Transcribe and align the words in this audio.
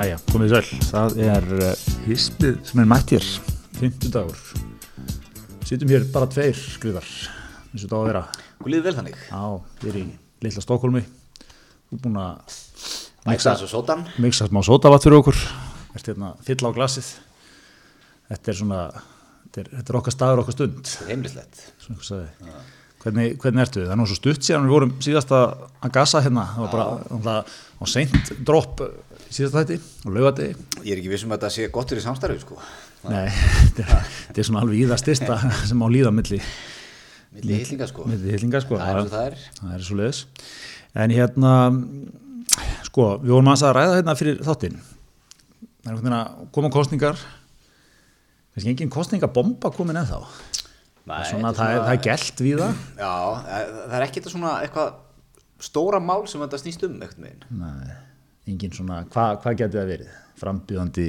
Jæja, 0.00 0.16
komið 0.30 0.52
sæl. 0.54 0.68
Það 0.88 1.18
er 1.20 1.46
uh, 1.52 1.80
hispið 2.06 2.54
sem 2.64 2.80
er 2.80 2.86
mættir, 2.88 3.24
50 3.76 4.12
dagur. 4.14 4.38
Sittum 5.68 5.90
hér 5.92 6.06
bara 6.14 6.28
tveir 6.30 6.56
skriðar, 6.56 7.08
eins 7.68 7.84
og 7.84 7.90
það 7.90 7.92
á 7.92 8.00
að 8.00 8.08
vera. 8.08 8.22
Guðliði 8.62 8.84
vel 8.86 8.94
þannig 8.96 9.18
Já, 9.26 9.42
við 9.82 9.90
erum 9.90 10.06
í 10.06 10.46
litla 10.46 10.64
Stokkólmi. 10.64 11.02
Þú 11.90 11.98
er 11.98 12.00
búin 12.06 12.16
að 12.22 12.56
miksa 14.24 14.48
smá 14.48 14.62
sótavatt 14.64 15.04
fyrir 15.04 15.18
okkur. 15.18 15.42
Ertu 15.92 16.14
hérna 16.14 16.32
fyll 16.48 16.64
á 16.64 16.70
glasið. 16.80 17.12
Þetta 18.30 18.54
er 18.54 18.60
svona, 18.62 18.80
þetta 19.44 19.64
er, 19.66 19.70
þetta 19.74 19.92
er 19.92 20.00
okkar 20.00 20.16
staður, 20.16 20.44
okkar 20.46 20.56
stund. 20.56 20.80
Þetta 20.80 21.04
er 21.04 21.12
heimlislegt 21.12 21.62
sagði. 22.08 22.56
Hvernig, 23.04 23.36
hvernig 23.40 23.66
ertu? 23.66 23.84
Það 23.84 23.98
er 23.98 24.08
svo 24.08 24.16
stutt 24.16 24.48
síðan 24.48 24.64
við 24.64 24.78
vorum 24.78 24.96
síðast 25.04 25.30
að 25.36 25.46
að 25.84 25.94
gasa 26.00 26.24
hérna. 26.24 26.48
Það 26.54 26.64
var 26.64 26.72
bara, 26.72 26.88
það 27.28 27.54
var 27.84 27.96
seint 27.98 28.34
dropp 28.48 28.82
síðast 29.30 29.56
þetta 29.56 29.78
og 30.06 30.14
laugadegi. 30.16 30.66
Ég 30.84 30.92
er 30.94 31.00
ekki 31.00 31.12
vissum 31.12 31.32
að 31.32 31.40
þetta 31.40 31.50
sé 31.54 31.68
gott 31.74 31.92
fyrir 31.92 32.04
samstarfið 32.04 32.44
sko 32.44 32.58
Nei, 33.08 33.30
þetta 33.78 34.00
er, 34.34 34.44
svona 34.44 34.62
alveg 34.64 34.82
í 34.82 34.86
það 34.90 35.02
styrsta 35.04 35.38
sem 35.70 35.80
á 35.80 35.86
líða 35.88 36.12
milli, 36.14 36.40
Milli 37.36 37.58
hillinga 37.62 37.88
sko 37.88 38.06
milli 38.10 38.34
hillinga 38.34 38.60
sko. 38.64 38.78
Það 38.80 39.00
er 39.00 39.10
það 39.14 39.26
er 39.28 39.36
það 39.60 39.74
er 39.76 39.84
svo 39.86 39.98
leiðis. 40.00 40.22
En 41.00 41.14
hérna, 41.14 41.52
sko, 42.88 43.10
við 43.22 43.36
vorum 43.36 43.52
að 43.52 43.66
ræða 43.78 43.98
hérna 44.00 44.16
fyrir 44.18 44.40
þáttinn. 44.44 44.80
Það 44.80 45.86
er 45.86 45.92
einhvern 45.92 46.00
veginn 46.02 46.16
að 46.18 46.48
koma 46.56 46.72
kostningar, 46.74 47.20
kannski 48.50 48.74
engin 48.74 48.90
kostningabomba 48.92 49.70
komin 49.76 50.00
ennþá. 50.02 50.18
Nei, 51.06 51.22
Svona, 51.30 51.54
það, 51.56 51.70
er, 51.76 51.84
það 51.86 51.94
er 51.94 52.02
gælt 52.04 52.42
við 52.44 52.58
það. 52.60 52.82
Já, 52.98 53.12
það 53.46 53.70
það 53.78 53.94
er 53.96 54.04
ekki 54.04 54.20
þetta 54.20 54.32
svona 54.34 54.50
eitthvað 54.64 54.90
stóra 55.60 56.00
mál 56.02 56.24
sem 56.28 56.42
þetta 56.42 56.60
snýst 56.60 56.84
um 56.86 56.96
eitthvað 57.00 57.24
meginn 57.24 57.60
Nei, 57.60 57.96
engin 58.50 58.74
svona, 58.76 59.02
hvað 59.12 59.38
hva 59.44 59.54
geti 59.62 59.78
það 59.80 59.88
verið? 59.94 60.10
Frambjöðandi, 60.40 61.06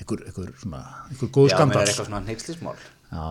einhver, 0.00 0.24
einhver 0.30 0.54
svona, 0.62 0.80
einhver 1.10 1.30
góð 1.36 1.50
Já, 1.50 1.56
skandal. 1.56 1.82
er 1.82 1.92
eitthvað 1.92 2.10
svona 2.10 2.24
neykslismál 2.28 2.80
Já, 3.10 3.26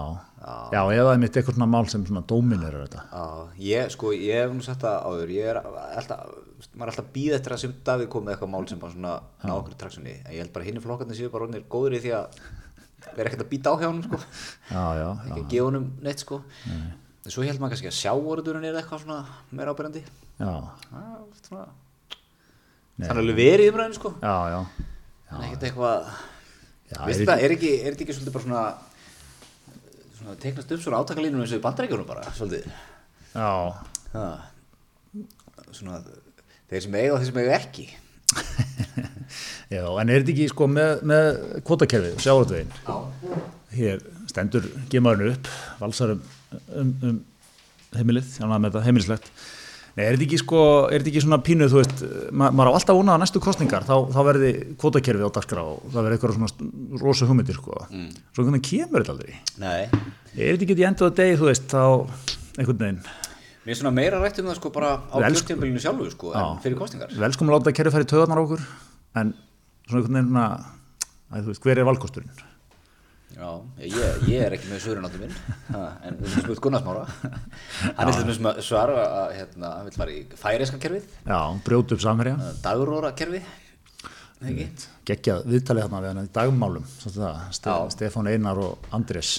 já, 0.75 0.79
eða 0.91 1.11
einmitt 1.15 1.37
eitthvað 1.39 1.55
svona 1.55 1.67
mál 1.71 1.85
sem 1.87 2.01
svona 2.03 2.21
dóminerar 2.27 2.81
þetta. 2.83 3.03
Já, 3.13 3.25
ég, 3.63 3.91
sko, 3.93 4.09
ég 4.11 4.41
hef 4.43 4.51
nú 4.57 4.65
sagt 4.65 4.83
það 4.83 5.05
áður 5.07 5.31
Ég 5.31 5.51
er 5.53 5.59
alltaf, 5.63 6.33
maður 6.73 6.83
er 6.89 6.91
alltaf 6.91 7.07
býð 7.15 7.35
eftir 7.37 7.55
að 7.55 7.61
sem 7.63 7.75
Davíð 7.87 8.09
kom 8.11 8.25
með 8.27 8.35
eitthvað 8.35 8.51
mál 8.57 8.67
sem 8.67 8.81
bara 8.81 8.95
svona 8.95 9.13
ná 9.45 9.53
okkur 9.55 9.75
í 9.77 9.79
traksunni 9.79 10.15
En 10.25 10.33
ég 10.35 10.43
held 10.43 10.51
bara 10.57 10.67
hinni 10.67 10.83
flokkarnir 10.83 11.15
séu 11.21 11.31
bara 11.31 11.47
orðnir 11.47 11.63
góður 11.71 11.95
í 11.95 12.01
því 12.03 12.11
að 12.19 12.41
vera 13.15 13.31
ekkert 13.31 13.45
að 13.45 13.51
býta 13.53 13.71
á 13.71 13.75
hjá 13.79 13.87
honum, 13.87 14.03
sko. 14.03 14.19
Já, 14.19 14.83
já, 14.99 15.05
já. 15.07 15.11
ekki 15.29 15.39
að 15.45 15.51
gefa 15.55 15.67
honum 15.69 15.85
neitt 16.03 16.25
sko. 16.25 16.41
En 16.67 17.31
svo 17.31 17.47
held 17.47 17.63
maður 17.63 17.77
kannski 17.77 17.91
að 17.93 17.99
sjáorðurinn 18.03 18.67
er 18.67 18.81
eitthvað 18.81 19.05
svona 19.05 19.21
meira 19.55 19.71
ábyrjandi 19.71 20.03
Já, 20.03 20.51
þannig 22.99 23.15
að 23.15 23.23
alveg 23.23 23.39
verið 23.39 23.65
í 23.65 23.71
umræðinu 23.73 23.97
sko 23.99 24.13
já, 24.19 24.35
já. 24.53 24.59
en 25.31 25.47
ekkert 25.47 25.65
eitthvað 25.69 26.11
veistu 27.05 27.23
er 27.23 27.29
það, 27.31 27.43
er 27.45 27.55
ekki, 27.55 27.73
er 27.79 27.93
þetta 27.93 28.05
ekki 28.05 28.17
svolítið 28.17 28.37
bara 28.37 28.45
svona 28.47 28.63
svona 30.19 30.37
teiknast 30.43 30.73
upp 30.75 30.83
svona 30.83 31.01
átakalínum 31.03 31.43
eins 31.43 31.53
og 31.55 31.61
í 31.61 31.65
bandarækjunum 31.65 32.09
bara 32.09 32.35
svolítið 32.35 32.69
Já, 33.29 33.49
ha. 34.15 34.27
svona 35.69 35.99
þeir 36.69 36.85
sem 36.85 36.97
eiga 36.97 37.13
og 37.13 37.21
þeir 37.21 37.29
sem 37.29 37.41
eiga 37.43 37.59
ekki 37.59 37.85
já, 39.75 39.83
en 39.85 40.09
er 40.09 40.21
þetta 40.23 40.33
ekki 40.33 40.49
sko 40.51 40.67
með, 40.69 41.03
með 41.09 41.29
kvotakerfið, 41.67 42.19
sjávartvegin? 42.25 42.73
já, 42.85 42.97
Hér 43.69 44.01
stendur 44.29 44.65
gemaðurinn 44.89 45.35
upp, 45.35 45.49
valsar 45.77 46.15
um, 46.15 46.21
um, 46.73 46.93
um 47.05 47.19
heimilið, 47.93 48.31
já, 48.39 48.45
með 48.49 48.67
þetta 48.67 48.81
heimilislegt. 48.85 49.29
Nei, 49.97 50.03
er 50.05 50.15
þetta 50.15 50.25
ekki 50.27 50.39
sko, 50.41 50.59
ekki 50.95 51.23
svona 51.23 51.39
pínuð, 51.45 51.71
þú 51.73 51.79
veist, 51.79 52.03
ma 52.31 52.49
maður 52.55 52.71
á 52.71 52.77
alltaf 52.77 52.97
vonað 52.99 53.15
að 53.15 53.23
næstu 53.23 53.41
kostningar, 53.43 53.85
þá, 53.87 53.95
þá 54.13 54.19
verði 54.27 54.51
kvotakerfið 54.79 55.25
á 55.25 55.35
dagskrá 55.37 55.63
og 55.65 55.87
það 55.89 56.05
verði 56.05 56.17
eitthvað 56.17 56.35
svona 56.37 57.01
rosa 57.01 57.29
hugmyndir, 57.29 57.57
sko. 57.59 57.79
Mm. 57.89 58.09
Svo 58.35 58.45
hvernig 58.45 58.65
kemur 58.69 59.03
þetta 59.03 59.15
aldrei? 59.15 59.39
nei 59.59 59.81
Er 60.37 60.53
þetta 60.53 60.67
ekki 60.67 60.77
í 60.77 60.85
endur 60.87 61.09
að 61.09 61.17
degi, 61.19 61.39
þú 61.39 61.49
veist, 61.49 61.65
þá 61.73 61.83
einhvern 62.59 62.83
veginn, 62.83 63.01
mér 63.65 63.75
er 63.75 63.79
svona 63.81 63.95
meira 63.95 64.19
rætt 64.21 64.39
um 64.41 64.49
það 64.49 64.59
sko 64.59 64.73
bara 64.75 64.91
á 65.09 65.15
kjörtímabilinu 65.19 65.81
sjálfu 65.83 66.11
sko 66.13 66.33
Já. 66.33 66.43
en 66.43 66.61
fyrir 66.63 66.79
kostingar 66.79 67.11
vel 67.13 67.31
sko 67.35 67.45
maður 67.45 67.59
láta 67.59 67.75
kerfið 67.75 67.97
fara 67.97 68.07
í 68.07 68.11
töðarnar 68.13 68.39
á 68.39 68.43
okkur, 68.45 68.63
en 69.19 69.33
svona 69.89 69.99
einhvern 69.99 70.19
veginn, 70.19 70.39
að, 70.45 71.43
þú 71.43 71.51
veist, 71.51 71.65
hver 71.65 71.81
er 71.81 71.89
valkosturinn? 71.89 72.48
Já, 73.35 73.49
ég, 73.79 74.23
ég 74.27 74.41
er 74.43 74.55
ekki 74.57 74.67
með 74.71 74.81
svörunáttu 74.83 75.19
minn. 75.21 75.35
En 75.71 76.17
við 76.19 76.25
erum 76.33 76.43
spurt 76.43 76.61
Gunnarsmára 76.65 77.03
hann 77.95 78.09
er 78.09 78.15
til 78.17 78.35
með 78.43 78.59
svara 78.65 79.03
að 79.05 79.35
hérna, 79.37 79.69
hann 79.77 79.87
vil 79.87 79.95
fara 79.95 80.15
í 80.15 80.23
færiska 80.39 80.79
kerfið. 80.81 81.05
Já, 81.29 81.39
brjóta 81.67 81.95
upp 81.95 82.03
samherja. 82.03 82.35
daguróra 82.63 83.13
kerfið 83.15 83.45
ekki? 84.49 84.65
geggjað 85.07 85.45
viðtalið 85.51 85.85
þarna 85.85 86.01
við 86.03 86.11
hann 86.13 86.25
í 86.25 86.33
dagmálum. 86.39 86.89
Stefán 87.95 88.29
Einar 88.31 88.59
og 88.63 88.89
Andrés. 88.95 89.37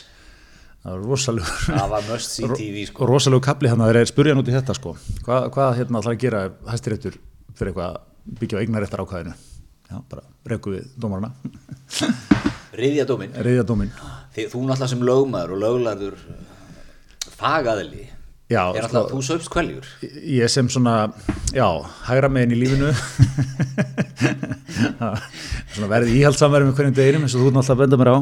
Það 0.81 0.95
var 0.97 1.03
rosalegur 1.11 1.57
það 1.69 1.91
var 1.93 2.07
must 2.09 2.37
see 2.39 2.49
TV 2.63 2.87
sko. 2.89 3.05
rosalegur 3.11 3.45
kapli 3.45 3.69
hann 3.69 3.83
að 3.85 3.91
þeir 3.99 4.09
spurja 4.09 4.33
hann 4.33 4.41
út 4.41 4.49
í 4.49 4.55
þetta 4.55 4.77
sko. 4.79 4.95
Hvað, 5.27 5.49
hvað 5.53 5.75
hérna 5.77 6.01
ætlar 6.01 6.15
að 6.17 6.23
gera 6.23 6.41
hæstiréttur 6.71 7.19
fyrir 7.59 7.73
eitthvað 7.75 7.99
byggja 8.41 8.57
á 8.57 8.63
eignaréttar 8.63 9.03
ákvæðinu 9.05 9.35
já, 9.91 9.97
bara 10.09 10.25
reyku 10.49 10.73
við 10.73 10.89
dómarana 10.97 11.35
riðja 12.85 13.05
dóminn. 13.09 13.35
Reyðja 13.37 13.65
dómin 13.69 13.91
Þi, 14.35 14.45
þú 14.53 14.61
náttúrulega 14.63 14.89
sem 14.93 15.05
lögmaður 15.09 15.55
og 15.57 15.63
löglarður 15.65 16.17
fagaðili 17.41 18.05
Já, 18.51 18.65
er 18.75 18.83
sko- 18.83 18.87
náttúrulega 18.87 19.11
þú 19.15 19.21
söpst 19.29 19.51
kveljur 19.55 19.87
ég 20.41 20.51
sem 20.51 20.69
svona, 20.71 20.95
já, 21.55 21.67
hægra 22.09 22.29
megin 22.35 22.55
í 22.57 22.61
lífinu. 22.65 22.91
Svona 25.71 25.89
verði 25.91 26.17
íhaldsamverði 26.21 26.67
með 26.71 26.77
hverjum 26.81 26.97
deginum 26.97 27.27
eins 27.27 27.37
og 27.37 27.45
þú 27.45 27.53
náttúrulega 27.55 27.75
að 27.77 27.83
benda 27.85 28.01
mér 28.01 28.11
á. 28.11 28.19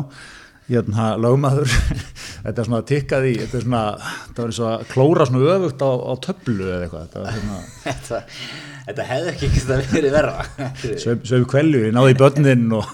Hérna, 0.69 1.05
lögmaður. 1.25 1.71
Þetta 2.45 2.61
er 2.61 2.67
svona 2.69 2.83
tikkað 2.87 3.27
í 3.31 3.33
þetta 3.41 3.57
er 3.59 3.65
svona, 3.65 3.83
þetta 4.29 4.43
var 4.45 4.51
eins 4.53 4.61
og 4.63 4.69
að 4.69 4.83
klóra 4.93 5.25
svona 5.29 5.55
öfugt 5.55 5.81
á, 5.85 5.91
á 5.91 6.13
töflu 6.29 6.67
eða 6.69 6.83
eitthvað. 6.85 7.07
Þetta 7.09 7.19
var 7.25 7.31
hérna, 7.39 7.57
þetta, 8.89 9.07
hefði 9.13 9.33
ekki 9.35 9.51
getað 9.55 9.87
verið 9.95 10.17
verra. 10.17 10.47
Sög, 11.05 11.23
sög 11.29 11.47
kvelju, 11.53 11.85
ég 11.87 11.95
náði 11.97 12.15
í 12.15 12.19
börnin 12.19 12.67
og 12.79 12.91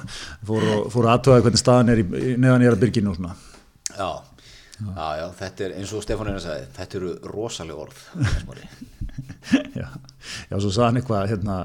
fór, 0.47 0.69
og- 0.75 0.87
fór 0.95 1.09
að 1.09 1.13
aðtöða 1.17 1.45
hvernig 1.47 1.63
staðan 1.63 1.93
er 1.95 2.03
neðan 2.05 2.65
ég 2.67 2.71
er 2.73 2.77
að 2.79 2.83
byrginu 2.85 3.13
og 3.15 3.19
svona. 3.21 3.35
Já, 3.95 4.11
já, 4.75 5.07
já, 5.21 5.27
þetta 5.39 5.65
er 5.69 5.77
eins 5.79 5.93
og 5.95 6.03
Stefán 6.03 6.29
Einar 6.33 6.43
sagði 6.43 6.67
þetta 6.75 6.99
eru 6.99 7.13
rosaleg 7.31 7.79
orð 7.79 8.01
já, 9.79 9.87
já, 10.51 10.57
svo 10.59 10.71
sagði 10.73 10.87
hann 10.89 10.99
eitthvað 11.01 11.29
hérna, 11.31 11.57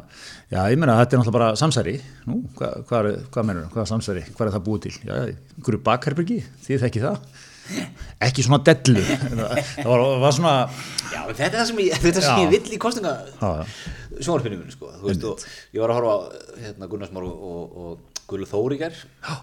já, 0.51 0.59
ég 0.69 0.78
meina 0.81 0.97
þetta 1.00 1.16
er 1.16 1.22
náttúrulega 1.22 1.38
bara 1.40 1.51
samsæri. 1.59 1.96
Nú, 2.29 2.41
hvað, 2.59 2.73
hvað, 2.90 3.09
er, 3.13 3.22
hvað 3.34 3.47
menur, 3.50 3.69
hvað 3.73 3.84
er 3.85 3.91
samsæri? 3.94 4.23
Hvað 4.35 4.47
er 4.50 4.56
það 4.57 4.66
búið 4.67 4.81
til, 4.85 4.96
já, 5.09 5.13
einhverju 5.57 5.81
bakherbyrgi 5.90 6.40
þið 6.67 6.84
þekki 6.85 7.03
það 7.06 7.22
ekki 8.28 8.44
svona 8.46 8.59
dellu. 8.68 9.03
Það 9.03 9.90
var, 9.90 10.03
var 10.24 10.35
svona 10.35 10.53
Já, 11.09 11.22
þetta 11.30 11.46
er 11.50 11.56
það 11.57 11.68
sem 11.72 11.81
ég, 11.84 12.09
Já. 12.19 12.34
ég 12.44 12.52
vill 12.53 12.75
í 12.75 12.80
kostinga 12.81 13.13
Já, 13.41 13.50
já. 13.62 13.63
sjónvarpinu 14.19 14.59
minn, 14.59 14.74
sko, 14.74 14.90
og 14.91 15.46
ég 15.74 15.79
var 15.84 15.94
að 15.94 16.00
horfa 16.00 16.12
á 16.13 16.18
hérna, 16.66 16.90
Gunnarsmár 16.91 17.25
og, 17.29 17.46
og, 17.52 17.79
og 17.84 18.25
Guðlu 18.29 18.50
Þórigar 18.50 18.94
Já, 19.00 19.35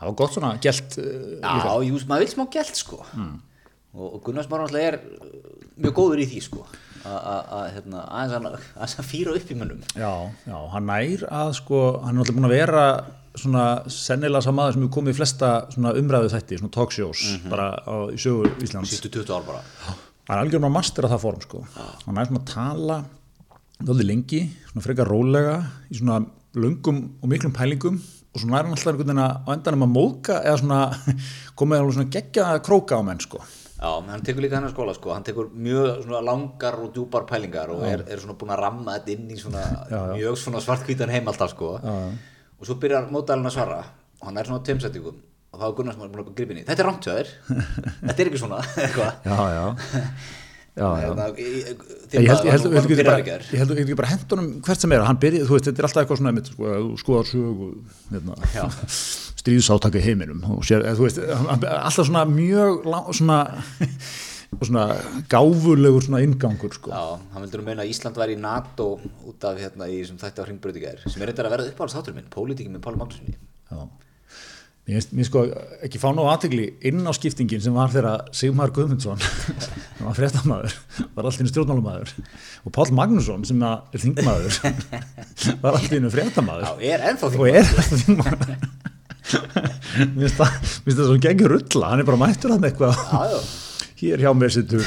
það 0.00 0.08
var 0.10 0.16
gott 0.22 0.34
svona 0.36 0.54
gælt 0.62 0.96
uh, 1.02 1.84
jú, 1.86 2.00
maður 2.08 2.24
vil 2.26 2.32
smá 2.32 2.46
gælt, 2.56 2.80
sko. 2.80 3.02
Og, 3.96 4.08
og 4.08 4.18
Gunnarsmár 4.26 4.64
náttúrulega 4.64 4.94
er 4.94 4.98
uh, 4.98 5.62
mjög 5.86 5.94
góður 6.00 6.24
í 6.24 6.28
því, 6.32 6.42
sko. 6.48 6.66
Að- 7.06 7.22
að 7.30 7.50
að, 7.54 7.66
hérna, 7.76 8.00
aðeins 8.18 8.32
að, 8.34 8.46
aðeins 8.74 8.96
að 8.98 9.06
fýra 9.12 9.34
upp 9.38 9.50
í 9.52 9.56
mönnum. 9.60 9.82
Já, 9.94 10.10
já, 10.50 10.56
hann 10.72 10.88
nær 10.90 11.22
að 11.38 11.52
sko, 11.60 11.82
hann 12.02 12.16
er 12.16 12.18
náttúrulega 12.18 12.40
búin 12.40 12.48
að 12.48 12.54
vera 12.56 12.86
svona 13.36 13.64
sennilega 13.92 14.44
sá 14.44 14.52
maður 14.54 14.76
sem 14.76 14.84
hefur 14.84 14.94
komið 14.96 15.14
í 15.14 15.18
flesta 15.20 15.50
umræðu 15.76 16.32
þætti, 16.32 16.58
svona 16.60 16.74
talkshows 16.76 17.24
bara 17.50 17.68
á, 17.84 17.96
í 18.12 18.18
sögu 18.20 18.50
Íslands. 18.64 18.92
Sístu 18.94 19.12
20 19.12 19.36
ár 19.36 19.46
bara. 19.46 19.62
Hann 20.26 20.38
er 20.38 20.42
algjörn 20.42 20.66
á 20.66 20.72
master 20.72 21.06
á 21.06 21.12
það 21.12 21.22
form 21.22 21.44
sko. 21.44 21.62
hann 22.06 22.18
er 22.18 22.30
svona 22.30 22.42
að 22.42 22.50
tala 22.52 22.98
þótti 23.84 24.06
lengi, 24.08 24.42
svona 24.70 24.86
frekar 24.86 25.10
rólega 25.12 25.56
í 25.92 26.00
svona 26.00 26.22
löngum 26.56 27.02
og 27.20 27.28
miklum 27.30 27.52
pælingum 27.54 28.00
og 28.00 28.40
svona 28.40 28.58
er 28.58 28.66
hann 28.66 28.74
alltaf 28.76 28.90
einhvern 28.92 29.12
veginn 29.12 29.22
að 29.22 29.36
á 29.44 29.48
endanum 29.54 29.84
að 29.86 29.92
móðka 29.92 30.40
eða 30.42 30.58
svona 30.62 30.80
komið 31.60 31.82
alveg 31.82 31.96
svona 31.98 32.14
geggja 32.16 32.48
króka 32.64 32.98
á 33.00 33.02
menn 33.06 33.22
sko. 33.22 33.40
Já, 33.76 33.90
menn 34.00 34.14
hann 34.14 34.24
tekur 34.24 34.40
líka 34.40 34.56
hennar 34.56 34.72
skóla, 34.72 34.94
sko. 34.96 35.12
Hann 35.12 35.24
tekur 35.24 35.50
mjög 35.52 36.08
langar 36.24 36.78
og 36.80 36.94
djúpar 36.94 37.26
pælingar 37.28 37.68
og 37.74 37.84
er, 37.84 38.06
er 38.08 38.22
svona 38.22 38.38
búin 38.40 38.54
að 38.54 38.62
ramma 38.64 38.96
þetta 38.96 39.12
inn 39.12 39.34
í 39.34 39.36
svona 39.40 39.66
mjög 40.16 40.38
svona 40.40 40.62
svartkvítan 40.64 41.12
heim 41.12 41.28
alltaf, 41.28 41.52
sko 41.52 41.74
og 42.60 42.68
svo 42.68 42.78
byrjar 42.80 43.10
mótælinn 43.12 43.48
að 43.50 43.56
svara. 43.58 43.82
Og 44.20 44.30
hann 44.30 44.40
er 44.40 44.48
svona 44.48 44.62
á 44.62 44.66
tveimsætingum 44.66 45.18
og 45.56 45.60
þá 45.60 45.66
er 45.68 45.76
Gunnar 45.76 45.94
sem 45.96 46.02
er 46.04 46.10
búin 46.12 46.24
að 46.24 46.32
gripa 46.36 46.52
inn 46.52 46.60
í. 46.60 46.64
Þetta 46.68 46.82
er 46.82 46.88
rangt 46.90 47.06
hjá 47.06 47.14
þér, 47.16 47.30
þetta 48.06 48.18
er 48.22 48.30
ekki 48.30 48.40
svona 48.42 48.58
eitthvað 48.84 49.10
já, 49.24 49.36
já, 49.56 49.64
já. 50.80 50.88
Hérna, 51.00 51.26
Ég 51.36 52.28
held, 52.30 52.66
var 52.68 52.76
ég, 52.76 53.86
byrjar 53.86 53.96
bara, 53.96 54.10
hendunum 54.12 54.50
hvert 54.64 54.82
sem 54.82 54.92
er. 54.92 55.04
Hann 55.08 55.20
byrja, 55.20 55.46
þú 55.48 55.56
veist, 55.56 55.68
þetta 55.70 55.82
er 55.82 55.88
alltaf 55.88 56.02
eitthvað 56.02 56.20
svona 56.20 56.32
einmitt, 56.34 56.50
sko, 56.52 56.68
að 56.68 56.84
þú 56.84 56.98
skoðar 57.00 57.30
sög 57.30 57.62
og 57.64 57.70
hérna, 58.12 58.36
stríðsátaka 59.40 60.00
í 60.00 60.04
heiminum 60.04 60.44
og 60.52 60.60
sér, 60.68 60.84
þú 60.98 61.06
veist, 61.06 61.22
alltaf 61.24 62.04
svona 62.10 62.26
mjög 62.28 62.84
svona 63.16 63.38
svona 64.62 64.86
gáfulegur 65.32 66.04
svona 66.06 66.22
ingangur 66.24 66.72
sko. 66.76 66.90
Já, 66.94 67.18
hann 67.34 67.44
vildur 67.46 67.64
meina 67.66 67.84
að 67.84 67.92
Ísland 67.92 68.16
væri 68.20 68.36
í 68.38 68.40
NATO 68.40 68.92
út 69.26 69.46
af 69.48 69.58
hérna 69.60 69.88
í 69.90 70.00
sem 70.06 70.18
þætti 70.20 70.42
á 70.42 70.46
hringbröðingar 70.48 71.04
sem 71.06 71.22
er 71.22 71.32
reyndar 71.32 71.48
að 71.50 71.56
verða 71.56 71.70
uppáhalds 71.74 71.96
þáttur 71.98 72.16
minn, 72.16 72.30
pólitíkin 72.32 72.74
með 72.76 72.84
Páli 72.86 73.00
Magnúsinni 73.02 73.36
Já. 73.36 73.86
Mér 74.86 75.00
finnst- 75.02 75.14
sko 75.26 75.40
ekki 75.82 75.98
fá 75.98 76.12
nóg 76.14 76.28
aðtegli 76.30 76.68
inn 76.86 77.02
á 77.02 77.10
skiptingin 77.10 77.58
sem 77.60 77.74
var 77.74 77.90
þegar 77.90 78.28
Sigmar 78.30 78.70
Guðmundsson 78.70 79.18
sem 79.98 80.06
var 80.06 80.14
fréttamaður, 80.14 80.76
var 81.16 81.26
alltaf 81.26 81.50
stjórnmálamaður. 81.50 82.12
Og 82.62 82.70
Páll 82.76 82.94
Magnússon 82.94 83.42
sem 83.50 83.58
er 83.66 83.98
þingmaður 84.04 84.60
var 85.64 85.80
Já, 86.70 86.94
er 86.94 87.06
ennþá 87.10 87.32
og 87.34 87.48
er 87.50 87.66
alltaf 87.66 88.04
þingmaður. 88.06 88.58
Mér 90.14 90.30
finnst 90.30 90.38
það 90.38 91.06
svo 91.10 91.18
gengur 91.26 91.56
rulla, 91.56 91.90
hann 91.90 92.04
er 92.04 92.06
bara 92.06 92.20
mættur 92.22 92.54
hann 92.54 92.66
eitthvað. 92.70 92.94
Já, 93.10 93.34
já, 93.34 93.40
hér 94.00 94.18
hjá 94.24 94.30
mér 94.36 94.52
sittur 94.52 94.84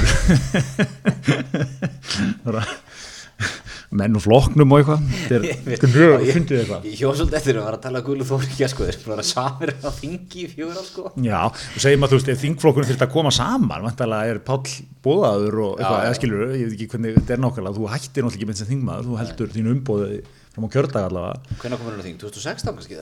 menn 3.90 4.14
og 4.14 4.22
flokknum 4.22 4.70
og 4.70 4.80
eitthvað. 4.80 5.00
Þetta 5.26 5.86
er 5.88 5.94
mjög 5.94 6.26
fyndið 6.30 6.60
eitthvað. 6.60 6.84
Ég 6.86 6.94
hjó 7.00 7.08
svolítið 7.10 7.38
eftir 7.40 7.56
að 7.58 7.64
vera 7.66 7.78
að 7.78 7.84
tala 7.86 8.02
Guðlu 8.06 8.24
Þóri 8.28 8.68
sko, 8.70 8.86
þeir 8.86 8.98
bara 9.02 9.24
samir 9.26 9.72
á 9.82 9.90
þingi 9.96 10.44
í 10.46 10.46
á 10.62 10.82
sko. 10.86 11.04
Já, 11.24 11.40
og 11.50 11.80
segjum 11.82 12.06
að 12.06 12.10
þú 12.12 12.16
veist, 12.20 12.30
ef 12.30 12.38
þingflokkurinn 12.44 12.90
þurft 12.90 13.06
að 13.06 13.14
koma 13.16 13.32
saman, 13.34 13.86
vantarlega 13.88 14.30
er 14.30 14.38
Páll 14.46 14.70
bóðaður 15.02 15.54
og 15.64 15.72
eitthvað, 15.80 16.04
eða 16.06 16.18
skilur, 16.20 16.40
ég 16.54 16.64
veit 16.68 16.76
ekki 16.76 16.90
hvernig 16.94 17.18
þetta 17.18 17.34
er 17.34 17.42
nákvæmlega, 17.42 17.76
þú 17.80 17.84
hættir 17.90 18.22
náttúrulega 18.22 18.38
ekki 18.38 18.50
með 18.52 18.60
sem 18.60 18.70
þingmaður, 18.70 19.04
þú 19.08 19.14
heldur 19.24 19.48
þínu 19.56 19.74
umbóði 19.74 20.22
fram 20.54 20.66
á 20.70 20.72
kjördag 20.76 21.02
allavega. 21.10 21.58
Hvenær 21.64 21.82
komur 21.82 21.98
á 21.98 22.06
þing? 22.06 22.16
2016 22.22 22.78
kannski 22.78 22.94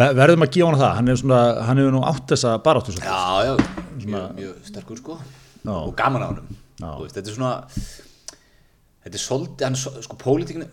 ver- 0.00 0.14
verðum 0.16 0.44
að 0.46 0.52
gefa 0.54 0.68
hann 0.70 0.78
það, 0.80 0.92
hann 0.98 1.12
er 1.12 1.18
svona, 1.20 1.40
hann 1.68 1.80
hefur 1.82 1.92
nú 1.92 2.00
átt 2.08 2.30
þessa 2.32 2.52
baráttu 2.64 2.94
svolítið. 2.94 3.10
Já, 3.12 3.50
já, 3.50 3.52
mjög, 4.06 4.30
mjög 4.38 4.54
sterkur 4.70 5.00
sko 5.02 5.16
Já. 5.20 5.74
og 5.76 5.92
gaman 5.98 6.24
á. 6.24 6.28
Þú 6.80 7.02
veist, 7.02 7.18
þetta 7.18 7.28
er 7.32 7.36
svona 7.36 7.52
þetta 9.02 9.12
er 9.18 9.24
svolítið, 9.26 9.66
hann, 9.68 9.76
er 10.00 10.06
sko, 10.08 10.18
pólitíkin 10.24 10.64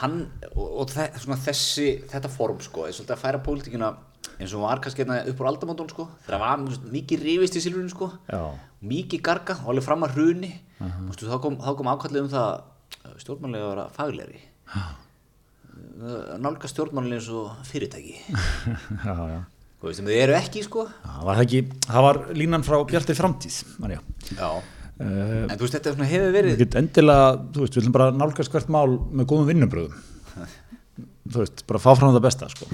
hann, 0.00 0.20
og, 0.52 0.64
og 0.82 0.92
þe 0.92 1.08
svona 1.18 1.40
þessi 1.44 1.88
þetta 2.10 2.30
form, 2.32 2.62
sko, 2.64 2.86
er 2.86 2.96
svolítið 2.96 3.16
að 3.16 3.22
færa 3.24 3.42
pólitíkina 3.44 3.90
eins 4.40 4.54
og 4.56 4.64
var 4.64 4.80
kannski 4.80 5.02
hérna 5.04 5.20
upp 5.28 5.42
úr 5.42 5.50
aldamóndun, 5.50 5.90
sko, 5.92 6.06
það 6.26 6.42
var 6.44 6.64
mikið 6.94 7.24
rífist 7.26 7.58
í 7.58 7.64
silfurinu, 7.64 7.92
sko. 7.92 8.12
Mikið 8.80 9.24
garga 9.24 9.58
og 9.64 9.74
alveg 9.74 9.84
fram 9.84 10.06
að 10.06 10.16
hruni. 10.16 10.54
Uh 10.80 11.12
þá 11.20 11.36
kom, 11.44 11.58
þá 11.60 11.74
kom 11.76 11.90
ákallið 11.92 12.22
um 12.24 12.32
það 12.32 13.16
stjórnmannlega 13.20 13.66
að 13.66 13.72
vera 13.74 13.88
faglegri 13.96 14.40
nálga 16.40 16.68
stjórnmannlega 16.70 17.20
eins 17.20 17.30
og 17.34 17.64
fyrirtæki. 17.68 18.16
Já, 19.06 19.14
já. 19.14 19.40
Þú 19.80 19.88
veist, 19.88 19.96
sem 19.96 20.08
þið 20.10 20.18
eru 20.20 20.34
ekki, 20.36 20.62
sko. 20.66 20.82
Já, 20.92 21.12
var 21.24 21.38
það 21.38 21.46
ekki, 21.46 21.60
það 21.86 22.04
var 22.04 22.18
línan 22.36 22.64
frá 22.66 22.76
Bjartir 22.88 23.16
framtíð, 23.16 23.60
já. 24.36 24.50
Uh, 25.00 25.46
en 25.46 25.56
þú 25.56 25.64
veist, 25.64 25.74
þetta 25.78 25.88
er 25.88 25.94
svona 25.96 26.08
hefur 26.10 26.32
verið 26.34 26.52
Við 26.52 26.58
getum 26.66 26.82
endilega, 26.82 27.28
þú 27.54 27.62
veist, 27.64 27.72
við 27.76 27.80
viljum 27.80 27.94
bara 27.96 28.08
nálgast 28.12 28.52
hvert 28.52 28.72
mál 28.74 28.98
með 29.16 29.28
góðum 29.32 29.48
vinnubröðum. 29.48 29.94
Þú 31.30 31.40
veist, 31.40 31.62
bara 31.68 31.80
fá 31.80 31.90
fram 31.96 32.12
það 32.12 32.24
besta, 32.26 32.48
sko. 32.52 32.68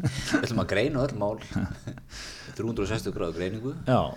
Við 0.00 0.42
ætlum 0.42 0.62
að 0.64 0.68
greina 0.72 1.04
öll 1.06 1.14
mál 1.20 1.38
360 2.56 3.14
gráðu 3.14 3.36
greiningu 3.38 3.72
Já, 3.86 4.12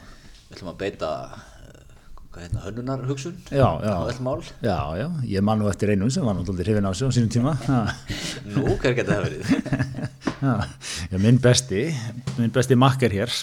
Við 0.50 0.58
ætlum 0.58 0.72
að 0.74 0.78
beita 0.82 1.12
eh, 1.30 1.94
hvað 2.34 2.44
heitna, 2.44 2.64
hönnunar 2.66 3.06
hugsun 3.08 3.38
já, 3.48 3.68
já. 3.84 3.94
á 3.96 4.02
öll 4.12 4.22
mál 4.26 4.42
Já, 4.44 4.78
já, 5.00 5.06
ég 5.32 5.46
man 5.46 5.62
nú 5.62 5.70
eftir 5.72 5.94
einu 5.94 6.10
sem 6.12 6.26
var 6.28 6.36
náttúrulega 6.36 6.68
hrifin 6.68 6.90
á 6.90 6.92
sig 6.92 7.08
á 7.08 7.12
sínum 7.16 7.32
tíma. 7.32 7.56
Nú, 8.56 8.66
hver 8.76 8.98
geta 8.98 9.20
það 9.20 9.28
verið? 9.30 9.54
já, 11.14 11.18
minn 11.20 11.40
besti, 11.44 11.86
minn 12.40 12.56
besti 12.56 12.80
makker 12.80 13.16
hér. 13.16 13.38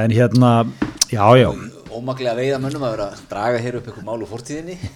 En 0.00 0.14
hérna, 0.14 0.54
já, 1.10 1.24
já, 1.38 1.50
Ómaklega 1.96 2.36
veiða 2.38 2.58
mönnum 2.62 2.84
að 2.86 2.92
vera 2.94 3.06
að 3.10 3.22
draga 3.30 3.58
hér 3.64 3.78
upp 3.80 3.88
eitthvað 3.90 4.06
mál 4.06 4.22
úr 4.22 4.30
fortíðinni 4.30 4.76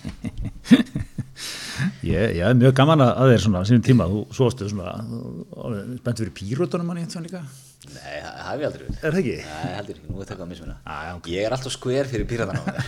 ég, 2.06 2.36
er 2.46 2.54
mjög 2.58 2.74
gaman 2.78 3.02
að 3.04 3.32
þér 3.32 3.42
svona 3.44 3.62
sínum 3.68 3.84
tíma. 3.84 4.06
Þú 4.10 4.20
svostu 4.36 4.68
svona, 4.70 4.92
þú- 5.08 5.72
spennt 6.00 6.20
fyrir 6.22 6.34
pírótunum 6.38 6.86
manni 6.90 7.06
eitthvað 7.06 7.26
líka. 7.26 7.42
Nei, 7.92 8.14
það 8.24 8.36
það 8.38 8.48
hef 8.48 8.60
ég 8.62 8.68
aldrei 8.68 8.84
verið 8.84 9.00
Er 9.04 9.14
það 9.14 9.18
ekki? 9.20 9.34
Nei, 9.48 9.72
heldur 9.78 9.98
ekki, 9.98 10.10
nú 10.10 10.20
er 10.22 10.28
þetta 10.30 10.44
að 10.44 10.50
mismuna 10.52 10.76
Já, 10.76 10.96
já, 11.04 11.10
ok. 11.18 11.28
Ég 11.34 11.48
er 11.48 11.56
alltaf 11.56 11.74
skver 11.74 12.10
fyrir 12.12 12.28
píratana 12.30 12.60
á 12.60 12.64
mér 12.68 12.78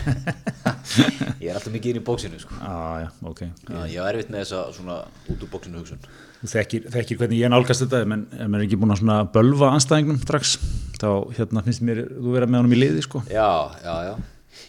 Ég 1.43 1.49
er 1.51 1.59
alltaf 1.59 1.73
mikið 1.73 1.91
inn 1.93 1.99
í 1.99 2.05
bóksinu 2.07 2.39
sko. 2.41 2.57
Já, 2.57 3.03
já, 3.03 3.09
ok. 3.31 3.41
Já, 3.45 3.81
Ég 3.93 3.99
var 4.01 4.15
erfitt 4.15 4.31
með 4.33 4.43
þessa 4.45 4.63
svona 4.77 4.97
út 5.33 5.43
úr 5.45 5.51
bóksinu 5.53 5.81
hugsun 5.83 6.01
þekkir, 6.47 6.87
þekkir 6.93 7.17
hvernig 7.21 7.41
ég 7.41 7.49
nálgast 7.51 7.81
þetta, 7.83 8.03
menn 8.09 8.25
er 8.37 8.63
ekki 8.67 8.77
búin 8.79 8.93
að 8.93 8.99
svona 9.01 9.19
bölva 9.33 9.71
anstæðingnum 9.73 10.19
strax, 10.21 10.57
þá 11.01 11.07
hérna 11.33 11.63
finnst 11.65 11.81
mér 11.85 12.03
þú 12.13 12.35
vera 12.35 12.49
með 12.49 12.61
honum 12.61 12.75
í 12.77 12.81
liði, 12.83 13.05
sko. 13.05 13.23
Já, 13.33 13.47
já, 13.81 13.95
já 14.11 14.13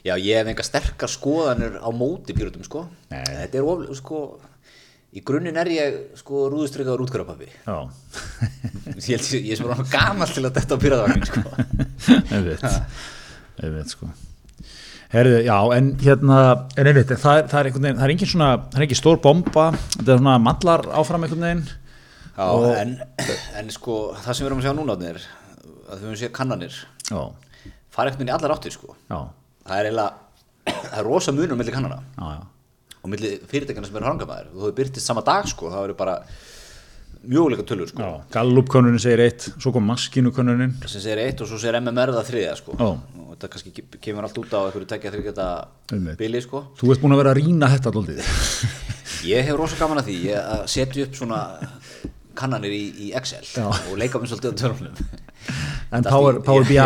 Já, 0.04 0.14
ég 0.20 0.36
hef 0.38 0.48
enga 0.52 0.64
sterkar 0.66 1.10
skoðanir 1.10 1.78
á 1.80 1.88
móti 1.94 2.34
píratum 2.36 2.64
sko 2.66 2.84
Nei. 3.10 3.22
Þetta 3.24 3.60
er 3.60 3.68
of, 3.68 3.84
sko 3.98 4.20
Í 5.18 5.22
grunninn 5.26 5.56
er 5.58 5.70
ég 5.72 5.98
sko 6.20 6.44
rúðustrykkaður 6.52 7.02
útgörapappi 7.06 7.48
Já, 7.50 7.76
Ég 8.98 9.08
held 9.16 9.28
ég, 9.34 9.48
ég 9.48 9.58
er 9.58 9.66
bara 9.66 9.86
gamall 9.90 10.30
til 10.30 10.44
að 10.46 10.54
detta 10.60 10.78
á 10.78 10.82
píratavagnin 10.82 11.26
sko. 11.26 11.42
Einmitt, 12.34 12.66
einmitt, 13.62 13.94
sko. 13.94 14.10
Herðu, 15.08 15.38
já, 15.46 15.56
en 15.78 15.86
hérna, 16.02 16.38
en 16.76 16.90
einmitt, 16.90 17.12
það 17.16 17.46
það 17.48 17.58
er 17.62 17.68
einhvern 17.70 17.86
veginn, 17.86 17.98
það 17.98 18.06
er 18.06 18.12
engin 18.14 18.30
svona, 18.32 18.48
það 18.68 18.78
er 18.82 18.84
engin 18.86 18.98
stór 19.00 19.20
bomba, 19.24 19.66
þetta 19.96 20.12
er 20.14 20.20
svona 20.20 20.34
mallar 20.44 20.84
áfram 21.00 21.24
einhvern 21.24 21.46
veginn. 21.46 21.62
Já, 22.38 22.48
en, 22.82 22.92
en 23.62 23.72
sko 23.74 23.96
það 24.20 24.28
sem 24.36 24.44
við 24.44 24.50
erum 24.50 24.60
að 24.60 24.66
sjá 24.68 24.74
núna 24.78 24.98
er 25.08 25.22
að 25.88 25.94
við 25.94 26.04
erum 26.04 26.12
að 26.12 26.20
sjá 26.20 26.28
kannanir 26.36 26.76
Já, 27.08 27.22
fara 27.96 28.12
ekkert 28.12 28.20
minn 28.22 28.30
í 28.30 28.36
allar 28.36 28.54
áttir 28.58 28.76
sko. 28.76 28.92
Já, 29.08 29.18
það 29.64 29.80
er 29.80 29.88
eiginlega 29.88 30.12
það 30.92 31.00
er 31.00 31.08
rosa 31.08 31.34
munur 31.34 31.58
milli 31.58 31.74
kannana. 31.74 32.02
Já, 32.20 32.28
já, 32.36 32.44
og 33.08 33.14
milli 33.16 33.32
fyrirtækjana 33.48 33.88
sem 33.88 33.96
eru 33.98 34.08
hrangamæður 34.10 34.52
og 34.52 34.54
þú 34.60 34.64
hefur 34.68 34.78
byrtist 34.82 35.08
sama 35.08 35.24
dag 35.26 35.48
sko 35.48 35.72
það 35.72 35.88
eru 35.88 35.96
bara 35.98 36.18
mjöguleika 37.28 37.64
tölur 37.66 37.88
sko 37.90 38.02
já. 38.04 38.10
Gallup-könnunin 38.36 39.00
segir 39.02 39.20
eitt, 39.24 39.48
svo 39.58 39.72
kom 39.74 39.88
maskínu-könnunin. 39.90 40.76
sem 40.86 41.00
segir 41.02 41.18
eitt 41.24 41.40
og 41.42 41.48
svo 41.50 41.58
segir 41.58 41.80
MMR 41.80 42.12
það 42.14 42.28
þriðja 42.30 42.52
sko 42.60 42.76
og 42.78 43.32
þetta 43.32 43.50
kannski 43.54 43.72
ke- 43.74 43.98
kemur 44.04 44.28
allt 44.28 44.38
út 44.38 44.52
á 44.54 44.60
einhverju 44.68 44.86
tekja 44.92 45.12
þryggjata 45.16 45.48
bili 46.20 46.40
sko 46.44 46.62
Þú 46.78 46.92
ert 46.94 47.02
búin 47.02 47.16
að 47.16 47.22
vera 47.24 47.32
að 47.34 47.40
rýna 47.40 47.72
þetta 47.74 47.90
alltaf. 47.90 48.44
ég 49.32 49.48
hef 49.48 49.56
rosa 49.58 49.80
gaman 49.80 49.98
að 50.02 50.12
því 50.12 50.18
ég 50.28 50.38
að 50.54 50.62
setja 50.76 51.08
upp 51.08 51.18
svona 51.18 51.40
kannanir 52.38 52.70
í, 52.76 52.84
í 53.08 53.12
Excel 53.18 53.42
Já. 53.50 53.66
og 53.66 53.96
leika 53.98 54.20
mér 54.22 54.30
svolítið 54.30 54.54
á 54.54 54.60
tölunum 54.62 54.94
En 55.88 56.04
Power, 56.04 56.38
Power 56.44 56.66
BI, 56.68 56.76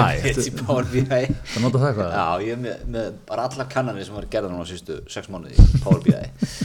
það 1.11 1.65
nota 1.65 1.81
það 1.81 1.89
eitthvað? 1.89 2.13
Já, 2.15 2.45
ég 2.47 2.55
er 2.55 2.61
með, 2.63 2.83
með 2.95 3.09
bara 3.27 3.49
allar 3.49 3.69
kannanir 3.73 4.07
sem 4.07 4.15
var 4.15 4.29
gerða 4.31 4.53
núna 4.53 4.63
á 4.63 4.71
sístu 4.71 5.01
sex 5.11 5.31
mánuði 5.33 5.57
í 5.59 5.81
Power 5.83 6.05
BI 6.05 6.15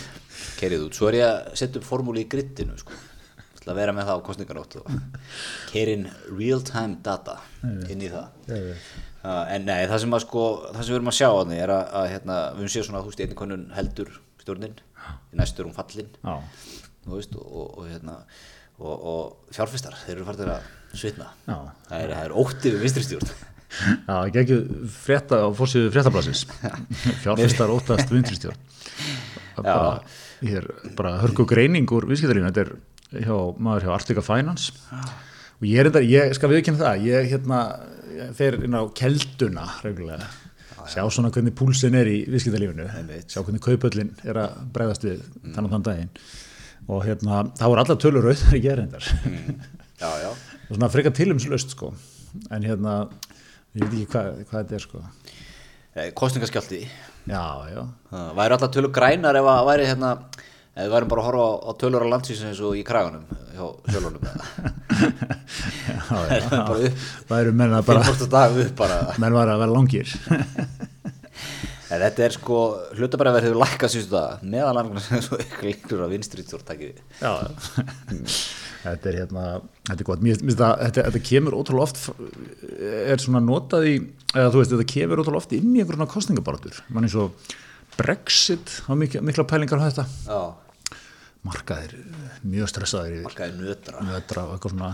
kerið 0.60 0.86
út, 0.88 0.98
svo 0.98 1.10
er 1.10 1.18
ég 1.20 1.28
að 1.32 1.58
setja 1.58 1.82
upp 1.82 1.88
formúli 1.88 2.24
í 2.26 2.30
grittinu 2.30 2.78
sko, 2.78 2.94
að 3.68 3.80
vera 3.82 3.94
með 3.96 4.08
það 4.10 4.22
á 4.22 4.26
kostningarótt 4.28 4.78
og 4.80 4.88
kerin 5.74 6.06
real 6.38 6.62
time 6.66 7.02
data 7.04 7.40
inn 7.92 8.06
í 8.06 8.12
það. 8.14 8.30
Uh, 9.28 9.44
en 9.52 9.66
nei, 9.68 9.82
það 9.90 10.04
sem 10.06 10.14
að 10.16 10.24
sko 10.24 10.44
það 10.70 10.80
sem 10.80 10.94
við 10.94 11.00
erum 11.00 11.12
að 11.12 11.18
sjá 11.18 11.28
á 11.28 11.42
því 11.42 11.58
er 11.66 11.74
að, 11.74 11.90
að 12.00 12.06
hérna, 12.14 12.38
við 12.54 12.62
höfum 12.62 12.74
séð 12.76 12.86
svona, 12.88 13.02
þú 13.02 13.12
veist, 13.12 13.24
einnig 13.26 13.40
konun 13.42 13.66
heldur 13.76 14.14
stjórnin, 14.44 14.78
í 15.34 15.42
næstu 15.42 15.64
er 15.64 15.68
hún 15.68 15.76
fallin. 15.76 16.14
Já, 16.22 16.38
þú 17.04 17.18
veist, 17.18 17.36
og, 17.36 17.50
og, 17.50 17.74
og 17.82 17.90
hérna 17.92 18.16
og, 18.78 18.94
og 18.94 19.54
fjárfistar, 19.58 19.98
þeir 20.06 20.16
eru 20.20 20.28
fartir 20.30 20.54
að 20.54 20.70
svitna. 21.02 21.30
Það 21.48 22.02
er, 22.02 22.16
það 22.16 22.24
er 22.24 22.36
ótti 22.44 22.74
við 22.74 22.84
vinstri 22.86 23.06
stjórn 23.08 23.36
Já, 23.68 24.16
ekki 24.24 24.40
ekki 24.42 24.58
frétta 24.90 25.42
á 25.44 25.48
fórsíðu 25.56 25.92
fréttablasins 25.94 26.46
fjárfestar 27.24 27.74
óttast 27.74 28.12
vinstristjórn. 28.14 28.62
Er 29.58 29.66
bara, 29.66 29.92
er 30.46 30.68
bara 30.98 31.18
hörku 31.22 31.46
greining 31.50 31.90
úr 31.94 32.08
viðskiptarínu, 32.10 32.50
þetta 32.50 32.64
er 32.64 33.26
hjá, 33.28 33.36
maður 33.60 33.88
hjá 33.88 33.94
Arctica 33.98 34.24
Finance. 34.26 34.74
Og 35.60 35.68
ég 35.68 35.82
er 35.82 35.90
þetta, 35.90 36.04
ég 36.08 36.34
skal 36.38 36.52
viðkynna 36.54 36.84
það 36.84 37.06
ég 37.10 37.30
hérna, 37.34 37.62
fer 38.38 38.60
inn 38.66 38.78
á 38.78 38.82
kelduna 38.98 39.68
reglulega, 39.84 40.32
sjá 40.88 41.04
svona 41.12 41.34
hvernig 41.36 41.56
púlsin 41.58 41.98
er 42.00 42.10
í 42.10 42.22
viðskiptalífinu. 42.32 42.88
Sjá 43.28 43.42
hvernig 43.42 43.64
kaupöllin 43.68 44.14
er 44.24 44.42
að 44.46 44.60
bregðast 44.74 45.08
við 45.10 45.26
þannig 45.44 45.66
að 45.68 45.74
þann 45.76 45.90
daginn. 45.92 46.14
Og 46.88 47.04
hérna, 47.04 47.48
það 47.60 47.74
voru 47.74 47.84
allar 47.84 48.04
tölur 48.06 48.30
auð 48.32 48.46
þegar 48.46 48.62
ég 48.64 48.72
er 48.72 48.86
hendar 48.86 49.10
já, 49.98 50.12
já 50.24 50.30
svona 50.76 50.90
frekar 50.94 51.16
tilumslust 51.18 51.74
sko. 51.76 51.94
En 52.54 52.66
hérna, 52.68 52.98
ég 53.78 53.84
veit 53.86 53.94
ekki 53.94 54.10
hvað, 54.14 54.32
hvað 54.50 54.60
þetta 54.64 54.76
er 54.80 54.84
sko. 54.84 55.04
Kostningaskjálti 56.14 56.84
já, 56.86 57.46
já, 57.74 57.80
Það 58.12 58.28
væri 58.38 58.54
alltaf 58.54 58.74
tölur 58.76 58.92
grænar 58.94 59.40
ef 59.40 59.48
að 59.50 59.64
væri 59.66 59.88
hérna 59.90 60.12
Eða 60.78 60.84
við 60.86 60.92
værum 60.94 61.10
bara 61.10 61.22
að 61.24 61.28
horfa 61.32 61.46
á, 61.58 61.72
tölur 61.82 62.04
á 62.06 62.08
landsvísinu 62.12 62.52
eins 62.52 62.60
og 62.62 62.76
í 62.78 62.84
kraganum 62.86 63.24
hjá 63.56 63.64
sjálfurlum 63.90 64.22
Já, 65.88 66.20
já, 66.38 66.50
bara 66.70 66.78
upp. 66.86 67.02
það 67.32 67.42
eru 67.42 67.56
menn 67.58 67.74
að 67.80 67.88
bara, 67.90 68.04
15. 68.06 68.30
dag 68.36 68.60
upp 68.62 68.76
bara. 68.78 69.00
Menn 69.18 69.34
var 69.40 69.50
að 69.56 69.64
vera 69.64 69.74
langir. 69.74 70.14
En 71.88 72.02
þetta 72.04 72.24
er 72.26 72.34
sko, 72.36 72.56
hlutabæraverð 73.00 73.46
hefur 73.48 73.60
lækkað 73.62 73.92
síðustu 73.94 74.12
dag 74.12 74.42
meðal 74.44 74.82
annars 74.82 75.06
eins 75.16 75.30
og 75.32 75.40
ykkur 75.40 75.70
líkur 75.70 76.02
á 76.04 76.08
vinstri 76.12 76.44
stjórntækið. 76.44 76.98
Já, 77.22 77.32
þetta 78.84 79.10
er 79.12 79.18
hérna, 79.22 79.46
þetta 79.90 79.98
er 80.04 80.08
gott, 80.10 80.24
mér 80.26 80.42
það, 80.42 80.74
þetta, 80.86 81.06
þetta 81.08 81.22
kemur 81.30 81.58
ótrúlega 81.58 81.88
oft, 81.88 82.02
er 83.12 83.24
svona 83.24 83.42
notað 83.44 83.88
í, 83.90 83.96
eða 84.34 84.52
þú 84.54 84.62
veist, 84.62 84.74
þetta 84.76 84.88
kemur 84.94 85.22
ótrúlega 85.24 85.42
oft 85.44 85.56
inn 85.58 85.72
í 85.74 85.82
einhverjum 85.82 86.02
svona 86.04 86.14
kostningabaratur, 86.14 86.82
mann 86.94 87.08
eins 87.08 87.18
og 87.20 87.56
Brexit, 87.98 88.74
þá 88.86 88.92
mikla, 89.00 89.24
mikla 89.26 89.48
pælingar 89.50 89.82
á 89.82 89.88
þetta, 89.90 90.06
Já, 90.28 90.98
markaðir 91.48 91.96
mjög 92.48 92.72
stressaðir 92.74 93.18
yfir, 93.20 93.28
markaði 93.30 93.60
nötra. 93.64 94.02
nötra 94.06 94.44
og 94.48 94.56
eitthvað 94.58 94.74
svona, 94.76 94.92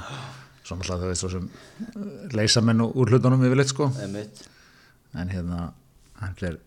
svona 0.63 0.85
alltaf 0.85 1.01
þau 1.01 1.09
veist, 1.09 1.23
svo 1.23 1.31
sem 1.33 1.47
eh, 1.49 2.35
leysa 2.37 2.63
menn 2.63 2.83
úr 2.85 3.11
hlutunum 3.11 3.43
yfirleitt 3.47 3.71
sko, 3.73 3.89
Einmitt. 4.03 4.43
en 5.17 5.33
hérna, 5.33 5.63
þetta 6.21 6.51
er, 6.53 6.59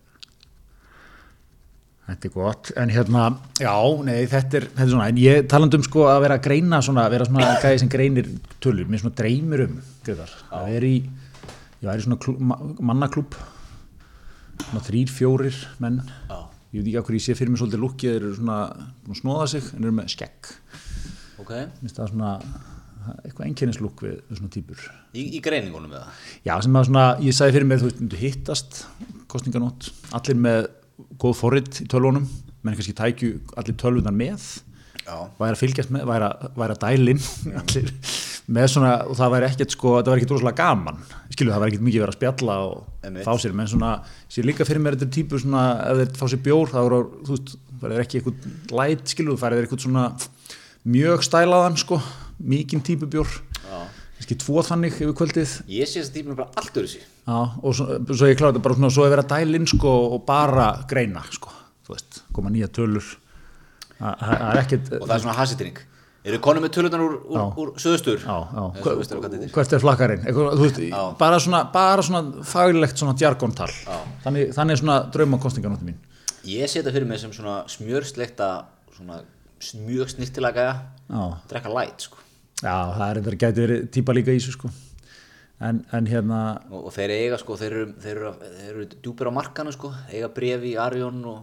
Þetta 2.07 2.29
er 2.29 2.31
gott, 2.31 2.69
en 2.79 2.91
hérna, 2.95 3.21
já, 3.59 3.73
nei, 4.07 4.21
þetta 4.31 4.61
er, 4.61 4.65
þetta 4.69 4.83
er 4.85 4.91
svona, 4.93 5.07
en 5.11 5.17
ég 5.19 5.47
talandi 5.51 5.75
um 5.75 5.83
sko 5.83 6.05
að 6.07 6.21
vera 6.23 6.37
að 6.39 6.45
greina 6.45 6.77
svona, 6.85 7.03
vera 7.11 7.25
svona 7.27 7.49
gæði 7.59 7.81
sem 7.81 7.89
greinir 7.91 8.29
tölur, 8.63 8.87
mér 8.87 9.01
svona 9.01 9.17
dreymir 9.19 9.63
um, 9.65 9.73
Gretar, 10.07 10.31
að 10.55 10.69
vera 10.71 10.87
í, 10.87 11.01
ég 11.81 11.89
væri 11.89 12.05
svona 12.05 12.19
klú, 12.23 12.37
ma 12.39 12.55
mannaklúb, 12.93 13.35
svona 14.69 14.85
þrýr, 14.87 15.11
fjórir 15.17 15.59
menn, 15.83 15.99
Já, 16.29 16.39
ég 16.77 16.87
veit 16.87 16.93
ekki 16.93 17.03
hvað 17.09 17.19
ég 17.19 17.25
sé 17.27 17.35
fyrir 17.41 17.51
mig 17.51 17.59
svolítið 17.59 17.83
lukkið, 17.83 18.15
þeir 18.15 18.23
eru 18.29 18.33
svona, 18.39 18.57
svona 19.03 19.19
snóða 19.19 19.51
sig, 19.57 19.69
en 19.75 19.83
eru 19.83 19.99
með 19.99 20.09
skegg, 20.15 20.55
ok. 21.43 21.53
Minnst 21.81 21.99
það 21.99 22.13
svona, 22.15 22.33
eitthvað 23.17 23.45
einkennislukk 23.51 24.07
við, 24.07 24.17
við 24.31 24.39
svona 24.39 24.55
típur. 24.55 24.87
Í, 25.11 25.27
í 25.27 25.43
greiningunum 25.43 25.91
með 25.91 26.07
það 26.07 26.25
Já, 26.47 26.55
sem 26.63 26.79
að 26.79 26.87
svona, 26.87 27.05
ég 27.27 27.35
sagði 27.35 27.59
fyrir 27.59 27.67
mér, 27.73 27.83
þú 27.83 27.91
veist, 27.91 28.01
myndu 28.05 28.23
hittast 28.23 28.83
kostninganótt, 29.27 29.91
allir 30.15 30.39
með 30.47 30.67
góð 31.21 31.35
forrit 31.37 31.81
í 31.83 31.87
tölvunum, 31.91 32.25
menn 32.63 32.77
kannski 32.77 32.95
tækju 32.97 33.33
allir 33.59 33.77
tölvunar 33.79 34.15
með, 34.15 34.47
væri 35.37 35.53
að 35.53 35.61
fylgjast 35.61 35.91
með, 35.93 36.07
væri 36.09 36.27
að, 36.27 36.47
væri 36.57 36.75
að 36.75 36.81
dælinn 36.83 37.21
allir 37.61 37.91
með 38.47 38.69
svona, 38.71 38.91
og 39.07 39.17
það 39.19 39.33
væri 39.35 39.49
ekkert 39.49 39.75
sko, 39.75 39.93
það 39.99 40.09
væri 40.11 40.21
ekkert 40.21 40.33
rosalega 40.35 40.63
gaman, 40.63 40.99
skilu, 41.33 41.51
það 41.51 41.63
væri 41.63 41.73
ekkert 41.73 41.85
mikið 41.87 42.03
verið 42.03 42.13
að 42.13 42.17
spjalla 42.17 42.57
og 42.63 43.05
Einmitt. 43.07 43.27
fá 43.27 43.43
sér, 43.43 43.55
menn 43.59 43.71
svona, 43.71 43.91
sér 44.31 44.47
líka 44.47 44.67
fyrir 44.67 44.83
mér 44.83 44.95
þetta 44.95 45.07
er 45.09 45.13
típu 45.17 45.41
svona, 45.43 45.63
ef 45.83 46.01
þeir 46.01 46.13
fá 46.21 46.25
sér 46.31 46.43
bjór, 46.47 46.71
það 46.71 46.87
voru, 46.87 47.01
þú 47.27 47.35
veist, 47.35 47.53
það 47.81 47.95
er 47.97 48.03
ekki 48.05 48.21
eitthvað 48.21 48.75
læt, 48.79 49.05
skilu, 49.13 49.37
það 49.41 49.57
er 49.57 49.67
eitthvað 49.67 49.83
svona 49.83 50.05
mjög 50.87 51.27
stælaðan, 51.27 51.79
sko, 51.83 51.99
mikinn 52.55 52.85
típu 52.87 53.11
bjór, 53.11 53.39
já 53.67 53.79
kannski 54.17 54.37
tvo 54.41 54.63
þannig 54.65 54.97
yfir 54.97 55.13
kvöldið, 55.17 55.51
Ég 55.69 55.89
sé 55.89 56.01
þess 56.01 56.09
að 56.11 56.15
tíminn 56.17 56.37
bara 56.39 56.49
allt 56.57 56.79
sér 56.89 57.03
Já, 57.27 57.37
og 57.61 57.75
svo, 57.75 57.85
svo 58.13 58.29
ég 58.29 58.39
kláði 58.39 58.55
þetta 58.55 58.63
bara 58.65 58.77
svona, 58.79 58.89
svo 58.95 59.05
er 59.05 59.13
verið 59.13 59.25
að 59.25 59.33
dæla 59.35 59.59
inn 59.59 59.69
sko 59.69 59.93
og 60.15 60.23
bara 60.27 60.67
greina 60.89 61.21
sko, 61.33 61.53
þú 61.85 61.93
veist, 61.93 62.21
koma 62.33 62.53
nýja 62.53 62.69
tölur. 62.73 63.13
Er 63.99 64.61
ekkert 64.63 64.91
Og 64.97 65.05
það 65.05 65.15
er 65.17 65.23
svona 65.25 65.37
hasitring 65.37 65.79
Eru 66.27 66.39
konum 66.43 66.65
með 66.65 66.73
tölutan 66.75 67.03
úr, 67.05 67.13
úr, 67.31 67.43
úr 67.61 67.69
söðustur? 67.79 68.19
Er? 68.19 69.45
hvert 69.53 69.75
er 69.77 69.79
flakkarinn? 69.79 70.25
Bara 71.21 71.39
svona, 71.39 71.61
bara 71.71 72.03
svona 72.03 72.43
faglegt 72.43 72.99
svona 72.99 73.15
djargontal 73.15 73.69
þannig, 74.25 74.51
þannig 74.57 74.75
er 74.75 74.81
svona 74.81 74.97
drauma 75.13 75.39
kostninganóttu 75.39 75.87
mín. 75.87 76.01
Ég 76.47 76.67
sé 76.67 76.81
þetta 76.81 76.97
fyrir 76.97 77.07
mig 77.07 77.23
sem 77.23 77.31
svona 77.35 77.61
smjörsleikta 77.71 78.51
svona 78.97 79.21
mjög 79.87 80.11
snirtilega 80.17 80.57
gæja. 80.59 80.77
Já, 81.07 81.23
drekka 81.47 81.71
light 81.71 82.09
sko 82.09 82.26
já 82.63 82.75
það 82.97 83.07
er 83.11 83.19
þetta 83.21 83.39
gæti 83.45 83.63
verið 83.65 83.87
típa 83.97 84.15
líka 84.17 84.33
í 84.35 84.39
þessu 84.41 84.55
sko. 84.57 84.71
En, 85.67 85.79
en 85.97 86.05
hérna 86.05 86.39
og, 86.69 86.83
og 86.87 86.93
þeir 86.93 87.13
eiga 87.15 87.37
sko, 87.41 87.55
þeir 87.57 87.71
eru, 87.79 87.85
þeir 88.03 88.17
eru, 88.19 88.31
þeir 88.43 88.67
eru 88.75 88.83
djúpir 89.01 89.29
á 89.29 89.37
markanu 89.39 89.71
sko, 89.73 89.89
eiga 90.13 90.29
brefi 90.33 90.75
í 90.75 90.77
Arjón 90.81 91.23
og 91.25 91.39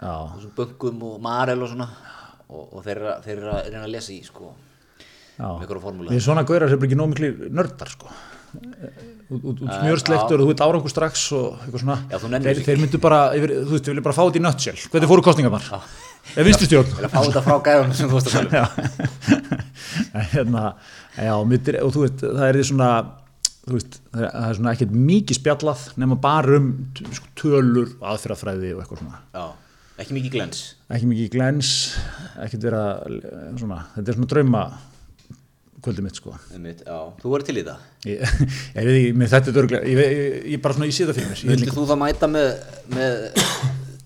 þessum 0.00 0.52
böngum 0.56 1.04
og 1.06 1.20
Marel 1.22 1.62
og 1.62 1.70
svona. 1.70 1.86
Og, 2.52 2.64
og 2.76 2.82
þeir, 2.84 2.98
eru 2.98 3.08
að- 3.12 3.22
þeir 3.24 3.36
eru 3.38 3.52
að 3.54 3.68
reyna 3.70 3.84
að 3.86 3.92
lesa 3.94 4.12
í 4.12 4.20
sko 4.26 4.50
með 5.42 5.62
ykkur 5.64 5.78
formúla 5.82 6.12
við 6.12 6.20
svona 6.26 6.42
gaurar 6.46 6.68
sem 6.68 6.78
er 6.82 6.84
ekki 6.90 6.98
nóg 6.98 7.08
miklu 7.14 7.30
nördar 7.56 7.88
sko. 7.94 8.10
Út, 9.32 9.62
smjörslektur 9.64 10.42
og 10.42 10.44
þú 10.44 10.48
veit 10.50 10.60
árangur 10.66 10.92
strax 10.92 11.22
og 11.32 11.54
eitthvað 11.64 11.80
svona. 11.86 11.96
Já, 12.12 12.18
þeir, 12.20 12.58
þeir 12.66 12.82
myndu 12.82 12.98
bara, 13.00 13.20
yfir, 13.38 13.54
þú 13.62 13.72
veist, 13.72 13.86
við 13.86 13.94
viljum 13.94 14.04
bara 14.04 14.16
fá 14.18 14.22
þetta 14.26 14.40
í 14.42 14.44
nöttsjál 14.44 14.74
hvernig 14.92 15.08
fóru 15.14 15.24
kostningarnar? 15.24 15.70
eða 16.36 16.44
vinstustjórn 16.50 16.90
Þeir 16.92 17.06
að 17.08 17.14
fá 17.14 17.22
þetta 17.30 17.42
frá 17.46 17.56
gæðunum 17.70 17.96
sem 17.96 18.10
þú 18.12 18.18
varst 18.18 18.28
að 18.28 18.36
tala 18.36 18.66
um 18.66 19.41
hérna, 20.12 20.68
já 21.16 21.34
myndir, 21.48 21.80
og 21.82 21.92
þú 21.94 22.06
veist, 22.06 22.22
það 22.24 22.46
er 22.48 22.58
því 22.58 22.68
svona 22.70 22.92
veist, 23.70 23.98
það 24.10 24.28
er, 24.28 24.54
svona 24.58 24.72
ekkert 24.74 24.94
mikið 24.96 25.38
spjallað 25.38 25.82
nema 26.02 26.18
bara 26.22 26.58
um 26.58 26.70
sko, 27.00 27.28
tölur, 27.38 27.92
aðferðafræði 28.12 28.72
og 28.76 28.82
eitthvað 28.82 29.02
svona. 29.04 29.20
Já, 29.34 29.44
ekki 30.02 30.16
mikið 30.18 30.34
glens. 30.36 30.62
Ekki 30.92 31.10
mikið 31.10 31.28
glens, 31.36 31.74
ekkert 32.42 32.66
vera 32.68 32.86
svona, 33.60 33.84
þetta 33.96 34.12
er 34.12 34.18
svona 34.18 34.32
drauma 34.34 34.64
kvöldið 35.82 36.06
mitt 36.06 36.18
sko. 36.20 36.34
Já. 36.52 36.98
Þú 37.18 37.32
verður 37.32 37.46
til 37.48 37.56
í 37.58 37.64
það? 37.66 37.86
Ég, 38.06 38.20
ég 38.76 38.86
veit 38.86 38.98
ekki, 38.98 39.30
þetta 39.32 39.52
er 39.52 39.60
örglega 39.62 39.90
ég, 39.90 40.02
ég, 40.02 40.36
ég, 40.52 40.62
bara 40.62 40.76
svona, 40.76 40.90
ég 40.90 40.96
sé 40.96 41.06
það 41.08 41.18
fyrir 41.18 41.32
mér 41.32 41.40
ég, 41.40 41.48
vil 41.48 41.56
Vildi 41.56 41.74
þú 41.74 41.86
það 41.90 42.00
mæta 42.02 42.30
með, 42.30 42.50
með 42.94 43.16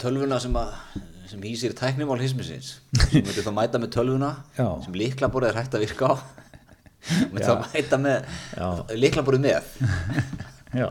tölvuna 0.00 0.40
sem, 0.42 0.56
að, 0.60 1.02
sem 1.30 1.42
hýsir 1.42 1.74
tæknimál 1.76 2.22
hismisins. 2.22 2.76
Sem 3.10 3.24
myndi 3.24 3.44
þá 3.44 3.52
mæta 3.56 3.80
með 3.82 3.92
tölvuna 3.96 4.32
Já. 4.56 4.66
sem 4.84 4.96
líklaborið 4.96 5.50
er 5.50 5.60
hægt 5.60 5.76
að 5.76 5.84
virka 5.86 6.12
á. 6.12 6.14
Myndi 7.32 7.44
þá 7.46 7.54
mæta 7.64 8.00
með 8.02 8.96
líklaborið 9.02 9.44
með. 9.46 9.70
Já, 10.80 10.88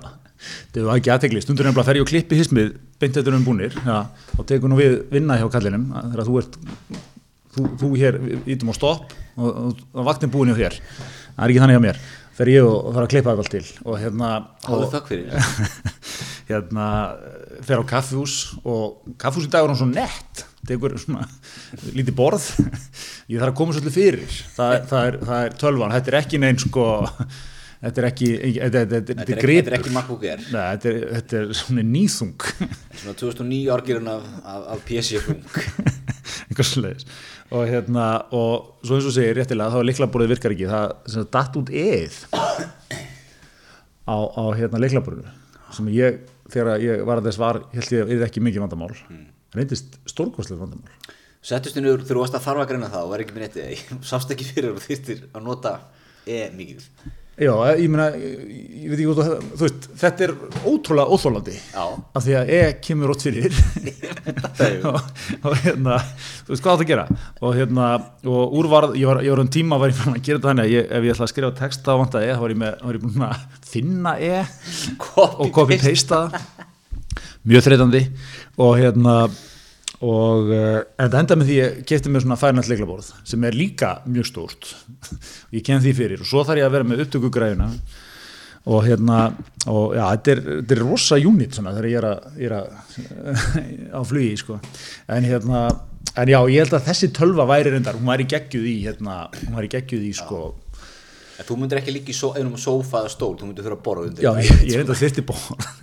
það 0.73 0.87
var 0.89 0.99
ekki 0.99 1.13
aðtegli 1.13 1.43
stundur 1.43 1.67
nefnilega 1.67 1.87
fer 1.87 1.99
ég 1.99 2.05
og 2.05 2.11
klippi 2.11 2.39
hismið 2.39 2.75
beint 3.01 3.17
þetta 3.17 3.35
um 3.35 3.45
búnir, 3.45 3.75
og 3.85 4.45
tekur 4.47 4.71
nú 4.71 4.79
við 4.79 5.01
vinna 5.11 5.37
hjá 5.39 5.45
kallinum, 5.51 5.89
þegar 6.13 6.29
þú 6.29 6.39
ert 6.41 6.57
þú, 7.55 7.65
þú 7.81 7.91
hér 7.99 8.19
ítum 8.51 8.71
á 8.71 8.75
stopp 8.75 9.15
og, 9.35 9.49
og, 9.93 10.03
vaktin 10.07 10.31
búin 10.33 10.51
hjá 10.51 10.59
þér. 10.59 10.77
Það 11.35 11.43
er 11.43 11.53
ekki 11.53 11.63
þannig 11.63 11.77
hjá 11.77 11.83
mér, 11.85 12.01
fer 12.37 12.51
ég 12.51 12.67
og, 12.67 12.91
þarf 12.95 13.03
að 13.03 13.11
klippa 13.13 13.35
þetta 13.35 13.45
allt 13.45 13.55
til 13.55 13.65
og 13.85 13.99
hérna 14.01 14.31
og, 14.71 14.95
hérna 16.49 16.87
fer 17.65 17.81
á 17.81 17.83
kaffihús 17.87 18.35
og 18.63 19.15
kaffihús 19.21 19.47
í 19.47 19.51
dag 19.53 19.63
er 19.63 19.73
hann 19.73 19.79
svo 19.79 19.89
nett 19.89 20.45
tekur 20.65 20.95
svona 20.99 21.25
lítið 21.93 22.15
borð. 22.17 22.47
Ég 23.29 23.41
þarf 23.41 23.51
að 23.51 23.57
koma 23.59 23.75
svolítið 23.75 23.97
fyrir. 23.99 24.37
Það, 24.55 24.77
það, 24.89 25.09
er, 25.09 25.19
það 25.29 25.43
er 25.43 25.59
tölvan, 25.61 25.93
þetta 25.93 26.11
er 26.11 26.17
ekki 26.21 26.41
neinn 26.41 26.61
sko 26.61 26.87
þetta 27.85 28.01
er 28.01 28.07
ekki 28.09 28.29
þetta, 28.33 28.81
þetta, 28.81 28.81
þetta, 28.81 28.97
Þetta 28.97 29.05
er 29.05 29.11
er 29.11 29.19
þetta 29.19 29.35
er 29.35 29.45
gripur 29.45 29.77
ekki 29.77 29.93
Nei, 30.55 30.65
þetta 30.73 30.91
er, 30.91 30.99
þetta 31.13 31.39
er 31.39 31.53
svona 31.61 31.85
nýþung. 31.91 32.49
Svona 33.01 33.15
2009 33.21 33.71
árgirinn 33.75 34.11
af, 34.11 34.27
af, 34.41 34.67
af 34.75 34.83
PC-fung 34.89 35.45
eitthvað 36.45 36.69
slegis 36.69 37.07
og 37.53 37.67
hérna 37.69 38.05
og 38.33 38.85
svo 38.85 38.97
eins 38.97 39.07
og 39.09 39.13
segir 39.13 39.37
réttilega 39.37 39.73
þá 39.73 39.79
er 39.79 39.89
liklaborðið 39.91 40.31
virkar 40.33 40.55
ekki. 40.55 40.69
Það 40.71 41.27
datt 41.35 41.59
út 41.61 41.69
eð 41.69 42.21
á, 44.05 44.17
á 44.17 44.43
hérna 44.57 44.81
liklaborðinu 44.81 45.33
sem 45.75 45.89
ég, 45.93 46.23
þegar 46.53 46.83
ég 46.83 47.03
var 47.07 47.21
að 47.21 47.29
þess 47.29 47.41
var 47.41 47.61
held 47.73 47.91
ég 47.95 48.05
að 48.05 48.13
það 48.15 48.27
ekki 48.29 48.45
mikið 48.45 48.65
vandamál. 48.65 48.93
Mm. 49.09 49.27
reyndist 49.55 49.99
stórkostlegt 50.09 50.61
vandamál. 50.61 51.13
Settust 51.45 51.77
þið 51.77 52.05
þú 52.09 52.21
varst 52.21 52.37
að 52.37 52.47
þarfa 52.47 52.63
að 52.65 52.71
greina 52.71 52.89
það 52.93 53.05
og 53.05 53.13
var 53.13 53.23
ekki 53.23 53.35
með 53.35 53.59
eða 53.61 53.99
sást 54.11 54.33
ekki 54.33 54.47
fyrir 54.49 54.73
og 54.73 54.81
þyrftir 54.83 55.27
að 55.31 55.45
nota 55.45 55.77
E 56.25 56.47
mikið 56.57 56.87
Já, 57.35 57.51
ég 57.75 57.89
meina, 57.91 58.05
ég, 58.15 58.43
ég 58.85 58.91
veit 58.91 58.99
ekki 59.01 59.07
hvað 59.09 59.17
þú, 59.27 59.47
þú 59.59 59.65
veist, 59.65 59.87
þetta 59.99 60.23
er 60.23 60.33
ótrúlega 60.71 61.15
óþólandi 61.17 61.55
af 61.75 62.23
því 62.23 62.35
að 62.39 62.51
E 62.55 62.59
kemur 62.85 63.11
ótt 63.11 63.25
fyrir. 63.25 63.57
Og, 64.89 64.99
og 65.43 65.57
hérna 65.65 65.97
þú 65.99 66.53
veist 66.53 66.63
hvað 66.63 66.71
átt 66.71 66.83
að 66.85 66.87
gera? 66.89 67.03
Og 67.43 67.57
hérna, 67.57 67.89
og 68.23 68.55
úrvarð, 68.61 68.95
ég 69.01 69.09
var, 69.09 69.19
ég 69.25 69.35
var 69.35 69.41
um 69.43 69.49
tíma 69.51 69.79
var 69.81 69.91
ég 69.91 69.99
fann 69.99 70.15
að 70.15 70.23
gera 70.23 70.39
þetta 70.39 70.51
þannig 70.53 70.65
að 70.69 70.75
ég, 70.77 70.87
ef 70.87 71.07
ég 71.07 71.15
ætla 71.15 71.27
að 71.27 71.33
skrifa 71.33 71.51
texta 71.59 71.97
á 71.97 71.99
vanda 71.99 72.21
E, 72.23 72.29
þá 72.31 72.41
var 72.45 72.53
ég 72.55 72.61
með, 72.61 72.77
þá 72.79 72.87
var 72.87 72.99
ég 72.99 73.03
búin 73.03 73.27
að 73.27 73.43
finna 73.73 74.15
E 74.15 74.39
og 75.25 75.51
copy-paste 75.59 76.21
það. 76.21 76.39
Mjög 77.51 77.67
þreytandi. 77.67 78.03
Og 78.63 78.77
hérna 78.79 79.17
og 79.25 79.35
uh, 80.05 80.81
en 80.97 81.05
þetta 81.05 81.21
enda 81.21 81.37
með 81.39 81.49
því 81.49 81.55
ég 81.59 81.77
kefti 81.89 82.11
mér 82.11 82.25
svona 82.25 82.39
færnætt 82.39 82.69
leiklaborð 82.71 83.11
sem 83.27 83.47
er 83.47 83.57
líka 83.57 83.93
mjög 84.05 84.29
stórt. 84.31 84.73
Ég 85.55 85.63
ken 85.65 85.81
því 85.83 85.95
fyrir. 85.97 86.21
Og 86.23 86.29
svo 86.29 86.43
þarf 86.45 86.61
ég 86.61 86.67
að 86.67 86.75
vera 86.77 86.89
með 86.89 87.05
upptökugræðuna 87.05 87.69
og 88.65 88.85
hérna 88.87 89.19
og 89.69 89.93
já, 89.93 90.03
þetta 90.15 90.31
er, 90.33 90.39
þetta 90.47 90.75
er 90.75 90.81
rosa 90.81 91.17
unit 91.21 91.57
svona 91.57 91.73
þegar 91.75 91.89
ég 91.89 91.99
er 91.99 92.07
að, 92.09 92.29
ég 92.41 92.47
er 92.49 92.55
að 92.57 92.69
á 93.97 94.01
flugi 94.09 94.39
sko. 94.41 94.59
En 95.13 95.27
hérna 95.27 95.65
en 96.15 96.31
já, 96.31 96.39
ég 96.49 96.63
held 96.63 96.75
að 96.77 96.87
þessi 96.89 97.11
tölva 97.15 97.45
væri 97.49 97.73
reyndar, 97.73 97.97
hún 97.99 98.09
væri 98.09 98.27
geggjuð 98.31 98.67
í 98.71 98.75
hérna, 98.85 99.17
hún 99.41 99.57
væri 99.57 99.71
geggjuð 99.75 100.05
í 100.07 100.13
sko 100.15 100.41
En 101.35 101.47
þú 101.47 101.57
myndir 101.59 101.81
ekki 101.81 101.91
líka 101.95 102.13
í 102.13 102.15
so, 102.15 102.29
einum 102.37 102.53
sófa 102.61 103.01
eða 103.03 103.11
stól, 103.11 103.33
þú 103.39 103.49
myndir 103.49 103.65
þurfa 103.65 103.77
að 103.79 103.85
borða 103.87 104.05
undir 104.09 104.23
Já, 104.23 104.31
ég, 104.39 104.61
ég 104.71 104.79
veit 104.81 104.91
að 104.93 105.01
þyrti 105.01 105.23
ból 105.27 105.39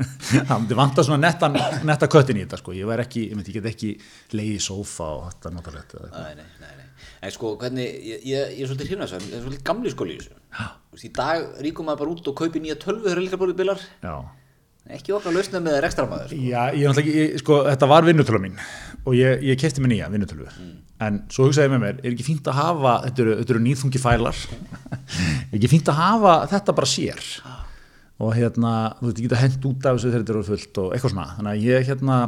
það 0.48 0.52
myndi 0.62 0.78
vanta 0.78 1.04
svona 1.04 1.20
nettan, 1.26 1.58
netta 1.88 2.08
köttin 2.12 2.40
í 2.40 2.44
þetta 2.46 2.60
sko. 2.62 2.72
ég 2.76 2.92
ekki, 3.04 3.24
ég 3.28 3.36
myndi, 3.36 3.56
get 3.58 3.68
ekki 3.72 3.90
leiði 4.32 4.54
í 4.56 4.62
sófa 4.64 5.10
og 5.18 5.26
þetta 5.28 5.52
notalegt. 5.52 5.96
Nei, 6.14 6.34
nei, 6.40 6.46
nei, 6.62 6.74
nei. 6.78 6.86
En 7.22 7.34
sko, 7.34 7.52
hvernig, 7.60 7.98
ég, 8.08 8.24
ég, 8.26 8.54
ég 8.56 8.64
er 8.64 8.70
svolítið 8.70 8.92
hrifnað 8.92 9.10
þess 9.12 9.18
að, 9.18 9.26
ég 9.28 9.36
er 9.36 9.44
svolítið 9.44 9.66
gamli 9.68 9.92
skóli 9.92 10.14
í 10.16 10.22
þessu. 10.22 10.38
Þú 10.62 10.96
veist, 10.96 11.04
Í 11.08 11.12
dag 11.18 11.60
ríkum 11.66 11.88
maður 11.88 12.00
bara 12.04 12.14
út 12.16 12.30
og 12.32 12.38
kaupi 12.40 12.62
nýja 12.64 12.78
tölvu 12.80 13.06
þegar 13.10 13.22
líka 13.26 13.40
borðið 13.42 13.60
bilar. 13.60 13.84
Já, 14.02 14.14
Ekki 14.90 15.12
okkar 15.14 15.30
lausnað 15.36 15.62
með 15.62 15.76
rekstramaður. 15.84 16.32
Sko. 16.32 16.42
Já, 16.42 16.62
ég 16.74 16.98
ekki, 16.98 17.12
ég- 17.14 17.36
sko, 17.38 17.60
þetta 17.68 17.88
var 17.92 18.02
vinnutölu 18.08 18.40
mín 18.42 18.56
og 19.02 19.18
ég, 19.18 19.42
ég 19.50 19.60
kefti 19.60 19.82
mér 19.82 19.94
nýja 19.96 20.10
vinnutölu 20.12 20.48
en 21.02 21.18
svo 21.32 21.48
hugsaði 21.48 21.68
ég 21.68 21.72
með 21.74 21.82
mér, 21.82 22.00
er 22.02 22.12
ekki 22.12 22.26
fínt 22.26 22.48
að 22.50 22.58
hafa 22.58 22.94
þetta 23.06 23.24
eru, 23.24 23.36
eru 23.44 23.62
nýþungi 23.64 24.02
fælar. 24.02 24.42
Er 25.52 25.58
ekki 25.58 25.70
fínt 25.72 25.90
að 25.90 25.98
hafa 25.98 26.34
þetta 26.52 26.74
bara 26.78 26.90
sér? 26.90 27.22
Og 28.22 28.34
hérna, 28.36 28.72
þú 29.00 29.08
veit, 29.08 29.18
ég 29.18 29.26
geta 29.26 29.40
hent 29.40 29.66
út 29.68 29.88
af 29.88 29.96
þessu 29.96 30.10
þegar 30.10 30.22
þetta 30.22 30.34
eru 30.34 30.44
fullt 30.46 30.80
og 30.82 30.92
eitthvað 30.94 31.14
svona. 31.14 31.26
Þannig 31.38 31.52
að 31.52 31.64
ég 31.66 31.88
hérna, 31.88 32.18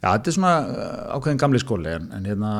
já, 0.00 0.06
þetta 0.06 0.32
er 0.32 0.36
svona 0.38 0.54
uh, 0.64 1.02
ákveðin 1.16 1.42
gamli 1.42 1.62
skóli 1.62 1.92
en, 1.98 2.08
en 2.16 2.30
hérna 2.30 2.52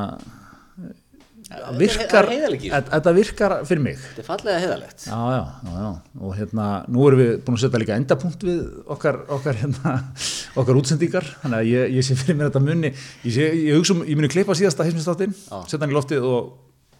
virkar, 1.79 2.29
þetta 2.31 3.13
virkar 3.15 3.55
fyrir 3.67 3.83
mig. 3.83 3.99
Þetta 4.01 4.23
er 4.23 4.27
fallega 4.27 4.61
heiðalegt. 4.63 5.05
Já, 5.05 5.19
já, 5.35 5.41
já, 5.67 5.75
já, 5.83 5.91
og 6.21 6.33
hérna, 6.39 6.67
nú 6.91 7.05
erum 7.09 7.21
við 7.21 7.31
búin 7.45 7.59
að 7.59 7.63
setja 7.65 7.81
líka 7.83 7.99
endapunkt 7.99 8.47
við 8.47 8.63
okkar, 8.95 9.21
okkar, 9.37 9.59
hérna, 9.61 9.95
okkar 10.61 10.81
útsendingar, 10.81 11.29
þannig 11.43 11.61
að 11.61 11.71
ég, 11.71 11.95
ég 11.99 12.07
sé 12.07 12.17
fyrir 12.19 12.39
mér 12.39 12.51
þetta 12.51 12.65
munni, 12.65 12.93
ég, 12.95 13.31
sé, 13.35 13.51
ég 13.67 13.79
hugsa 13.79 13.97
um, 13.97 14.03
ég 14.07 14.19
muni 14.19 14.31
klippa 14.31 14.57
síðasta 14.57 14.87
heimsmyndstáttinn, 14.87 15.37
setja 15.67 15.81
hann 15.83 15.93
í 15.93 15.97
loftið 15.97 16.27
og 16.31 16.51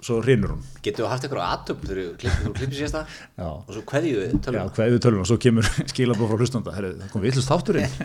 svo 0.01 0.17
rinur 0.25 0.55
hún. 0.55 0.62
Getur 0.86 1.05
þú 1.05 1.10
haft 1.12 1.25
eitthvað 1.27 1.48
aðtöp 1.48 1.84
þegar 1.86 2.00
þú 2.01 2.13
klippir, 2.22 2.53
klippir 2.58 2.77
síðasta 2.79 3.01
Já. 3.38 3.48
og 3.48 3.72
svo 3.75 3.84
kveðju 3.91 4.15
við 4.17 4.31
Já, 4.31 4.39
tölvuna. 4.48 4.63
hvað 4.77 4.93
við 4.96 5.01
tölum 5.05 5.22
og 5.24 5.29
svo 5.29 5.38
kemur 5.46 5.70
skilabóð 5.93 6.31
frá 6.31 6.41
hlustanda, 6.41 6.74
það 6.77 7.10
kom 7.13 7.25
villust 7.25 7.51
þátturinn. 7.51 7.96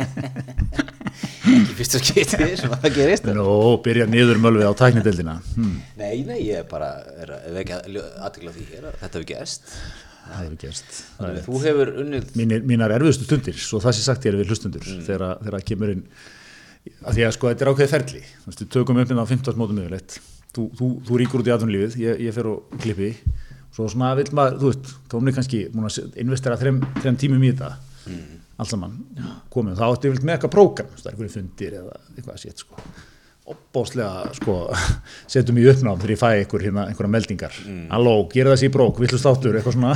Ekki 1.46 1.76
fyrsta 1.78 2.00
skipti 2.02 2.48
sem 2.58 2.72
að 2.74 2.82
það 2.82 2.96
gerist. 2.98 3.28
Nó, 3.36 3.46
byrja 3.84 4.06
niður 4.10 4.40
mölvið 4.42 4.66
á 4.68 4.72
tæknideldina. 4.76 5.36
Hm, 5.54 5.76
Nei, 6.00 6.16
nei, 6.26 6.40
ég 6.48 6.60
er 6.64 6.66
bara, 6.68 6.88
er, 7.22 7.32
ef 7.52 7.60
ekki 7.62 7.76
aðtikla 8.26 8.52
því, 8.56 8.66
er 8.80 8.88
þetta 9.00 9.12
hefur 9.14 9.26
gerst. 9.30 9.70
það 10.26 10.40
hefur 10.42 10.56
gerst. 10.66 10.96
Það 11.20 11.28
er- 11.30 11.44
Þú 11.46 11.60
hefur 11.64 11.92
unnið, 12.02 12.24
mínir, 12.36 12.64
mínar 12.66 12.94
erfiðustu 12.98 13.28
stundir 13.28 13.54
svo 13.62 13.78
það 13.84 13.94
sé 13.96 14.02
sagt 14.08 14.26
ég 14.26 14.34
er 14.34 14.40
við 14.42 14.50
hlustundur 14.50 14.82
þegar, 14.82 15.38
þegar 15.44 15.58
það 15.60 15.92
inn 15.96 16.02
að 17.06 17.16
því 17.16 17.22
að 17.26 17.32
sko 17.34 17.48
þetta 17.50 17.64
er 17.64 17.70
ákveðið 17.72 17.92
ferli 17.94 18.20
þú 18.22 18.50
veist, 18.50 18.60
við 18.62 18.68
tökum 18.76 18.98
upp 19.02 19.10
inn 19.14 19.18
á 19.22 19.26
15 19.26 19.56
mótum 19.58 19.78
yfirleitt 19.82 20.18
þú, 20.56 20.68
þú, 20.78 20.90
þú 21.08 21.20
ríkur 21.22 21.42
út 21.42 21.50
í 21.50 21.54
atvinnulífið, 21.54 21.98
ég, 22.02 22.22
ég 22.26 22.36
fer 22.36 22.50
og 22.50 22.78
klippi. 22.82 23.10
Svo 23.76 23.90
svona 23.92 24.14
vill 24.16 24.30
maður, 24.36 24.60
þú 24.62 24.70
veist 24.72 24.94
tómni 25.12 25.34
kannski, 25.36 25.66
múin 25.74 25.90
að 25.90 26.16
investera 26.22 26.56
þrem, 26.60 26.80
þrem 27.02 27.18
tímum 27.20 27.44
í 27.44 27.52
þetta. 27.52 27.74
Allt 28.56 28.72
saman. 28.72 28.94
Komið, 29.52 29.76
þá 29.76 29.86
ætti 29.90 30.08
yfirleitt 30.08 30.24
með 30.24 30.38
eitthvað 30.38 30.54
prógram 30.54 30.94
það 30.94 31.10
er 31.10 31.12
einhverju 31.12 31.34
fundir 31.34 31.76
eða 31.82 31.98
eitthvað 32.14 32.34
að 32.38 32.42
sétt 32.46 32.64
sko 32.64 32.86
opbáslega 33.46 34.32
sko 34.36 34.56
setjum 35.32 35.60
í 35.60 35.66
uppnám 35.70 36.00
þegar 36.00 36.14
ég 36.14 36.20
fæ 36.22 36.28
einhver, 36.32 36.64
hérna, 36.66 36.86
einhverja 36.90 37.12
meldingar 37.14 37.58
halló, 37.92 38.16
gera 38.32 38.54
þessi 38.54 38.70
í 38.70 38.74
brók, 38.74 38.98
villust 39.02 39.28
áttur 39.30 39.58
eitthvað 39.58 39.76
svona 39.76 39.94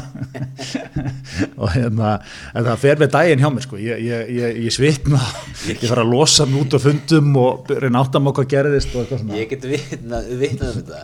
og 1.60 1.74
hérna 1.74 2.12
en 2.54 2.68
það 2.68 2.82
fer 2.84 3.02
með 3.02 3.12
daginn 3.16 3.42
hjá 3.42 3.50
mér 3.54 3.66
sko 3.66 3.80
ég, 3.82 4.04
ég, 4.06 4.30
ég, 4.36 4.60
ég 4.66 4.74
svitna, 4.74 5.20
ég 5.70 5.82
þarf 5.82 6.04
að 6.04 6.14
losa 6.14 6.46
mig 6.48 6.62
út 6.62 6.76
á 6.76 6.80
fundum 6.82 7.34
og 7.40 7.74
reyna 7.74 8.04
áttam 8.04 8.30
á 8.30 8.32
hvað 8.36 8.50
gerðist 8.54 8.94
og 8.94 9.02
eitthvað 9.02 9.22
svona 9.24 9.40
ég 9.40 9.50
get 9.50 9.66
vitnað, 9.70 10.30
um 10.30 10.80
þetta. 10.80 11.02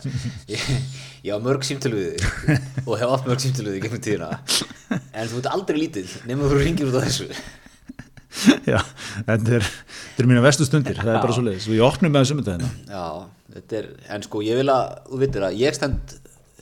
Ég, 0.50 0.64
ég 1.26 1.36
á 1.36 1.38
mörg 1.42 1.66
símtölu 1.66 2.00
við 2.00 2.16
þig 2.16 2.82
og 2.86 2.96
hef 3.00 3.14
oft 3.16 3.28
mörg 3.30 3.44
símtölu 3.44 3.72
við 3.72 3.78
þig 3.78 3.86
gegnum 3.86 4.04
tíðina. 4.06 4.30
En 5.12 5.30
þú 5.30 5.40
ert 5.42 5.52
aldrei 5.52 5.80
lítill, 5.80 6.08
nema 6.28 6.50
þú 6.50 6.60
ringir 6.62 6.90
út 6.90 6.98
á 6.98 7.06
þessu. 7.06 7.28
Já, 8.73 8.80
þetta 9.26 9.59
er, 9.59 9.64
þetta 9.64 10.23
er 10.25 10.28
mína 10.28 10.45
vestu 10.45 10.66
stundir 10.66 10.99
það 10.99 11.14
er 11.14 11.23
bara 11.23 11.35
svo 11.37 11.45
leiðis 11.47 11.68
og 11.71 11.76
ég 11.76 11.87
opnum 11.87 12.12
með 12.12 12.25
þessum 12.25 12.42
þetta 12.45 12.71
Já, 12.90 13.06
þetta 13.54 13.78
er, 13.80 13.90
en 14.16 14.26
sko 14.26 14.42
ég 14.45 14.59
vil 14.61 14.68
að, 14.73 14.97
þú 15.06 15.21
veitir 15.23 15.47
að 15.47 15.61
ég 15.61 15.77
stend 15.77 16.16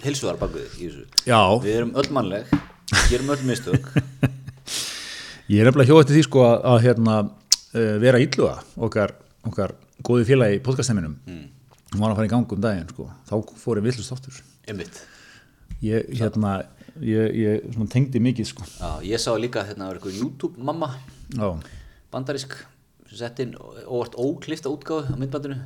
hilsuðar 0.05 0.39
bak 0.41 0.53
við 0.55 0.67
í 0.79 0.89
þessu. 0.89 1.07
Já, 1.29 1.41
Við 1.63 1.79
erum 1.79 1.95
öll 2.01 2.11
mannleg, 2.15 2.53
gerum 3.11 3.33
öll 3.35 3.41
mistök. 3.49 3.89
ég 5.53 5.63
er 5.63 5.69
nefnilega 5.69 5.91
hjóð 5.91 6.03
eftir 6.03 6.19
því 6.19 6.27
sko 6.27 6.45
að, 6.45 6.57
að 6.73 6.79
hérna, 6.89 7.17
uh, 7.25 7.97
vera 8.03 8.21
ílluga 8.23 8.55
okkar, 8.89 9.17
okkar 9.49 9.75
góði 10.05 10.29
félagi 10.29 10.59
í 10.59 10.63
podcastheiminum 10.65 11.17
mm. 11.25 11.43
hún 11.95 12.05
var 12.05 12.13
að 12.13 12.21
fara 12.21 12.29
í 12.29 12.33
gang 12.35 12.55
um 12.57 12.63
daginn 12.65 12.93
sko. 12.93 13.09
Þá 13.31 13.35
fór 13.63 13.81
ég 13.81 13.89
villust 13.89 14.15
áttur 14.15 14.41
Einmitt. 14.69 15.03
ég, 15.85 16.09
hérna, 16.21 16.57
ég, 17.01 17.37
ég 17.41 17.83
tengdi 17.93 18.23
mikið 18.25 18.51
sko. 18.53 18.69
Já, 18.77 18.91
ég 19.15 19.23
sá 19.23 19.33
líka 19.41 19.65
hérna 19.65 19.91
var 19.91 20.01
eitthvað 20.01 20.21
YouTube 20.21 20.65
mamma 20.65 20.95
Já, 21.33 21.49
bandarísk 22.13 22.57
sem 23.09 23.19
sett 23.19 23.43
inn 23.45 23.55
óvart 23.57 24.17
óklifta 24.21 24.73
útgáfu 24.73 25.15
á 25.15 25.17
myndbandinu. 25.19 25.59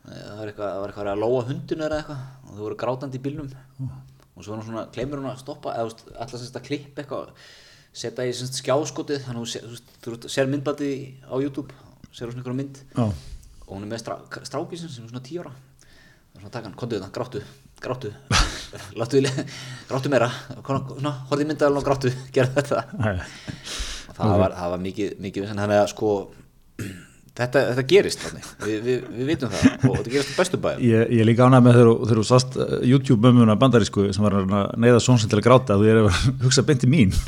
Það 0.00 0.38
var 0.38 0.50
eitthvað, 0.50 0.70
það 0.70 0.80
var 0.80 0.92
eitthvað 0.92 1.10
að 1.12 1.22
lóa 1.22 1.42
hundinu 1.48 1.86
eða 1.86 1.98
eitthvað 2.00 2.20
og 2.20 2.54
þau 2.54 2.62
voru 2.64 2.78
grátandi 2.80 3.20
í 3.20 3.24
bílnum. 3.24 3.50
Og 4.34 4.44
svo 4.44 4.54
var 4.54 4.62
hún 4.62 4.68
svona, 4.68 4.84
kleimur 4.94 5.20
hún 5.20 5.30
að 5.30 5.42
stoppa 5.42 5.74
eða 5.76 5.90
alltaf 6.16 6.38
semst 6.38 6.56
að 6.56 6.66
klippa 6.70 7.04
eitthvað 7.04 7.32
setja 7.92 8.26
í 8.26 8.34
semst 8.36 8.60
skjáskotið 8.62 9.24
þannig 9.26 9.56
að 9.60 9.80
þú 10.06 10.30
sér 10.30 10.50
myndbandið 10.50 11.26
á 11.28 11.36
YouTube 11.36 11.74
sér 12.10 12.30
hún 12.30 12.38
svona 12.38 12.40
einhverja 12.40 12.60
mynd. 12.62 12.84
Já, 12.96 13.04
og 13.66 13.74
hún 13.74 13.84
er 13.86 13.92
með 13.92 14.02
strá, 14.02 14.16
strákísin 14.48 14.90
sem 14.90 15.04
er 15.04 15.12
svona 15.12 15.26
10 15.26 15.42
ára. 15.44 15.52
Og 16.30 16.40
svona 16.40 16.54
taka 16.54 16.70
hann, 16.70 16.78
kontu 16.78 16.96
þetta, 16.96 17.12
gráttu 17.14 17.44
gráttu, 17.80 18.10
láttu 19.00 19.20
við 19.20 19.38
gráttu 19.88 20.12
meira, 20.12 20.28
í 20.52 21.46
myndaðalinn 21.48 21.80
og 21.80 21.86
gráttu, 21.86 22.12
gerðu 22.34 22.60
þetta 22.60 23.88
Og 24.20 24.26
það, 24.30 24.40
var, 24.44 24.56
það 24.60 24.72
var 24.74 24.82
mikið, 24.84 25.14
mikið 25.26 25.46
þannig 25.50 25.78
að 25.80 25.86
sko 25.94 26.10
þetta, 27.40 27.62
þetta 27.70 27.84
gerist 27.94 28.24
þannig, 28.26 28.48
við, 28.66 28.76
við, 28.86 29.04
við 29.16 29.30
vitum 29.32 29.52
það. 29.54 29.66
Og 29.88 29.94
þetta 29.98 30.12
gerist 30.14 30.32
á 30.32 30.36
bestu 30.40 30.60
bæðum 30.64 30.84
ég, 30.90 31.12
ég 31.20 31.28
líka 31.28 31.46
ánægð 31.48 31.66
með 31.66 31.78
þegar 31.80 32.20
þú- 32.20 32.26
sást 32.30 32.58
uh, 32.60 32.74
YouTube-mömmuna 32.90 33.56
bandarísku 33.60 34.06
sem 34.12 34.26
var 34.26 34.36
að 34.42 34.54
neyða 34.84 35.00
svonsinn 35.04 35.32
til 35.32 35.40
að 35.40 35.46
gráta 35.48 35.78
þú 35.80 35.88
er 35.92 36.02
að 36.04 36.20
hugsa 36.44 36.66
beinti 36.68 36.90
mín. 36.90 37.14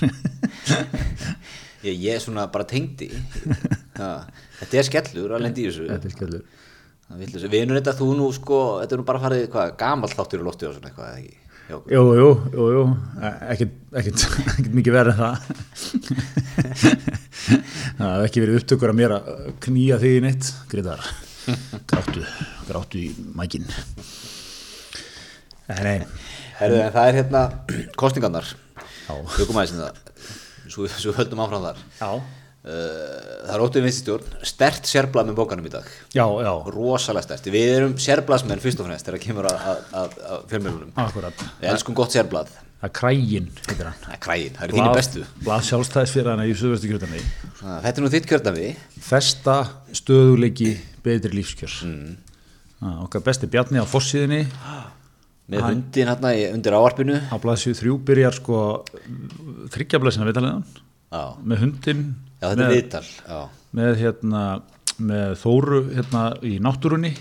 Ég, 1.83 1.97
ég 1.99 2.13
er 2.15 2.21
svona 2.23 2.45
bara 2.47 2.63
tengdi. 2.71 3.09
Þetta 3.97 4.77
er 4.79 4.87
skellur 4.87 5.33
að 5.35 5.41
lendi 5.49 5.65
í 5.65 5.67
þessu. 5.67 5.89
Þetta 5.91 6.07
er 6.07 6.13
skellur. 6.15 6.45
Við 7.19 7.57
erum 7.59 7.75
þetta 7.75 7.95
þú 7.99 8.07
nú 8.21 8.29
sko 8.37 8.59
þetta 8.81 8.95
er 8.95 9.01
nú 9.03 9.07
bara 9.09 9.21
farið 9.25 9.57
gamall 9.81 10.13
þáttur 10.13 10.41
í 10.41 10.47
lofti 10.47 10.69
og 10.69 10.77
svona 10.77 10.93
eitthvað 10.93 11.09
eða 11.11 11.25
ekki 11.25 11.42
hjá 11.73 11.79
okkur. 11.79 11.93
Jú, 11.93 12.03
jú, 12.19 12.29
jú, 12.53 12.67
jú, 12.77 12.83
ekkert, 13.53 13.77
ekkert, 13.97 14.25
mikið 14.77 14.97
verið 14.97 15.21
það. 15.21 15.35
það 17.97 18.07
hafði 18.07 18.27
ekki 18.29 18.45
verið 18.45 18.59
upptökur 18.61 18.93
að 18.93 18.99
mér 19.01 19.15
að 19.17 19.31
knýja 19.65 19.99
þig 20.03 20.19
í 20.19 20.23
neitt, 20.27 20.51
Greitar, 20.73 21.07
gráttu, 21.91 22.27
gráttu 22.69 23.01
í 23.01 23.09
mækin. 23.39 23.67
Nei, 25.73 26.03
Herðu, 26.59 26.79
en 26.85 26.93
það 26.93 27.09
er 27.09 27.19
hérna 27.23 27.43
kostningarnar 27.99 28.49
Já. 29.07 29.15
svo, 30.69 30.87
svo 30.91 31.15
höldum 31.17 31.41
áfram 31.43 31.65
þar 31.65 31.79
já, 31.97 32.11
það 32.63 33.55
er 33.57 33.63
óttið 33.65 33.87
vinstistjórn 33.89 34.35
stert 34.47 34.87
sérblað 34.87 35.31
með 35.31 35.39
bókanum 35.41 35.67
í 35.67 35.73
dag. 35.73 35.87
Já, 36.15 36.23
já, 36.23 36.53
rosalega 36.71 37.25
stert, 37.27 37.49
við 37.51 37.71
erum 37.77 37.97
sérblaðsmenn 37.99 38.63
fyrst 38.63 38.83
og 38.83 38.87
fremst 38.87 39.09
þegar 39.09 39.19
það 39.19 39.25
kemur 39.27 39.49
að, 39.51 39.65
að, 39.67 40.15
að, 40.29 40.45
fjölmjölunum 40.53 40.93
við 41.59 41.73
elskum 41.73 41.99
gott 41.99 42.15
sérblað. 42.15 42.53
Það 42.83 42.89
er 42.89 42.95
krægin, 42.99 43.51
heitir 43.67 43.87
hann. 43.87 43.99
það 44.03 44.15
er 44.15 44.23
krægin, 44.23 44.55
það 44.57 44.65
eru 44.67 44.79
þínir 44.79 44.97
bestu. 44.99 45.27
Blað 45.43 45.67
sjálfstæðis 45.69 46.15
fyrir 46.17 46.31
hana 46.33 46.47
í 46.51 46.55
Suðvestu 46.59 46.89
kjörðanvi. 46.91 47.21
Þetta 47.61 47.93
er 47.93 48.03
nú 48.03 48.11
þitt 48.11 48.27
kjördafi 48.31 48.71
Festa, 49.07 49.55
stöðuleiki, 49.95 50.73
betri 51.05 51.37
lífskjör. 51.37 51.77
Mm. 51.87 52.17
Okkar 53.05 53.23
besti 53.23 53.47
bjarni 53.51 53.79
á 53.79 53.87
fossíðinni, 53.87 54.41
með 55.53 55.65
hundin 55.69 56.11
hérna 56.11 56.35
undir 56.57 56.75
áarpinu 56.75 57.21
á 57.31 57.37
blaðsju 57.43 57.77
þrjú 57.79 58.01
byrjar 58.09 58.35
sko 58.39 58.59
þryggjablaðsina 59.75 60.27
vitalegan 60.27 60.67
með 61.47 61.65
hundin 61.67 62.05
já 62.43 62.47
þetta 62.51 62.67
er 62.67 62.73
viðtal 62.75 63.05
með, 63.79 63.93
hérna, 64.03 64.43
með 64.99 65.35
Þóru 65.41 65.79
hérna 65.95 66.23
í 66.45 66.57
náttúrunni. 66.63 67.15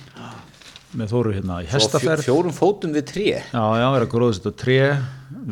Með 0.99 1.11
Þóru 1.13 1.31
hérna 1.37 1.61
í 1.61 1.67
og 1.67 1.69
fjó, 1.69 1.77
hestaferð 1.77 2.25
fjórum 2.25 2.51
fótum 2.57 2.91
við 2.97 3.05
tré. 3.07 3.25
Já, 3.53 3.63
já, 3.79 3.85
er 3.95 4.03
að 4.03 4.09
gróða 4.11 4.35
þetta 4.41 4.51
tré 4.59 4.79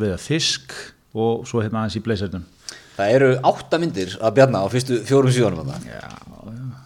við 0.02 0.16
fisk 0.20 0.74
og 1.16 1.46
svo 1.48 1.62
hérna 1.64 1.80
aðeins 1.86 1.96
í 1.96 2.02
bleisernum 2.04 2.44
það 3.00 3.14
eru 3.16 3.28
átta 3.48 3.78
myndir 3.80 4.12
að 4.20 4.34
bjarna 4.36 4.60
á 4.60 4.66
fyrstu 4.68 4.98
fjórum 5.08 5.32
síðanum 5.32 5.70
já, 5.72 5.78
já, 5.88 6.02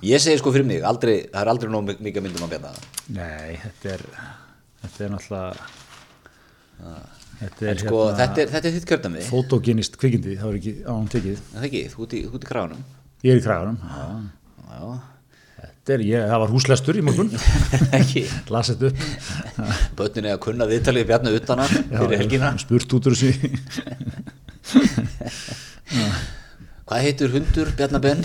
ég 0.06 0.22
segi 0.22 0.38
sko 0.38 0.52
fyrir 0.54 0.68
mig, 0.68 0.84
aldrei, 0.86 1.16
það 1.32 1.40
er 1.42 1.50
aldrei 1.50 1.72
nóg 1.74 1.82
mi- 1.88 1.96
mikið 2.06 2.22
myndum 2.28 2.44
að 2.46 2.52
bjarna. 2.54 2.70
Nei, 3.16 3.56
þetta 3.64 3.96
er 3.96 4.04
þetta 4.84 5.04
er 5.08 5.10
náttúrulega 5.16 5.52
þetta 7.44 7.62
er 7.70 7.76
sko 7.82 7.98
hérna 8.02 8.18
þetta 8.20 8.38
er, 8.42 8.48
þetta 8.54 8.66
er 8.70 8.74
þitt 8.76 8.88
kjördafi 8.90 9.22
fotogenist 9.28 9.94
kvikindi, 10.00 10.32
það 10.40 10.48
var 10.50 10.56
ekki 10.60 10.74
án 10.90 11.04
tekið. 11.14 11.36
Það 11.50 11.60
er 11.60 11.64
ekki, 11.70 11.82
þú 11.94 11.98
ert 12.06 12.14
í, 12.14 12.16
kraganum. 12.48 12.82
Ég 13.24 13.30
er 13.34 13.38
í 13.38 13.44
já, 14.74 14.84
Þetta 15.84 15.94
er, 15.94 16.02
ég, 16.08 16.20
það 16.30 16.40
var 16.40 16.50
húslestur 16.54 16.96
í 16.96 17.02
morgun, 17.04 17.30
ekki. 18.00 18.22
Las 18.52 18.68
þetta 18.72 18.86
upp. 18.88 18.98
börnin 19.98 20.28
er 20.30 20.34
að 20.38 20.44
kunna 20.46 20.64
viðtalið 20.70 21.08
bjarnu 21.10 21.30
utana 21.36 21.64
fyrir 21.68 22.18
helgina. 22.22 22.48
Spurt 22.62 22.90
út 22.96 23.08
úr 23.10 23.16
þessu. 23.20 23.30
hvað 26.88 27.00
heitur 27.04 27.30
hundur 27.36 27.68
bjarnabenn 27.76 28.22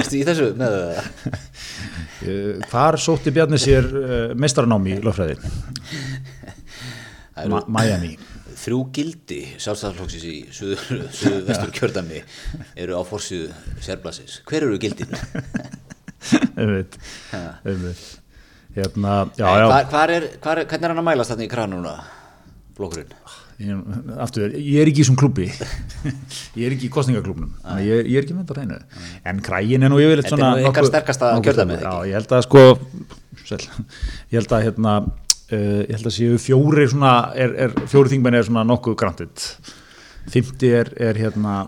erstu 0.00 0.18
í 0.18 0.24
þessu 0.26 0.48
með 0.58 0.70
það? 0.76 0.96
Eh, 2.26 2.52
Hvar 2.70 2.96
sótti 3.00 3.30
Bjarni 3.34 3.58
sér 3.60 3.84
uh, 3.86 4.34
meistaranám 4.38 4.86
í 4.88 4.90
lögfræði? 5.04 5.36
Miami. 7.68 8.14
þrjú 8.56 8.78
gildi 8.96 9.40
sjálfstæðarflokksins 9.60 10.24
í 10.24 10.36
suður 10.56 11.42
vestur 11.48 11.72
kjördæmi 11.76 12.22
eru 12.80 12.96
á 12.96 13.02
forsíðu 13.04 13.50
sérblasins 13.84 14.38
hver 14.48 14.64
eru 14.68 14.78
gildin? 14.80 15.12
Einmitt, 16.56 16.96
einmitt. 17.32 18.04
Hérna, 18.76 19.26
já, 19.36 19.46
já. 19.60 19.66
hvar 19.92 20.12
er, 20.12 20.24
hvar 20.42 20.60
er, 20.60 20.66
hvernig 20.68 20.84
er 20.88 20.92
hann 20.92 21.00
að 21.00 21.06
mælast 21.10 21.32
þarna 21.32 21.44
í 21.46 21.50
kranuna 21.52 21.92
blokkurinn? 22.76 23.12
Aftur, 24.20 24.52
ég 24.52 24.82
er 24.82 24.90
ekki 24.90 25.00
í 25.00 25.04
þessum 25.04 25.16
klubbi 25.16 25.46
ég 25.48 26.64
er 26.66 26.74
ekki 26.74 26.90
í 26.90 26.92
kostningaklubnum 26.92 27.54
að 27.64 27.86
ég, 27.86 28.10
ég 28.12 28.18
er 28.18 28.26
ekki 28.26 28.34
með 28.36 28.42
þetta 28.42 28.52
á 28.52 28.58
hreinu 28.60 28.80
en 29.32 29.38
krægin 29.46 29.86
er 29.86 29.92
nú 29.92 30.00
yfirleitt 30.02 30.28
Þetta 30.28 30.36
er 30.36 30.42
svona 30.42 30.50
nú 30.60 30.72
ykkar 30.72 30.88
sterkasta 30.90 31.30
ekki? 31.38 31.78
já, 31.80 31.94
ég 32.10 32.18
held 32.18 32.34
að 32.36 32.44
sko 32.44 32.64
ég 33.56 34.36
held 34.36 34.52
að 34.58 34.66
hérna 34.66 34.92
uh, 35.52 35.80
ég 35.86 35.94
held 35.94 36.10
að 36.10 36.16
séu 36.16 36.38
fjóri 36.42 36.86
svona 36.90 37.14
er, 37.38 37.56
er, 37.66 37.74
fjóri 37.90 38.12
þingmenn 38.14 38.38
er 38.38 38.46
svona 38.48 38.64
nokkuð 38.68 38.96
grantit 39.00 39.48
fymti 40.32 40.72
er, 40.74 40.92
er 41.00 41.18
hérna 41.20 41.58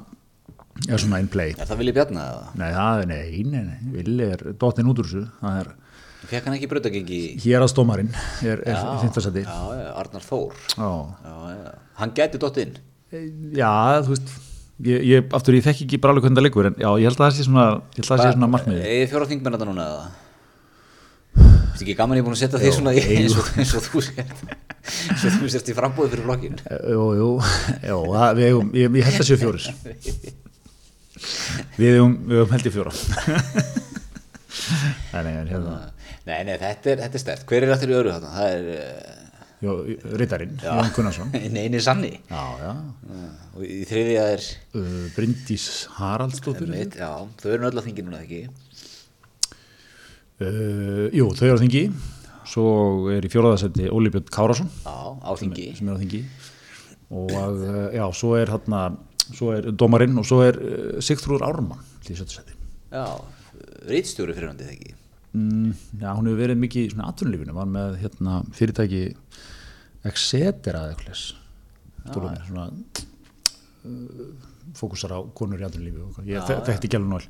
er 0.89 1.03
svona 1.03 1.21
in 1.23 1.31
play 1.31 1.55
Er 1.57 1.67
það 1.69 1.83
Vili 1.83 1.95
Bjarna 1.97 2.25
eða? 2.33 2.49
nei, 2.59 2.71
það 2.75 3.03
er, 3.03 3.11
nei, 3.13 3.45
nei, 3.53 3.63
nei, 3.67 3.93
villi 3.99 4.29
er 4.35 4.45
dottin 4.61 4.91
út 4.91 5.03
úr 5.03 5.11
þessu 5.11 5.27
það 5.43 5.63
er 5.63 5.77
Fekk 6.29 6.49
hann 6.49 6.57
ekki 6.59 6.69
brautagengi? 6.71 7.21
hér 7.45 7.63
að 7.63 7.71
stómarinn 7.73 8.11
er, 8.43 8.61
er 8.67 8.75
já, 8.75 9.89
Arnar 9.95 10.25
Þór 10.27 10.59
já 10.75 10.91
já, 11.25 11.35
já. 11.55 11.73
Hann 12.03 12.15
gæti 12.17 12.43
dott 12.43 12.59
inn 12.63 12.77
Já, 13.09 14.03
þú 14.05 14.13
veist 14.13 14.33
ég, 14.85 15.05
ég, 15.09 15.29
aftur, 15.35 15.57
ég 15.57 15.65
þekki 15.65 15.87
ekki 15.87 16.01
bara 16.03 16.13
alveg 16.15 16.27
hvernig 16.27 16.41
það 16.41 16.47
liggur 16.49 16.69
en 16.69 16.77
já, 16.79 16.89
ég 17.01 17.09
held 17.09 17.21
að 17.21 17.25
það 17.25 17.37
sé 17.39 17.47
svona, 17.47 17.69
svona 18.05 18.51
markmiði 18.53 18.83
Egið 18.85 19.13
fjóra 19.15 19.29
þingmenn 19.31 19.57
þetta 19.57 19.69
núna 19.71 19.87
eða? 19.93 20.09
Þetta 21.79 21.87
ekki 21.87 21.95
gaman 21.95 22.19
ég 22.19 22.25
búin 22.27 22.35
að 22.35 22.41
setja 22.41 22.59
því 22.59 22.71
svona 22.75 22.93
í 22.99 23.03
eins 23.15 23.35
og, 23.39 23.51
eins 23.55 23.73
og 23.79 23.85
þú 23.85 24.01
sért? 24.03 24.41
Eins 24.83 25.27
og 25.29 25.37
þú 25.37 25.51
sért 25.53 25.69
í 25.71 25.75
frambúði 25.77 26.11
fyrir 26.11 26.25
flokkin 26.27 26.57
Jú, 26.67 27.05
jú, 27.15 27.29
jú 27.87 27.99
það, 28.17 28.41
við, 28.41 28.57
ég, 28.81 28.97
ég 28.99 29.07
held 29.07 29.23
að 29.23 29.29
séu 29.29 29.39
fjóris 29.39 29.69
Við 31.79 31.95
hefum, 32.01 32.17
held 32.51 32.67
ég 32.67 32.75
fjóra. 32.75 32.93
Nei, 35.15 35.23
nei, 35.23 35.31
hérna 35.53 35.77
Nei, 36.27 36.43
nei, 36.49 36.57
þetta 36.59 36.91
er, 36.97 37.05
þetta 37.05 37.15
er 37.15 37.23
stert 37.23 37.47
Hver 37.47 37.69
er 37.69 37.77
eftir 37.77 37.95
í 37.95 37.99
öru 38.01 38.17
þarna? 38.17 38.35
Það 38.35 38.59
er 38.59 39.17
Jó, 39.59 39.73
Rittarinn, 40.15 40.53
Jón 40.63 40.93
Gunnarsson. 40.95 41.33
Neini 41.55 41.81
Sanni. 41.83 42.13
Já, 42.31 42.43
já. 42.63 42.69
Og 43.59 43.65
í 43.67 43.81
þriðja 43.91 44.27
er 44.37 44.45
uh, 44.79 44.85
Bryndís 45.17 45.65
Haraldsdóttir 45.97 46.71
þau 46.95 47.49
eru 47.51 47.67
öll 47.67 47.73
að 47.73 47.89
þingi 47.89 48.05
núna 48.07 48.21
ekki 48.23 48.45
uh, 50.43 51.09
Jú, 51.15 51.29
þau 51.35 51.45
eru 51.49 51.59
á 51.59 51.63
þingi. 51.65 51.85
Svo 52.49 52.69
er 53.13 53.27
í 53.27 53.31
fjóraðasetti 53.33 53.91
Óli 53.93 54.13
Björn 54.15 54.31
Já, 54.85 54.97
á 55.21 55.31
þingi. 55.37 55.69
sem 55.77 55.89
er 55.91 55.99
á 55.99 56.01
þingi. 56.01 56.23
Og 57.09 57.33
uh, 57.33 57.89
já, 57.97 58.05
svo 58.17 58.35
er 58.39 58.53
hérna 58.53 58.87
svo 59.35 59.53
er 59.57 59.69
dómarinn 59.77 60.17
og 60.21 60.27
svo 60.29 60.41
er 60.47 60.59
uh, 60.61 61.01
Sigþrúður 61.05 61.47
Ármann 61.49 61.85
til 62.05 62.17
sjöttu 62.17 62.39
seti 62.39 62.57
Já, 62.93 63.05
rítstjóri 63.89 64.37
fyrir 64.37 64.53
hann 64.53 64.63
ekki? 64.65 64.95
Mm, 65.37 65.73
já, 66.01 66.09
hún 66.17 66.31
hefur 66.31 66.41
verið 66.41 66.61
mikið 66.63 66.87
í 66.87 66.93
svona 66.95 67.11
atvinnulífinu, 67.13 67.57
var 67.57 67.69
með 67.69 67.99
hérna, 68.01 68.39
fyrirtæki 68.57 69.03
Exetera 70.09 70.87
eða 70.87 70.95
eitthvað 70.95 72.47
svona 72.49 72.69
uh, 73.85 74.48
fókusar 74.77 75.11
á 75.17 75.19
konur 75.35 75.61
í 75.61 75.65
atvinnulífi 75.69 76.01
og 76.03 76.09
ég 76.29 76.43
þek- 76.49 76.65
þekkti 76.69 76.85
ekki 76.91 76.99
alveg 76.99 77.13
náll 77.15 77.27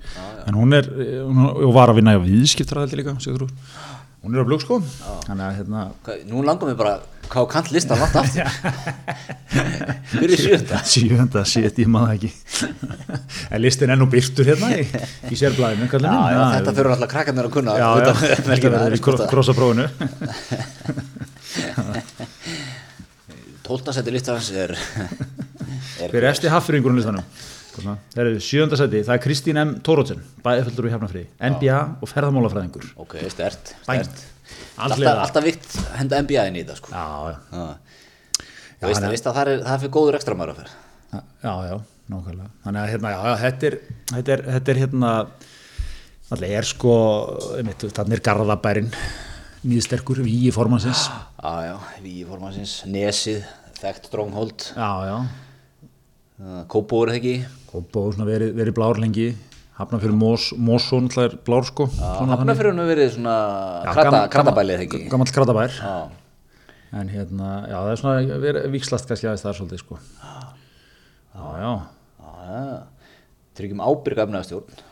en 0.48 0.54
hún 0.58 0.70
er, 0.74 0.84
eh, 0.88 1.22
hún 1.22 1.36
hún 1.62 1.74
var 1.76 1.88
að 1.92 1.96
vinna 2.00 2.16
í 2.16 2.18
viðskiptræðaldi 2.26 2.96
líka, 3.02 3.12
Sigþrúður 3.22 3.54
hún 4.24 4.32
er 4.34 4.42
á 4.42 4.44
blög 4.48 4.60
sko. 4.64 4.74
Hérna 5.28 5.82
Nú 6.26 6.36
langar 6.42 6.66
mér 6.68 6.76
bara 6.76 6.98
Hvað 7.28 7.44
á 7.44 7.46
kant 7.52 7.68
listan 7.70 7.98
langt 8.00 8.16
aftur. 8.16 8.48
Fyrir 10.16 10.38
sjönda 10.40 10.78
Sjöfunda, 10.88 11.42
sétt, 11.44 11.76
ég 11.76 11.84
maður 11.92 12.16
ekki. 12.16 12.30
En 13.52 13.60
listin 13.60 13.90
er 13.92 13.98
nú 14.00 14.06
byrtur 14.08 14.48
hérna 14.48 14.72
í, 14.80 14.88
í 15.28 15.36
sérblæðinu 15.36 15.92
þetta 15.92 16.72
fyrir 16.72 16.88
alltaf 16.94 17.10
krakkarnir 17.12 17.44
að 17.50 17.52
kunna 17.52 17.76
Já, 17.76 17.84
já, 17.84 18.00
utan 18.00 18.16
þetta 18.22 18.48
helgina, 18.54 18.80
verður 18.80 18.96
í 18.96 19.00
sko, 19.02 19.12
það- 19.12 19.28
krossaprófinu 19.34 19.84
Tólta 23.68 23.92
seti 23.92 24.08
listans 24.14 24.48
er, 24.56 24.72
er 24.72 24.78
Fyrir 25.98 26.28
eftir 26.32 26.52
haffyringurinn 26.54 26.98
listanum? 27.00 27.24
Það 27.78 28.20
eru 28.24 28.40
sjönda 28.42 28.74
seti, 28.80 29.04
það 29.06 29.14
er 29.14 29.20
Kristín 29.22 29.58
M. 29.62 29.74
Tórótsen 29.86 30.18
bæðiföldur 30.42 30.88
í 30.88 30.90
hefnafri, 30.90 31.20
NBA 31.38 31.76
og 32.02 32.10
ferðamálafræðingur. 32.10 32.88
Ok, 33.04 33.14
stert, 33.30 33.70
stert. 33.84 34.24
Alltaf, 34.82 35.04
alltaf 35.22 35.44
vikt 35.46 35.76
henda 35.98 36.18
NBA 36.24 36.48
inn 36.50 36.58
í 36.58 36.64
þetta 36.64 36.78
sko. 36.80 36.90
Já, 36.90 37.04
já, 37.30 37.38
Já. 37.52 37.68
Þú 38.78 38.86
veist 38.88 38.98
hann 38.98 39.06
er- 39.08 39.14
veist 39.14 39.26
að 39.30 39.34
það 39.38 39.48
er, 39.52 39.62
það 39.66 39.72
er 39.76 39.80
fyrir 39.84 39.94
góður 39.98 40.18
ekstra 40.18 40.34
maður 40.38 40.52
að 40.54 40.58
fer 40.62 40.74
já, 41.18 41.54
já, 41.68 41.76
nákvæmlega. 42.12 42.50
Þannig 42.64 42.82
að 42.82 42.90
hérna, 42.92 43.10
já, 43.14 43.20
já, 43.28 43.36
þetta 43.44 43.66
er 43.70 43.78
þetta 44.12 44.32
er, 44.34 44.42
þetta 44.54 44.70
er 44.74 44.80
hérna 44.82 45.10
alltaf 46.30 46.52
er 46.58 46.68
sko, 46.68 46.94
einmitt, 47.58 47.86
þannig 47.96 48.18
er 48.18 48.22
Garðabærin 48.28 48.90
nýðsterkur, 49.66 50.20
víi 50.26 50.50
formansins 50.54 51.06
Já, 51.08 51.52
já, 51.66 51.74
við 52.04 52.20
formansins, 52.30 52.76
Nesið, 52.86 53.42
þekkt 53.80 54.10
Stronghold 54.12 54.66
Já, 54.76 54.90
já, 55.08 55.16
Kópóur 56.70 57.10
eða 57.10 57.18
ekki? 57.18 57.34
Og 57.74 57.88
svona 58.14 58.26
verið, 58.28 58.52
verið 58.54 58.74
blár 58.76 58.98
lengi. 59.02 59.32
Hafna 59.78 59.98
fyrir 60.02 60.14
Mós, 60.18 60.48
Mósson 60.58 61.06
er 61.22 61.34
blár 61.46 61.66
sko. 61.66 61.86
Svona 61.90 62.36
Hafna 62.36 62.54
fyrir 62.58 62.72
hann 62.74 62.86
verið 62.86 63.12
svona 63.14 63.34
Já, 63.86 63.92
krata, 63.94 64.20
kratabælið 64.32 64.74
eða 64.76 64.86
ekki? 64.86 65.00
gamall 65.10 65.32
kratabær. 65.34 65.74
Já, 65.78 65.96
en 66.98 67.10
hérna, 67.12 67.50
já 67.70 67.76
það 67.76 67.90
er 67.92 68.00
svona 68.02 68.40
verið 68.46 68.68
vikslast 68.74 69.10
kannski 69.10 69.28
aðeins 69.28 69.44
það 69.44 69.52
er 69.52 69.58
svolítið 69.60 69.82
sko. 69.82 69.98
Já, 70.18 70.34
já, 71.38 71.72
já, 72.22 72.32
já 72.48 72.82
Tryggjum 73.58 73.82
ábyrga 73.82 74.24
efnaðastjórn 74.26 74.82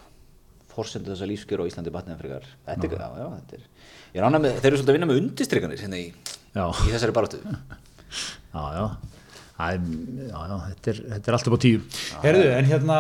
Forsendu 0.75 1.15
þessa 1.15 1.27
lífskjör 1.31 1.63
á 1.63 1.69
Íslandi 1.71 1.93
batniðan 1.95 2.21
frekar. 2.21 2.47
Þetta 2.67 2.87
er, 2.91 2.97
já, 2.99 3.09
já, 3.23 3.27
þetta 3.41 3.59
er 3.59 3.69
Ég 4.17 4.23
rána 4.27 4.41
með, 4.43 4.59
þeir 4.61 4.71
eru 4.71 4.81
svolítið 4.81 4.93
að 4.93 4.99
vinna 4.99 5.09
með 5.11 5.21
undistrykkanir 5.23 5.83
hérna 5.87 6.01
í, 6.03 6.07
í 6.11 6.91
þessari 6.91 7.15
baráttu. 7.17 7.43
Já, 8.57 8.63
já. 8.73 9.16
Æ, 9.57 9.69
já, 10.29 10.37
já, 10.37 10.57
þetta 10.69 10.91
er, 10.93 10.99
þetta 11.15 11.31
er 11.31 11.37
alltaf 11.39 11.55
á 11.57 11.61
tíu. 11.65 11.85
Herðu, 12.21 12.49
en 12.53 12.67
hérna, 12.69 12.97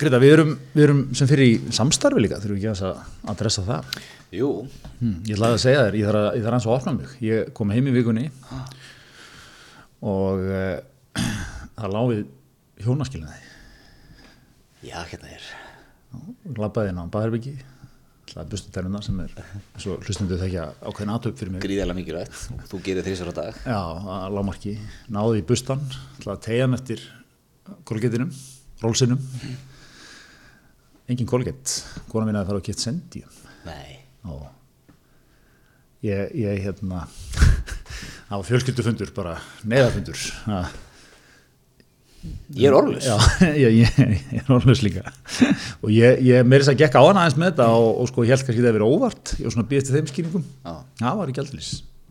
Greta, 0.00 0.18
við 0.22 0.32
erum, 0.36 0.50
við 0.74 0.84
erum 0.86 1.02
sem 1.18 1.28
fyrir 1.30 1.46
í 1.46 1.74
samstarfi 1.74 2.22
líka 2.22 2.40
þurfum 2.42 2.58
við 2.58 2.66
ekki 2.72 2.88
að 2.88 3.30
adressa 3.30 3.62
það. 3.66 4.00
Jú, 4.34 4.50
hm, 4.98 5.14
ég 5.26 5.36
ætlaði 5.36 5.56
að 5.56 5.62
segja 5.64 5.84
þér, 5.86 5.98
ég 6.00 6.08
þarf 6.10 6.20
að, 6.22 6.28
ég 6.38 6.46
þarf 6.46 6.66
að 6.66 6.74
opna 6.74 6.96
mig. 6.96 7.14
Ég 7.26 7.52
kom 7.54 7.74
heim 7.74 7.90
í 7.90 7.94
vikunni 7.94 8.26
og 10.10 10.44
uh, 10.50 11.22
það 11.78 11.96
láfið 11.96 12.84
hjónaskilnaði. 12.86 13.42
Já, 14.90 14.98
hérna 15.12 15.34
er. 15.36 15.50
Labbaði 16.58 16.90
inn 16.90 17.02
á 17.02 17.06
Baðherbyggi 17.14 17.54
ætlaði 18.30 18.46
að 18.46 18.50
bustu 18.52 18.70
tennuna 18.74 19.00
sem 19.02 19.16
er 19.24 19.32
svo 19.80 19.96
hlustundu 20.04 20.36
þekkja 20.38 20.66
ákveðin 20.86 21.12
aðtöp 21.16 21.38
fyrir 21.40 21.54
mig 21.54 21.64
gríðarlega 21.64 21.98
mikilvægt. 21.98 22.36
Og 22.54 22.68
þú 22.70 22.80
gerir 22.86 23.06
þrísar 23.06 23.32
á 23.32 23.34
dag. 23.40 23.58
Já, 23.66 23.80
að 24.14 24.36
lámarki, 24.36 24.74
náði 25.10 25.40
í 25.40 25.46
bustan 25.48 25.82
ætlaði 26.20 26.36
að 26.36 26.44
tegja 26.46 26.66
hann 26.68 26.78
eftir 26.78 27.02
kolgetinum, 27.90 28.30
rólsinum. 28.84 29.24
Engin 31.10 31.26
kolget. 31.26 31.74
Kona 32.12 32.28
mín 32.28 32.38
að 32.38 32.52
fara 32.52 32.62
að 32.62 32.68
geta 32.70 32.84
sendjum 32.86 33.38
Nei, 33.66 33.98
og 34.30 34.46
ég, 36.06 36.30
ég 36.38 36.62
hérna 36.64 37.02
það 38.28 38.36
var 38.36 38.46
fjölskyldufundur 38.46 39.10
bara 39.16 39.34
neðafundur 39.66 40.22
ha. 40.46 40.62
Ég 42.56 42.68
er 42.68 42.76
orðlust 42.76 43.06
Já, 43.10 43.16
ég, 43.56 43.78
ég, 43.80 44.26
er 44.40 44.52
orðlaus 44.52 44.84
líka. 44.84 45.04
Og 45.84 45.92
ég, 45.94 46.20
ég 46.26 46.46
meiri 46.46 46.64
þess 46.64 46.74
að 46.74 46.82
gekk 46.84 47.00
á 47.00 47.02
hana 47.04 47.24
aðeins 47.24 47.40
með 47.40 47.52
þetta 47.52 47.70
og, 47.78 47.90
og 48.02 48.12
sko 48.12 48.26
ég 48.26 48.34
held 48.34 48.46
kannski 48.48 48.60
það 48.60 48.72
að 48.72 48.78
vera 48.78 48.92
óvart. 48.92 49.34
Ég 49.38 49.48
var 49.48 49.56
svona 49.56 49.70
býðist 49.70 49.90
til 49.90 49.96
þeim 49.96 50.12
skýringum. 50.12 50.46
Það 51.00 51.20
var 51.22 51.32
ekki 51.32 51.44
aldrei 51.44 51.66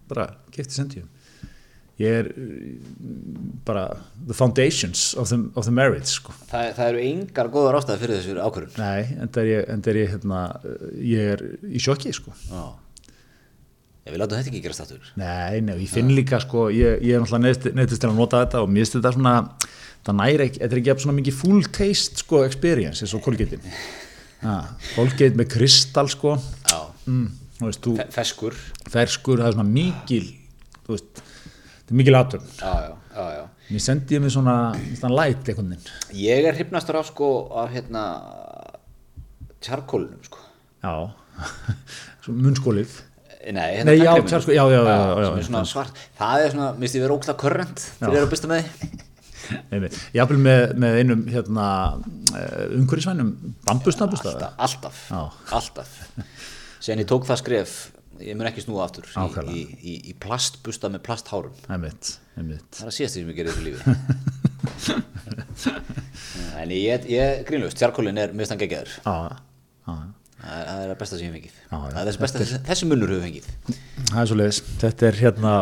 bara 0.09 0.29
kefti 0.49 0.73
sendjum 0.73 1.07
ég 1.99 2.21
er 2.21 2.29
bara 3.67 3.89
the 4.27 4.33
foundations 4.33 5.13
of 5.19 5.29
the, 5.29 5.39
of 5.55 5.65
the 5.67 5.73
marriage 5.73 6.07
sko. 6.13 6.33
Það, 6.47 6.69
það 6.77 6.91
eru 6.91 7.01
engar 7.09 7.49
góðar 7.51 7.79
ástæði 7.79 8.03
fyrir 8.03 8.21
þessu 8.21 8.35
ákvörðun. 8.39 8.77
Nei, 8.79 9.17
en 9.19 9.33
það 9.35 9.49
er 9.91 9.99
ég, 9.99 10.13
hérna, 10.13 10.43
ég 11.03 11.33
er 11.35 11.43
í 11.67 11.81
sjokki 11.83 12.13
sko. 12.15 12.35
Já. 12.47 12.63
Ég 14.07 14.15
vil 14.15 14.21
láta 14.23 14.39
þetta 14.39 14.49
ekki 14.53 14.63
gerast 14.63 14.85
aftur. 14.85 15.11
Nei, 15.19 15.59
nei, 15.65 15.75
ég 15.83 15.91
finn 15.91 16.13
líka 16.15 16.39
sko, 16.41 16.69
ég, 16.73 17.03
ég 17.03 17.17
er 17.17 17.21
náttúrulega 17.21 17.75
neittist 17.75 18.01
til 18.01 18.09
að 18.09 18.17
nota 18.17 18.45
þetta 18.45 18.63
og 18.63 18.71
mér 18.71 18.85
finnst 18.85 18.95
þetta 18.97 19.13
svona 19.17 19.35
það 20.07 20.15
næri 20.21 20.45
ekki, 20.47 20.59
þetta 20.63 20.75
er 20.75 20.81
ekki 20.81 20.93
svona 21.05 21.17
mikið 21.19 21.35
full 21.41 21.63
taste 21.75 22.21
sko, 22.23 22.43
experience 22.47 23.03
eins 23.05 23.13
og 23.17 23.23
kolgetin 23.25 23.61
Colgate 24.95 25.35
með 25.35 25.49
kristall 25.51 26.07
sko. 26.07 26.37
Já, 26.69 26.77
mm, 27.11 27.25
þú 27.59 27.65
veist, 27.67 27.81
þú, 27.83 27.95
fe- 27.99 28.05
feskur. 28.15 28.55
ferskur, 28.93 29.41
það 29.43 29.49
er 29.49 29.57
svona 29.57 29.69
mikil 29.73 30.29
þú 30.85 30.93
veist, 30.95 31.19
þetta 31.19 31.91
er 31.91 31.99
mikil 31.99 32.15
Já, 32.61 32.71
já, 32.85 32.93
já, 33.17 33.25
já. 33.35 33.43
Mér 33.69 33.83
sendi 33.85 34.15
ég 34.15 34.21
mig 34.23 34.31
svona, 34.33 34.53
svona 34.97 35.13
light 35.19 35.43
veginn. 35.45 35.75
Ég 36.17 36.47
er 36.49 36.55
hrifnastur 36.57 36.95
af 37.01 37.05
sko 37.11 37.27
af 37.59 37.69
hérna 37.75 38.05
tjarkólunum 39.61 40.23
sko. 40.25 40.39
Já, 40.83 40.95
munnskólið. 42.45 42.95
Nei, 43.49 43.67
hérna 43.77 43.91
Nei, 43.91 43.97
já, 43.99 44.13
tannkreminu, 44.13 44.29
tjarkól- 44.31 44.55
já, 44.55 44.63
já, 44.69 44.79
já, 44.79 44.95
já, 44.95 45.13
sem 45.13 45.23
já, 45.23 45.37
er 45.43 45.47
svona 45.51 45.65
svart. 45.65 46.01
Það 46.19 46.45
er 46.45 46.51
svona, 46.55 46.71
ég 46.95 47.03
vera 47.05 47.15
ókslega 47.19 47.39
körrent 47.43 47.85
fyrir 47.99 48.23
að 48.23 48.31
bysta 48.33 48.49
með 48.51 48.63
því 48.63 49.05
ég 49.49 50.19
hafði 50.23 50.39
með, 50.41 50.63
með 50.83 50.97
einum 51.03 51.21
hérna, 51.29 51.67
umhverjusvænum 52.79 53.31
bambusnabusta 53.67 54.35
Alltaf, 54.35 54.59
alltaf, 54.65 54.99
Já. 55.09 55.21
alltaf. 55.59 55.95
Sen 56.83 57.01
ég 57.01 57.07
tók 57.09 57.27
það 57.27 57.41
skref 57.43 57.77
ég 58.23 58.35
mun 58.35 58.49
ekki 58.49 58.63
snúa 58.65 58.83
aftur 58.85 59.05
í, 59.07 59.13
Ákaflega. 59.15 59.55
í, 59.55 59.61
í, 59.79 59.93
í 60.11 60.13
plastbusta 60.19 60.89
með 60.91 61.03
plasthárum 61.07 61.55
einmitt, 61.71 62.17
einmitt. 62.35 62.67
Það 62.75 62.83
er 62.85 62.91
að 62.91 62.95
síðast 62.97 63.15
því 63.15 63.21
sem 63.21 63.29
ég 63.31 63.37
gerir 63.39 63.53
þessu 63.55 63.65
lífi. 63.69 63.83
En 66.59 66.71
ég, 66.75 67.05
ég 67.07 67.43
grínlust, 67.47 67.77
tjarkólin 67.79 68.19
er 68.19 68.33
mjög 68.35 68.49
stann 68.49 68.59
já, 68.59 69.95
Það 70.39 70.55
er 70.55 70.67
það 70.69 70.81
er 70.81 70.89
það 70.89 70.97
besta 71.01 71.17
sem 71.19 71.25
ég 71.25 71.29
hef 71.29 71.37
fengið. 71.39 71.55
Er 71.99 72.07
þessi 72.07 72.59
þessi, 72.67 72.87
munnur 72.87 73.11
hefur 73.11 73.25
fengið. 73.25 73.47
Það 74.09 74.19
er 74.21 74.29
svo 74.31 74.37
leiðis 74.39 74.59
þetta 74.83 75.07
er 75.09 75.17
hérna 75.19 75.53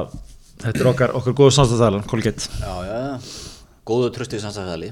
þetta 0.63 0.82
er 0.84 0.89
okkar, 0.91 1.13
okkar 1.17 1.38
góðu 1.38 1.54
samstæðalan, 1.58 2.06
Colgate. 2.10 2.50
Já, 2.62 2.73
já, 2.86 2.97
já 2.97 3.47
Góðu 3.88 4.13
tröstið 4.15 4.43
samstæðali 4.43 4.91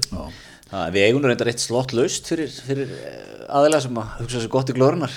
Við 0.94 1.02
eigum 1.04 1.22
nú 1.22 1.30
reyndar 1.30 1.50
eitt 1.52 1.62
slott 1.62 1.92
laust 1.94 2.26
fyrir, 2.26 2.50
fyrir 2.50 2.92
aðeila 3.46 3.78
sem 3.84 3.98
að 4.00 4.14
hugsa 4.22 4.42
sér 4.42 4.52
gott 4.52 4.72
í 4.72 4.76
glórunar 4.76 5.12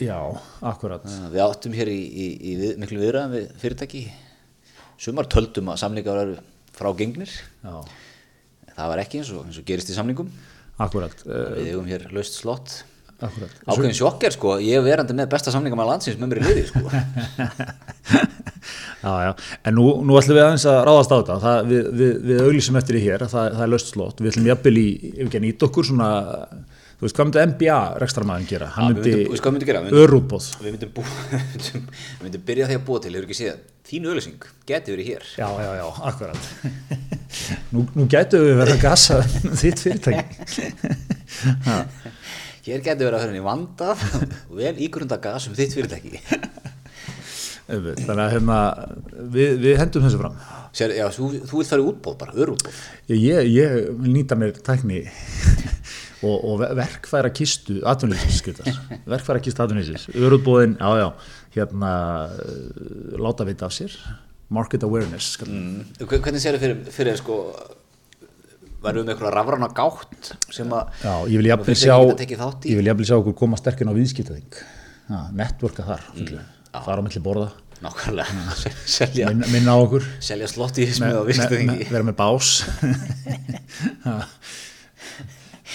já, 0.00 0.16
akkurat. 0.64 1.04
Við 1.32 1.42
áttum 1.44 1.76
hér 1.76 1.90
í, 1.92 2.00
í, 2.00 2.26
í 2.36 2.54
við, 2.60 2.74
miklu 2.80 3.00
viðræðum 3.00 3.34
við 3.36 3.48
fyrirtæki. 3.62 4.02
Sumar 5.00 5.28
töldum 5.32 5.70
að 5.72 5.80
samlingar 5.80 6.20
eru 6.26 6.38
frá 6.76 6.90
gengnir 6.96 7.32
já, 7.32 7.74
Það 8.74 8.92
var 8.92 9.02
ekki 9.02 9.20
eins 9.20 9.32
og, 9.34 9.46
eins 9.48 9.60
og 9.60 9.66
gerist 9.68 9.90
í 9.92 9.96
samlingum 9.96 10.30
akkurat 10.80 11.24
uh, 11.26 11.56
Við 11.56 11.72
eigum 11.72 11.88
hér 11.90 12.06
laust 12.16 12.38
slott 12.40 12.80
Ákveðin 13.20 13.96
sjokker 13.98 14.34
sko, 14.34 14.56
ég 14.64 14.78
er 14.80 14.86
verandi 14.86 15.16
með 15.18 15.30
besta 15.34 15.52
samlingar 15.54 15.80
með 15.80 15.90
landsins 15.92 16.18
með 16.20 16.32
mér 16.32 16.40
í 16.40 16.46
liði 16.48 16.64
sko. 16.70 16.84
Já, 19.00 19.12
já, 19.24 19.30
en 19.64 19.72
nú, 19.78 19.84
nú 20.04 20.16
ætlum 20.20 20.36
við 20.36 20.42
aðeins 20.44 20.66
að 20.68 20.78
ráðast 20.84 21.12
á 21.14 21.16
þetta, 21.16 21.36
það, 21.40 21.60
við, 21.70 21.86
við, 21.96 22.10
við 22.28 22.40
auglísum 22.44 22.76
eftir 22.76 22.98
í 22.98 23.00
hér 23.06 23.22
að 23.24 23.30
það, 23.32 23.46
það 23.54 23.62
er 23.64 23.70
löst 23.72 23.92
slott, 23.94 24.20
við 24.20 24.30
ætlum 24.34 24.48
jafnvel 24.50 24.72
í, 24.76 24.82
ef 25.14 25.22
ekki 25.24 25.38
að 25.40 25.44
nýta 25.46 25.66
okkur 25.70 25.88
svona, 25.88 26.08
þú 27.00 27.06
veist, 27.06 27.16
hvað 27.16 27.30
myndi 27.30 27.44
NBA 27.54 27.78
rekstramæðin 28.04 28.50
gera? 28.50 28.68
Hann 28.74 28.90
myndum- 28.90 29.08
myndi 29.08 29.32
veist 29.32 29.44
hvað 29.46 29.54
við 30.60 30.74
myndum 30.76 30.92
við 32.20 32.26
myndum 32.26 32.44
byrja 32.50 32.68
því 32.68 32.76
að 32.76 32.84
búa 32.90 33.00
til, 33.06 33.14
hefur 33.16 33.30
ekki 33.30 33.38
séð. 33.40 33.64
Þín 33.90 34.10
auðlýsing 34.10 34.44
geti 34.68 34.94
verið 34.94 35.08
hér. 35.14 35.24
Já, 35.40 35.48
já, 35.64 35.70
já, 35.80 35.86
akkurat. 36.12 36.42
nú, 37.72 37.86
nú 37.96 38.04
gætu 38.12 38.44
við 38.44 38.60
verið 38.60 38.76
að 38.76 38.84
gasa 38.84 39.22
þitt 39.64 39.80
fyrirtæki. 39.86 40.34
Hér 42.66 42.82
geti 42.84 43.04
verið 43.06 43.16
að 43.16 43.22
höra 43.24 43.30
henni 43.30 43.44
vandað 43.44 44.02
og 44.50 44.56
vel 44.60 44.74
ígrunda 44.84 45.16
gas 45.22 45.46
um 45.48 45.54
þitt 45.58 45.76
fyrirtæki 45.78 46.20
Þannig 47.70 48.18
að 48.24 48.32
hérna, 48.34 48.54
við, 49.30 49.52
við 49.62 49.76
hendum 49.78 50.02
þessu 50.02 50.18
fram. 50.18 50.38
Sér, 50.74 50.90
Já, 50.98 51.04
þú, 51.14 51.28
þú 51.46 51.60
vilt 51.60 51.70
fara 51.70 51.82
í 51.84 51.86
útbóð 51.86 52.16
bara, 52.18 52.32
örútbóð 52.42 52.80
Ég, 53.12 53.20
ég, 53.22 53.50
ég 53.54 53.76
vil 54.00 54.14
nýta 54.16 54.34
mér 54.38 54.56
tækni 54.66 55.04
og, 56.26 56.34
og 56.34 56.56
ver- 56.64 56.74
verkfæra 56.80 57.30
kistu 57.34 57.78
atvinnlýsins. 57.86 58.42
Verkfæra 59.06 59.42
kistu 59.44 59.62
atvinnlýsins. 59.62 60.08
Örútbóðin, 60.18 60.74
já, 60.82 60.90
já, 61.04 61.06
hérna, 61.60 61.92
uh, 62.34 63.14
láta 63.22 63.46
vita 63.48 63.70
af 63.70 63.76
sér. 63.78 63.94
Market 64.50 64.82
awareness, 64.82 65.36
mm. 65.46 65.94
Hve- 66.02 66.18
Hvernig 66.26 66.42
sér 66.42 66.58
þið 66.58 66.64
fyrir, 66.66 66.82
fyrir 66.98 67.20
sko 67.22 67.38
Varum 68.80 69.04
við 69.04 69.12
eitthvað 69.14 69.34
rafrana 69.36 69.68
gátt 69.76 70.30
sem 70.56 70.70
að 70.72 71.02
Já, 71.04 71.14
ég 71.28 71.36
vil 71.42 71.48
jafnvel 71.50 71.74
sjá, 71.76 71.96
ég 72.64 72.78
vil 72.78 72.86
jafnvel 72.88 73.08
sjá 73.10 73.16
okkur 73.20 73.34
koma 73.36 73.58
sterkinn 73.60 73.90
á 73.92 73.94
viðskiptaðing. 73.98 74.60
Networka 75.36 75.84
þar, 75.84 76.06
fullu. 76.14 76.44
Fara 76.70 77.02
á 77.02 77.04
milli 77.04 77.20
borða, 77.24 77.48
Nákvæmlega, 77.80 78.54
selja, 79.00 79.28
minna, 79.32 79.46
minna 79.50 79.72
á 79.74 79.78
okkur. 79.80 80.04
selja 80.22 80.46
slott 80.52 80.76
í 80.80 80.84
Me- 81.00 81.08
me- 81.10 81.22
viðskiptaðingi 81.28 81.86
vera 81.90 82.04
með 82.08 82.16
bás 82.20 82.50
Ha. 84.04 84.14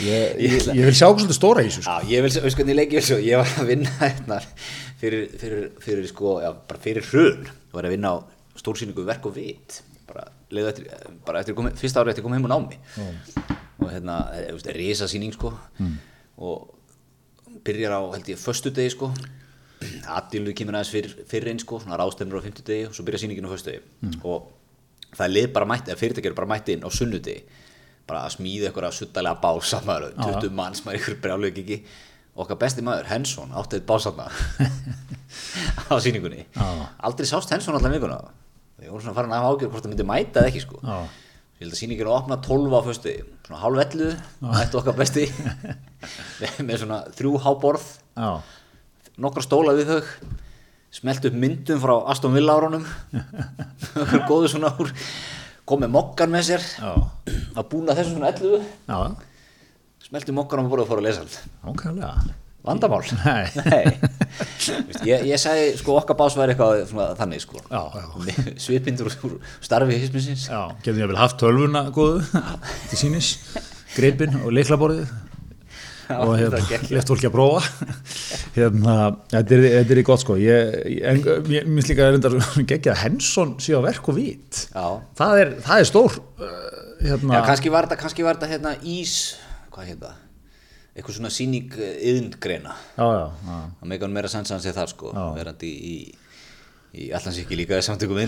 ég, 0.05 0.35
ég, 0.41 0.55
ég 0.75 0.85
vil 0.85 0.93
sjá 0.95 1.07
okkur 1.09 1.23
svolítið 1.25 1.37
stóra 1.39 1.63
í 1.65 1.69
þessu 1.69 1.83
sko. 1.85 1.95
Já, 2.05 2.09
ég 2.13 2.25
vil, 2.25 2.31
veist 2.45 2.59
hvernig 2.59 2.77
leik 2.79 2.93
ég 2.95 3.01
vil 3.01 3.07
svo, 3.09 3.17
ég 3.25 3.41
var 3.41 3.51
að 3.63 3.69
vinna 3.71 3.93
hérna 4.01 4.39
fyrir, 5.01 5.27
fyrir, 5.41 5.67
fyrir 5.83 6.07
sko, 6.09 6.37
já, 6.43 6.49
bara 6.69 6.81
fyrir 6.83 7.05
hrun, 7.11 7.45
ég 7.49 7.75
var 7.77 7.87
að 7.89 7.95
vinna 7.95 8.13
á 8.13 8.17
stórsýningu 8.61 9.05
verk 9.07 9.25
og 9.29 9.35
vit, 9.37 9.79
bara 10.09 10.27
leiðu 10.51 10.69
eftir, 10.69 10.88
bara 11.25 11.39
eftir 11.41 11.55
komi, 11.58 11.71
fyrsta 11.79 12.01
ári 12.03 12.12
eftir 12.13 12.23
að 12.23 12.27
koma 12.29 12.38
heim 12.38 12.45
og 12.45 12.51
námi. 12.53 12.77
Og 13.79 13.89
hérna, 13.91 14.17
eh, 14.36 14.47
þú 14.51 14.58
veist, 14.60 14.69
risa 14.77 15.05
sýning 15.10 15.34
sko 15.34 15.53
og 16.38 16.75
byrjar 17.65 17.95
á, 17.97 18.01
held 18.13 18.25
ég, 18.27 18.38
föstu 18.38 18.71
degi 18.73 18.91
sko. 18.93 19.12
Aðdýlu 20.08 20.53
kemur 20.55 20.73
aðeins 20.77 20.91
fyrir, 20.91 21.15
fyrir 21.27 21.49
einn 21.51 21.60
sko, 21.60 21.79
svona 21.79 21.97
ráðstefnur 21.99 22.39
á 22.39 22.45
fimmtudegi 22.45 22.88
og 22.88 22.93
svo 22.95 23.03
byrjar 23.05 23.21
sýningin 23.25 23.45
á 23.47 23.51
föstu 23.51 23.71
degi 23.71 24.19
og 24.23 24.49
það 25.15 25.25
er 25.25 25.34
lið 25.36 25.53
bara 25.53 25.65
mætt, 25.65 25.88
eða 25.88 25.99
fyrirtækir 25.99 26.31
eru 26.31 26.36
bara 26.36 26.47
mætt 26.53 26.69
inn 26.69 26.84
á 26.84 26.89
sunnudegi. 26.89 27.43
Bara 28.08 28.25
að 28.27 28.36
smíða 28.38 28.69
eitthvað 28.69 28.91
suttalega 28.93 29.41
bása 29.41 29.79
maður, 29.86 30.13
20 30.41 30.51
manns 30.53 30.84
maður 30.86 30.99
ykkur 30.99 31.15
brjálega 31.21 31.62
ekki. 31.63 31.77
Okkar 32.36 32.58
besti 32.60 32.81
maður, 32.84 33.08
Hensson, 33.08 33.51
átti 33.55 33.77
eitt 33.79 33.86
básatna 33.88 34.27
á 35.91 35.95
sýningunni. 36.03 36.45
Aldrei 36.99 37.25
sást 37.25 37.49
Hensson 37.49 37.75
allan 37.77 37.95
vikuna 37.95 38.19
ég 38.83 38.91
voru 38.91 39.03
svona 39.03 39.15
farin 39.15 39.31
að 39.35 39.43
hafa 39.43 39.53
ágjör 39.55 39.71
hvort 39.71 39.85
það 39.85 39.93
myndi 39.93 40.07
mæta 40.09 40.41
eða 40.41 40.51
ekki 40.51 40.63
sko. 40.65 40.79
Já. 40.83 40.97
ég 41.55 41.63
held 41.63 41.75
að 41.75 41.79
sýningin 41.79 42.03
er 42.03 42.09
að 42.11 42.17
opna 42.19 42.38
12 42.43 42.75
á 42.75 42.81
föstu 42.85 43.13
svona 43.45 43.61
hálf 43.61 43.81
11, 43.85 44.17
mættu 44.43 44.79
okkar 44.81 44.97
besti. 44.99 45.25
Með, 46.67 46.75
svona 46.81 46.99
þrjú 47.15 47.38
háborð 47.45 47.85
nokkra 49.21 49.45
stóla 49.45 49.75
við 49.77 49.93
þau 49.93 49.99
smelt 50.95 51.27
upp 51.27 51.39
myndum 51.39 51.81
frá 51.83 51.95
Aston 52.11 52.35
Villa 52.35 52.55
árunum. 52.55 52.85
Góðu 54.29 54.51
svona 54.51 54.71
úr. 54.79 54.91
Kom 55.65 55.81
með 55.81 55.95
mokkan 55.95 56.29
með 56.29 56.49
sér. 56.51 56.65
Að 57.55 57.69
búna 57.71 57.95
þessum 57.97 58.19
svona 58.19 58.31
11 58.35 58.67
já, 58.85 58.97
smelti 60.05 60.35
mokkan 60.35 60.61
á 60.61 60.69
borðið 60.69 60.85
og 60.85 60.91
fór 60.91 61.01
að 61.01 61.07
lesa 61.07 61.23
hann. 61.23 61.53
Ákveðlega 61.71 62.43
vandamál? 62.65 63.04
Ég, 65.06 65.21
ég 65.30 65.39
sagði 65.39 65.75
sko 65.80 65.95
okkar 65.99 66.17
bás 66.19 66.36
væri 66.36 66.56
eitthvað 66.56 66.82
svona, 66.89 67.12
þannig 67.15 67.43
sko. 67.43 67.62
Svipindur 68.63 69.12
úr 69.12 69.38
starfi 69.63 69.99
hisminsins 70.01 70.47
getum 70.84 71.04
ég 71.04 71.12
vel 71.12 71.19
haft 71.19 71.38
tölvuna 71.39 71.86
góðu 71.95 72.25
til 72.89 72.99
sínis, 72.99 73.36
greipin 73.95 74.36
og 74.41 74.51
leiklaborðið 74.56 75.13
og 76.06 76.36
hérna, 76.38 76.60
left 76.93 77.10
fólki 77.10 77.25
að 77.25 77.34
prófa. 77.34 77.62
Hérna, 78.54 78.97
þetta 79.32 79.56
er, 79.56 79.63
þetta 79.80 79.95
er 79.95 80.01
í 80.01 80.06
gott 80.06 80.21
sko. 80.21 80.36
Ég, 80.38 80.75
ég, 80.99 81.30
ég 81.49 81.65
minnst 81.69 81.89
líka 81.89 82.06
að 82.06 82.17
reyndar 82.17 82.36
geggja 82.62 82.93
að 82.93 83.01
Hensson 83.06 83.56
sé 83.63 83.73
á 83.73 83.82
verk 83.86 84.12
og 84.12 84.19
vít 84.19 84.67
það 85.17 85.41
er, 85.41 85.56
það 85.65 85.82
er 85.82 85.89
stór 85.89 86.19
uh, 86.19 86.54
hérna, 87.01 87.39
já 87.39 87.41
var 87.73 87.89
kannski 87.97 88.28
var 88.28 88.38
þetta 88.38 88.51
hérna 88.54 88.75
ís 88.84 89.15
hvað 89.73 89.91
hérna 89.93 90.13
eitthvað 90.95 91.17
svona 91.17 91.31
já, 92.95 93.03
já, 93.03 93.25
já, 93.43 93.58
það 93.81 93.89
meika 93.91 94.08
hann 94.08 94.15
meira 94.15 94.31
að 94.31 94.53
hann 94.55 94.63
sé 94.63 94.71
það 94.75 94.91
sko 94.93 95.12
Já. 95.12 95.23
verandi 95.36 95.71
í, 95.75 95.95
í 96.95 97.10
allans 97.15 97.39
ekki 97.41 97.58
líka 97.60 97.81
samtökum 97.84 98.19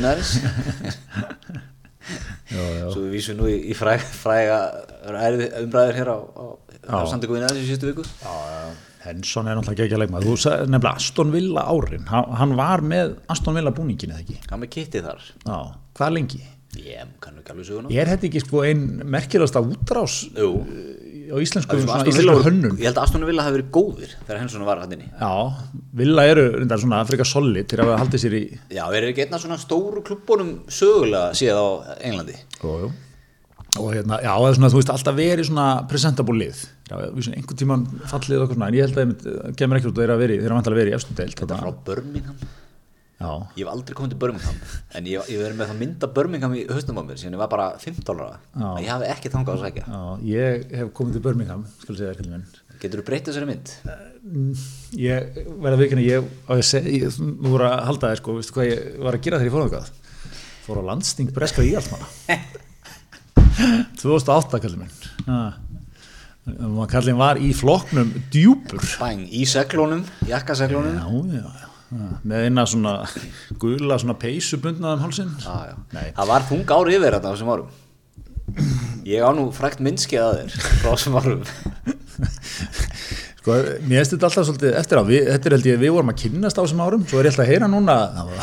já. 2.51 2.89
svo 2.91 3.06
við 3.06 3.13
vísum 3.15 3.39
nú 3.39 3.47
í, 3.51 3.56
í 3.71 3.77
fræg, 3.77 4.03
fræga 4.19 4.60
umræður 5.63 6.01
hér 6.01 6.12
á, 6.12 6.17
á, 6.19 6.97
samtökum 7.08 7.38
viðnaðarins 7.38 7.63
í 7.63 7.69
síðustu 7.71 7.93
viku. 7.93 8.06
Hensson 9.08 9.47
er 9.47 9.56
náttúrulega 9.56 9.86
geggja 9.86 9.99
leikmaður. 10.01 10.27
Þú 10.27 10.38
sagði 10.43 10.71
nefnilega 10.73 10.99
Aston 10.99 11.30
Villa 11.32 11.63
árin. 11.71 12.08
Hann, 12.12 12.56
var 12.60 12.84
með 12.84 13.13
Aston 13.32 13.56
Villa 13.56 13.71
búningin 13.75 14.12
eða 14.12 14.23
ekki? 14.25 14.39
Hann 14.49 14.63
með 14.63 14.71
kittið 14.75 15.08
þar. 15.08 15.27
Já, 15.47 15.60
hvað 15.99 16.15
lengi? 16.17 16.43
ég 16.77 17.13
kannu 17.23 17.41
ekki 17.41 17.53
alveg 17.53 17.67
söguna. 17.67 17.91
Er 17.93 18.12
þetta 18.12 18.27
ekki 18.30 18.41
sko 18.43 18.63
einn 18.67 18.84
merkilegasta 19.10 19.62
útrás 19.63 20.17
Jú. 20.36 20.51
Á 21.31 21.37
íslensku, 21.43 21.71
Sko, 21.75 21.81
svona, 21.83 21.95
Aston 21.97 22.11
íslensku 22.11 22.35
Villa- 22.35 22.45
hönnun. 22.47 22.77
ég 22.79 22.85
held 22.89 22.97
að 22.97 23.03
Aston 23.07 23.25
Villa 23.27 23.43
hafi 23.45 23.55
verið 23.57 23.71
góðir 23.77 24.11
þegar 24.27 24.39
Hensson 24.41 24.65
var 24.67 24.79
hann 24.83 24.93
inni. 24.97 25.09
Já, 25.19 25.33
Villa 26.01 26.25
eru 26.31 26.45
reyndar 26.57 26.79
svona 26.83 27.01
frekar 27.09 27.25
solid 27.29 27.67
til 27.67 27.79
að 27.83 27.95
haldið 28.01 28.23
sér 28.23 28.35
í 28.37 28.43
já, 28.71 28.83
er 28.93 29.09
ekki 29.11 29.25
einn 29.25 29.33
af 29.37 29.41
svona 29.43 29.57
stóru 29.61 30.03
klubbunum 30.07 30.53
sögulega 30.67 31.31
séð 31.37 31.57
á 31.59 31.67
Englandi? 32.01 32.35
Jú, 32.63 32.73
jú. 32.85 32.91
og 33.77 33.91
hérna, 33.93 34.17
já, 34.23 34.31
það 34.33 34.47
er 34.49 34.55
svona, 34.57 34.69
þú 34.73 34.79
veist, 34.79 34.89
alltaf 34.89 35.15
verið 35.19 35.45
svona 35.51 35.65
presentable 35.87 36.33
lið, 36.39 36.61
já, 36.89 36.95
við 37.13 37.25
svona 37.27 37.37
einhvern 37.37 37.59
tíman 37.61 37.83
fallið 38.09 38.37
eitthvað 38.39 38.55
svona, 38.57 38.67
en 38.71 38.73
ég 38.73 38.87
held 38.87 38.97
að 38.97 39.11
það 39.27 39.57
kemur 39.59 39.77
ekki 39.77 39.89
út 39.91 39.97
að 39.97 40.01
þeirra 40.01 40.15
verið, 40.23 40.39
þeirra 40.41 40.57
vantilega 40.57 40.79
verið 40.81 40.93
í 40.93 40.97
efstu 40.97 41.13
deild 41.19 41.35
frá 41.37 41.45
þetta, 41.51 41.73
Birmingham 41.85 42.35
já, 43.17 43.32
ég 43.58 43.63
hef 43.63 43.71
aldrei 43.73 43.97
komið 43.97 44.13
til 44.13 44.21
Birmingham 44.21 44.62
en 44.97 45.10
ég, 45.10 45.32
ég 45.34 45.41
verið 45.41 45.58
með 45.58 45.71
það 45.71 45.82
mynda 45.82 46.12
Birmingham 46.19 46.56
í 46.58 46.63
haustum 46.69 47.01
á 47.01 47.03
mér 47.08 47.19
síðan 47.21 47.38
ég 47.38 47.43
var 47.43 47.51
bara 47.51 47.67
15 47.82 48.23
ára 48.23 48.39
ég 48.84 48.93
hafi 48.93 49.12
ekki 49.15 49.34
þangað 49.34 49.58
að 49.58 49.65
sækja 49.65 49.86
já, 49.89 50.01
ég 50.32 50.80
hef 50.82 50.95
komið 50.97 51.17
til 51.17 51.25
Birmingham, 51.27 51.67
segja 51.88 52.15
Getur 52.77 53.01
þú 53.01 53.06
breytið 53.08 53.32
þessari 53.32 53.47
mynd? 53.49 53.71
Ég 55.01 55.38
verði 55.63 55.71
að 55.71 55.82
vikina, 55.82 56.03
ég, 56.06 56.27
ég 56.60 56.89
ég, 56.93 57.15
nú 57.23 57.53
voru 57.56 57.65
að 57.65 57.80
halda 57.88 58.12
þér 58.12 58.19
sko, 58.21 58.36
veistu 58.38 58.58
hvað 58.58 58.67
ég 58.69 58.84
var 59.01 59.17
að 59.17 59.23
gera 59.25 59.39
þegar 59.41 59.49
ég 59.49 59.56
fór 59.56 59.65
á 59.65 59.73
það? 59.73 59.88
Fór 60.67 60.82
á 60.82 60.88
landsting 60.91 61.32
breska 61.34 61.65
í 61.65 61.71
allmanna. 61.80 62.10
2008 63.97 64.62
kallið 64.62 64.84
minn. 64.84 64.99
Ah. 65.25 65.58
Kallið 66.91 67.17
var 67.17 67.41
í 67.41 67.49
flokknum 67.58 68.13
djúpur. 68.34 68.84
Bæng, 69.01 69.25
í 69.25 69.47
seglónum, 69.49 70.06
jakkaseglónum. 70.30 71.01
Já, 71.01 71.41
já. 71.41 71.66
Með 72.28 72.47
eina 72.47 72.65
svona 72.67 72.93
gula 73.62 73.97
svona 74.02 74.17
peysubundnaðum 74.19 75.06
hálsinn. 75.06 75.30
Já, 75.43 75.71
já. 75.71 76.10
Það 76.17 76.32
var 76.34 76.47
þung 76.50 76.73
ári 76.76 76.97
yfir 76.97 77.15
þetta 77.17 77.30
á 77.30 77.34
þessum 77.34 77.54
árum. 77.54 77.69
Ég 79.08 79.23
á 79.23 79.32
nú 79.36 79.47
frækt 79.56 79.84
minnskið 79.84 80.23
að 80.23 80.41
þér 80.41 80.58
frá 80.82 80.89
þessum 80.89 81.17
árum. 81.21 81.45
Sko, 83.47 83.56
mér 83.88 84.02
finnst 84.02 84.12
þetta 84.12 84.28
alltaf 84.28 84.45
svolítið 84.50 84.73
eftir 84.76 85.00
að 85.00 85.10
við, 85.13 85.28
þetta 85.32 85.47
er 85.47 85.54
held 85.56 85.67
ég 85.69 85.78
við 85.80 85.91
vorum 85.95 86.10
að 86.12 86.17
kynnast 86.19 86.58
á 86.60 86.63
þessum 86.65 86.82
árum, 86.84 87.04
svo 87.08 87.21
er 87.21 87.30
ég 87.30 87.32
alltaf 87.32 87.45
að 87.45 87.52
heyra 87.54 87.69
núna 87.71 87.95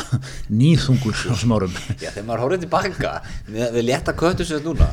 nýðhungur 0.61 1.13
á 1.13 1.29
þessum 1.29 1.53
árum. 1.53 1.75
Já, 2.01 2.07
þegar 2.07 2.25
maður 2.25 2.41
horfður 2.45 2.63
tilbaka, 2.63 3.11
við, 3.45 3.65
við 3.75 3.85
leta 3.91 4.15
köttu 4.17 4.47
sér 4.49 4.65
núna, 4.65 4.87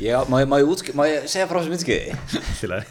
ég, 0.00 0.28
má, 0.32 0.38
ég, 0.40 0.48
má, 0.48 0.56
ég 0.62 0.70
útsk, 0.72 0.90
má 0.96 1.04
ég 1.08 1.26
segja 1.30 1.46
frá 1.50 1.58
þessum 1.60 1.74
minnskiði? 1.74 2.16
Til 2.60 2.70
að, 2.72 2.82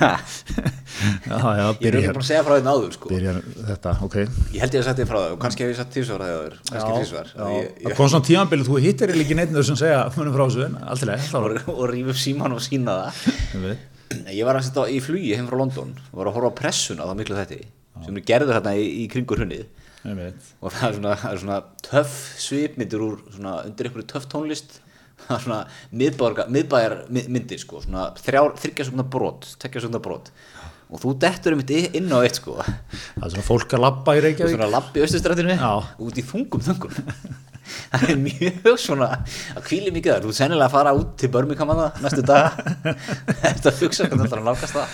já, 0.00 1.38
já, 1.38 1.64
Ég 1.64 1.70
er 1.70 1.78
byrja, 1.80 2.00
ekki 2.00 2.14
búin 2.14 2.22
að 2.22 2.28
segja 2.28 2.42
frá 2.46 2.54
þetta 2.58 2.74
áður, 2.74 2.92
sko. 2.96 3.10
byrja 3.12 3.34
þetta, 3.70 3.94
ok. 4.06 4.16
Ég 4.54 4.64
held 4.64 4.76
ég 4.76 4.82
að 4.82 4.88
setja 4.88 5.06
frá 5.10 5.18
það 5.20 5.34
og 5.36 5.40
kannski 5.44 5.64
hef 5.64 5.72
ég 5.72 5.78
satt 5.80 5.92
tísvar 5.94 6.24
það 6.24 6.34
áður, 6.38 6.56
kannski 6.70 6.90
Já, 6.90 6.98
tísvar. 7.04 7.32
já. 7.34 7.44
Ég, 7.54 7.70
Það 7.84 7.90
ég, 7.90 7.96
kom 8.00 8.10
svona 8.12 8.28
tímanbili, 8.30 8.66
þú 8.68 8.80
hittir 8.84 9.14
ekki 9.14 9.38
neitt 9.38 9.54
sem 9.70 9.78
segja 9.84 10.00
munum 10.16 10.36
frá 10.36 10.44
þessu, 10.48 10.64
en 10.68 10.78
allt 10.84 11.04
í 11.06 11.10
leið, 11.10 11.24
þá 11.30 11.38
var 11.44 11.56
og, 11.60 11.72
og 11.74 11.86
ríf 11.92 12.10
upp 12.14 12.20
síman 12.24 12.56
og 12.56 12.62
sína 12.64 12.98
það. 13.00 13.22
það. 13.54 13.78
Ég 14.38 14.44
var 14.46 14.58
að 14.60 14.66
setja 14.68 14.84
í 14.94 15.00
flugi 15.02 15.32
heim 15.34 15.48
frá 15.50 15.56
London 15.58 15.94
og 16.12 16.18
var 16.20 16.28
að 16.30 16.36
horfa 16.38 16.52
á 16.54 16.58
pressuna 16.60 17.08
þá 17.08 17.14
miklu 17.18 17.38
þetta 17.40 17.58
sem 18.04 18.18
er 18.20 18.24
gerður 18.28 18.56
hérna 18.58 18.74
í, 18.78 18.84
í 19.02 19.08
kringur 19.10 19.40
hunnið 19.42 19.64
Ég 20.04 20.16
veit. 20.18 20.48
og 20.60 20.74
það 20.74 20.84
er 20.90 20.96
svona, 20.98 21.12
það 21.22 21.32
er 21.32 21.40
svona 21.40 21.58
töff 21.86 22.16
svipmyndir 22.42 23.04
úr 23.06 23.14
svona 23.32 23.54
undir 23.64 23.88
einhverju 23.88 24.06
töff 24.12 24.26
tónlist 24.30 24.76
það 24.76 24.83
svona 25.44 25.60
miðbæjar, 25.94 26.50
miðbæjar 26.52 26.96
my- 27.14 27.26
myndir 27.36 27.60
sko, 27.62 27.80
svona 27.84 28.10
þrjár, 28.20 28.54
þryggja 28.60 28.88
sekundar 28.90 29.08
brot 29.14 29.48
tekja 29.62 29.84
sekundar 29.84 30.04
brot. 30.04 30.30
Og 30.94 31.00
þú 31.00 31.14
dettur 31.18 31.54
um 31.56 31.62
þetta 31.64 31.96
inn 31.98 32.12
á 32.12 32.18
eitt 32.22 32.36
sko. 32.38 32.58
Það 32.60 33.24
er 33.24 33.32
svona 33.32 33.46
fólk 33.46 33.72
að 33.74 33.82
labba 33.82 34.14
í 34.14 34.20
Reykjavík. 34.22 34.52
svona 34.54 34.68
lappi 34.70 35.02
austustrættinu 35.02 35.56
Já. 35.56 35.70
út 36.04 36.20
í 36.20 36.24
þungum 36.28 36.62
þungum. 36.68 36.92
Það 37.64 38.02
er 38.12 38.18
mjög 38.20 38.74
svona 38.82 39.06
að 39.56 39.62
hvíli 39.70 39.90
mikið 39.94 40.12
þar, 40.12 40.24
þú 40.26 40.32
er 40.34 40.36
sennilega 40.36 40.66
að 40.68 40.74
fara 40.74 40.92
út 40.98 41.14
til 41.18 41.30
Birmingham 41.32 41.70
að 41.72 41.78
það 41.80 42.02
næstu 42.04 42.24
daga. 42.28 42.50
Þetta 43.40 43.70
að 43.70 43.78
hugsa 43.80 44.08
hvernig 44.10 44.28
það 44.28 44.34
er 44.36 44.42
að 44.42 44.48
nálgast 44.50 44.76
það. 44.76 44.88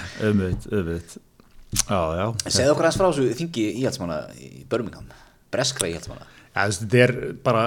Já. 1.91 2.27
En 2.31 2.55
segðu 2.55 2.73
okkur 2.77 2.87
aðeins 2.87 3.01
frá 3.01 3.09
þessu 3.11 3.27
þingi 3.41 3.65
íhaldsmanna 3.83 4.21
í 4.39 4.51
Birmingham, 4.71 5.11
breskra 5.55 5.91
íhaldsmanna. 5.91 6.29
Veist, 6.55 6.83
þetta 6.87 7.03
er 7.05 7.13
bara, 7.47 7.65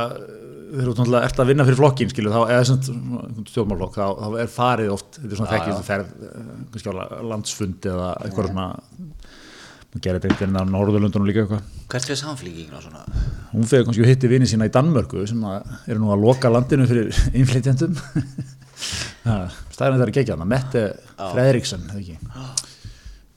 þegar 0.74 0.88
þú 0.88 0.94
náttúrulega 0.98 1.28
ert 1.30 1.42
að 1.42 1.50
vinna 1.52 1.66
fyrir 1.68 1.80
flokkin, 1.80 2.10
skilju, 2.12 2.32
þá, 2.34 2.42
eða 2.56 2.78
stjórnmálflokk, 3.52 3.98
þá, 4.00 4.06
þá 4.24 4.38
er 4.42 4.52
farið 4.54 4.94
oft, 4.96 5.20
þetta 5.20 5.30
er 5.30 5.40
svona 5.42 5.60
að 5.76 5.84
ferð, 5.88 6.14
eh, 6.30 6.48
kannski 6.74 6.90
á 6.90 6.96
landsfundi 7.30 7.92
eða 7.94 8.08
eitthvað 8.26 8.50
svona, 8.50 8.66
maður 9.94 10.04
gerir 10.08 10.18
þetta 10.18 10.32
einhvern 10.32 10.58
veginn 10.58 10.58
á 10.58 10.74
Norðurlundunum 10.74 11.30
líka 11.30 11.44
eitthvað. 11.44 11.68
Hvert 11.94 12.10
fyrir 12.10 12.20
samflíkingin 12.24 12.78
og 12.80 12.86
svona? 12.88 13.04
Hún 13.52 13.70
fyrir 13.70 13.86
kannski 13.86 14.06
að 14.06 14.10
hitti 14.10 14.32
vini 14.32 14.50
sína 14.50 14.70
í 14.70 14.74
Danmörku 14.74 15.28
sem 15.30 15.46
að 15.46 15.70
eru 15.94 16.02
nú 16.02 16.10
að 16.16 16.26
loka 16.26 16.50
landinu 16.50 16.90
fyrir 16.90 17.14
innflytjandum. 17.40 17.94
Stæðan 19.74 20.00
þetta 20.00 20.08
er 20.08 20.14
ekki 20.14 20.24
ekki 20.24 20.34
hana, 20.34 20.50
Mette 20.50 20.88
ekki. 22.02 22.18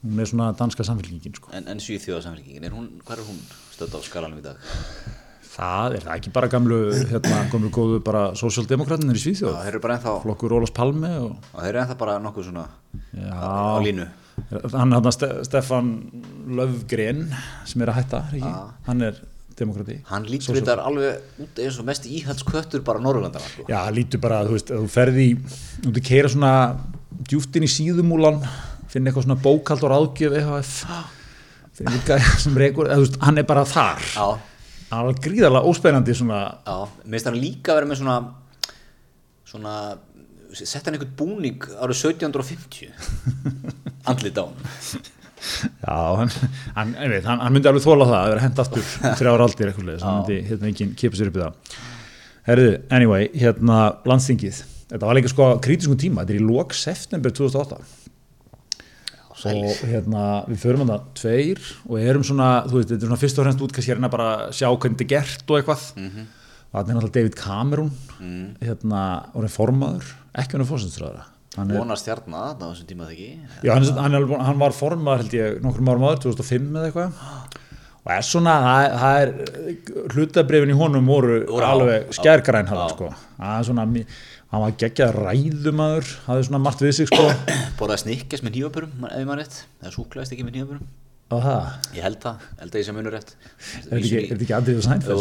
Hún 0.07 0.19
er 0.21 0.29
svona 0.29 0.49
danska 0.57 0.85
samfélkingin, 0.85 1.37
sko. 1.37 1.53
En, 1.57 1.69
en 1.69 1.79
svíþjóða 1.83 2.25
samflíkingin, 2.25 2.73
hún, 2.73 2.91
hvað 3.05 3.21
er 3.21 3.29
hún 3.29 3.39
stödd 3.75 3.97
á 3.97 3.99
skalanum 4.05 4.41
í 4.41 4.45
dag? 4.45 4.67
Það 5.57 5.95
er 5.97 6.03
það 6.05 6.15
ekki 6.19 6.31
bara 6.35 6.47
gamlu, 6.53 6.77
hérna, 7.09 7.37
gamlu 7.51 7.69
góðu 7.73 7.99
bara 8.05 8.23
sósjaldemokratinir 8.37 9.17
í 9.17 9.21
Já, 9.21 9.23
Svíþjóð. 9.25 9.55
þeir 9.63 9.71
eru 9.71 9.79
bara 9.81 9.95
ennþá, 9.97 10.11
Flokkur 10.21 10.53
Ólafs 10.59 10.73
Palme 10.77 11.09
og 11.17 11.31
og 11.53 11.61
þeir 11.63 11.71
eru 11.71 11.79
ennþá 11.81 11.95
bara 11.97 12.17
nokkuð 12.21 12.49
svona 12.51 12.65
Já. 13.17 13.31
á 13.33 13.81
línu. 13.81 14.05
hann 14.75 14.91
hann 14.93 15.11
Ste 15.11 15.31
Stefan 15.47 15.89
Löfgren 16.59 17.23
sem 17.65 17.81
er 17.81 17.89
að 17.89 17.97
hætta, 18.03 18.19
er 18.29 18.37
ekki? 18.37 18.53
hann 18.85 19.01
er 19.01 19.17
demokrati. 19.57 19.95
Hann 20.11 20.27
lítur 20.29 20.59
þetta 20.59 20.75
alveg 20.85 21.41
út 21.41 21.59
eins 21.63 21.79
og 21.81 21.85
mest 21.89 22.05
íhaldsköttur 22.05 22.83
bara 22.85 23.01
Norrlandana, 23.01 23.41
sko. 23.49 23.65
Já, 23.67 23.79
hann 23.87 23.95
lítur 23.97 24.21
bara, 24.21 24.43
þú 24.45 24.53
veist, 24.53 24.69
þú 24.69 24.89
ferði 24.93 25.25
í, 25.31 25.35
þú 25.81 25.93
veist, 25.95 26.05
keira 26.05 26.29
svona 26.29 26.51
djúft 27.27 27.57
inn 27.57 27.65
í 27.65 27.71
síðumúlan, 27.71 28.37
finna 28.91 29.09
eitthvað 29.09 29.25
svona 29.25 29.41
bókald 29.41 29.81
og 29.87 29.93
ráðgjöf 29.95 30.37
finna 31.77 31.93
líka 31.97 32.19
sem 32.37 32.55
reykur, 32.57 32.89
þú 32.93 33.07
veist, 33.07 33.17
hann 33.25 33.41
er 33.41 33.47
bara 33.49 33.65
þar. 33.65 34.05
Já, 34.13 34.27
Er 34.87 35.17
gríðarlega 35.19 35.67
óspennandi 35.67 36.13
svona, 36.15 36.39
já, 36.63 36.75
mér 37.03 37.17
finnst 37.17 37.27
hann 37.27 37.39
líka 37.41 37.73
að 37.73 37.79
vera 37.81 37.89
með 37.89 37.99
svona, 37.99 38.15
svona, 39.49 39.73
sett 40.55 40.87
hann 40.87 40.95
einhvern 40.95 41.17
búning 41.19 41.67
árið 41.75 42.05
1750, 42.13 42.93
andlit 44.13 44.39
á 44.39 44.43
hann. 44.47 45.03
já, 45.83 45.97
hann, 46.21 46.31
hann, 46.77 46.95
veit, 47.11 47.27
hann, 47.27 47.43
hann 47.43 47.57
myndi 47.57 47.67
alveg 47.71 47.83
þóla 47.83 48.07
það 48.07 48.17
að 48.21 48.31
vera 48.31 48.45
hent 48.45 48.63
aftur 48.63 48.87
þrjára 49.19 49.49
aldir 49.49 49.73
eitthvað 49.73 49.91
leið, 49.91 50.07
hann 50.07 50.21
myndi 50.21 50.39
hérna 50.53 50.71
enginn 50.71 50.95
kipa 51.03 51.19
sér 51.19 51.33
upp 51.33 51.39
í 51.41 51.43
það. 51.43 51.77
Herðu, 52.47 52.73
anyway, 52.95 53.27
hérna 53.35 53.81
landstingið, 54.07 54.63
þetta 54.93 55.09
var 55.09 55.19
líka 55.19 55.33
sko 55.33 55.49
kritiskum 55.67 55.99
tíma, 55.99 56.23
þetta 56.23 56.37
er 56.37 56.39
í 56.39 56.47
lok 56.47 56.77
september 56.79 57.35
2008 57.35 58.07
og 59.45 59.81
hérna 59.91 60.23
við 60.49 60.59
förum 60.63 60.81
hann 60.83 60.91
það 60.93 61.03
tveir 61.21 61.59
og 61.87 61.99
erum 62.01 62.23
svona, 62.25 62.47
þú 62.65 62.79
veist, 62.79 62.89
þetta 62.89 63.03
er 63.05 63.09
svona 63.11 63.21
fyrst 63.21 63.37
og 63.39 63.45
fremst 63.47 63.63
útkast 63.67 63.91
hérna 63.91 64.09
bara 64.09 64.27
að 64.47 64.55
sjá 64.57 64.67
hvernig 64.73 64.97
þetta 64.97 65.05
er 65.05 65.11
gert 65.13 65.51
og 65.53 65.59
eitthvað. 65.59 65.85
Og 66.67 66.75
þannig 66.77 66.89
er 66.89 66.97
náttúrulega 66.97 67.17
David 67.17 67.35
Cameron 67.39 67.91
hérna, 68.61 69.01
orðin 69.37 69.53
formaður 69.53 70.09
ekki 70.37 70.57
hann 70.57 70.63
er 70.65 70.69
fórstæðsræðara 70.71 71.23
hann, 71.57 71.71
er- 71.71 71.79
Vona 71.79 71.95
stjarna 71.97 72.41
á 72.53 72.65
þessum 72.65 72.89
tíma 72.89 73.07
þegar 73.07 73.13
ekki. 73.17 73.29
já, 73.63 73.71
hann, 73.73 73.87
hann, 74.03 74.17
er, 74.19 74.25
hann 74.49 74.59
var 74.61 74.75
formaður 74.77 75.23
held 75.23 75.37
ég 75.37 75.61
nokkrum 75.63 75.89
árum 75.93 76.07
áður, 76.09 76.19
2005 76.27 76.67
eða 76.77 76.89
eitthvað. 76.91 77.23
Og 78.07 78.11
er 78.15 78.23
svona, 78.23 78.51
það, 78.63 78.97
það 79.01 79.21
er 79.21 80.11
hlutabrifin 80.13 80.71
í 80.71 80.77
honum 80.79 81.09
voru, 81.11 81.39
á- 81.43 81.71
alveg 81.71 82.11
skærgræn 82.15 82.69
sko, 82.93 83.09
það 83.39 83.55
er 83.59 83.65
svona 83.67 83.85
mi- 83.89 84.05
hann 84.51 84.63
var 84.63 84.77
geggjað 84.83 85.17
ræðumadur 85.17 86.07
hafði 86.27 86.47
svona 86.47 86.61
margt 86.63 86.81
við 86.85 86.93
sig 86.99 87.09
sko. 87.11 87.25
Borðað 87.79 88.03
snikkes 88.05 88.43
með 88.45 88.51
nýjaburum, 88.57 88.93
ef 89.09 89.19
ég 89.19 89.27
maður 89.27 89.43
rétt. 89.43 89.57
Það 89.81 89.97
súklaðist 89.97 90.33
ekki 90.37 90.47
með 90.47 90.55
það, 91.43 91.65
Ég 91.97 92.03
held 92.05 92.19
það, 92.23 92.43
held 92.61 92.71
að 92.71 92.79
ég 92.79 92.85
sem 92.87 92.95
munur 92.95 93.11
rétt. 93.17 93.31
er 93.91 93.99
þetta 93.99 94.43
ekki, 94.45 94.53
Andrið 94.55 94.77
Sænfeld 94.85 95.17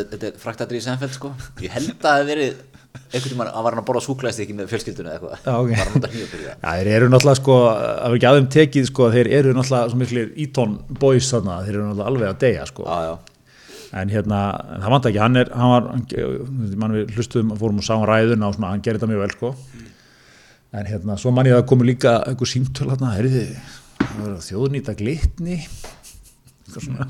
þetta 0.00 0.26
er 0.26 0.40
fraktadri 0.42 0.80
í 0.80 0.82
Seinfeld 0.82 1.14
sko. 1.14 1.30
Ég 1.62 1.70
held 1.76 1.92
að 1.94 2.02
það 2.08 2.24
verið 2.32 2.56
einhvern 3.14 3.30
tímann 3.30 3.50
að 3.50 3.62
var 3.66 3.74
hann 3.74 3.82
að 3.82 3.86
borða 3.90 4.02
súklaðist 4.02 4.42
ekki 4.42 4.56
með 4.58 4.72
fjölskyldunni 4.72 5.10
eða 5.12 5.18
eitthvað. 5.20 5.34
Var 5.46 5.54
hann 5.78 5.94
að 5.94 6.06
það 6.08 6.14
Já, 6.50 6.70
þeir 6.74 6.90
eru 6.96 7.06
náttúrulega 7.12 7.38
sko, 7.38 7.54
það 7.70 8.02
er 8.08 8.16
ekki 8.18 8.28
aðeim 8.32 8.48
tekið 8.56 8.84
sko, 8.90 9.02
þeir 9.14 9.28
eru 9.38 9.54
náttúrulega 9.54 9.86
En 13.94 14.10
hérna, 14.10 14.38
það 14.82 14.92
vant 14.94 15.06
ekki, 15.10 15.20
hann 15.22 15.38
er, 15.38 15.50
hann 15.54 15.70
var, 15.70 15.84
hann, 15.92 16.06
mann 16.82 16.94
við 16.96 17.12
hlustuðum, 17.14 17.52
fórum 17.60 17.78
og 17.78 17.86
sáum 17.86 18.06
ræðuna 18.08 18.48
og 18.48 18.56
svona, 18.56 18.72
hann 18.72 18.82
gerir 18.82 18.98
þetta 18.98 19.10
mjög 19.12 19.22
vel 19.22 19.34
sko. 19.36 19.50
En 20.74 20.88
hérna, 20.88 21.18
svo 21.20 21.30
mann 21.34 21.46
ég 21.46 21.54
að 21.54 21.62
það 21.62 21.68
komu 21.70 21.86
líka 21.86 22.16
einhver 22.26 22.50
símtöl 22.50 22.88
hérna, 22.90 23.12
er 23.20 23.28
það 24.00 24.16
var 24.24 24.40
þjóðnýta 24.48 24.96
glitni, 24.98 25.60
eitthvað 26.64 26.88
svona, 26.88 27.06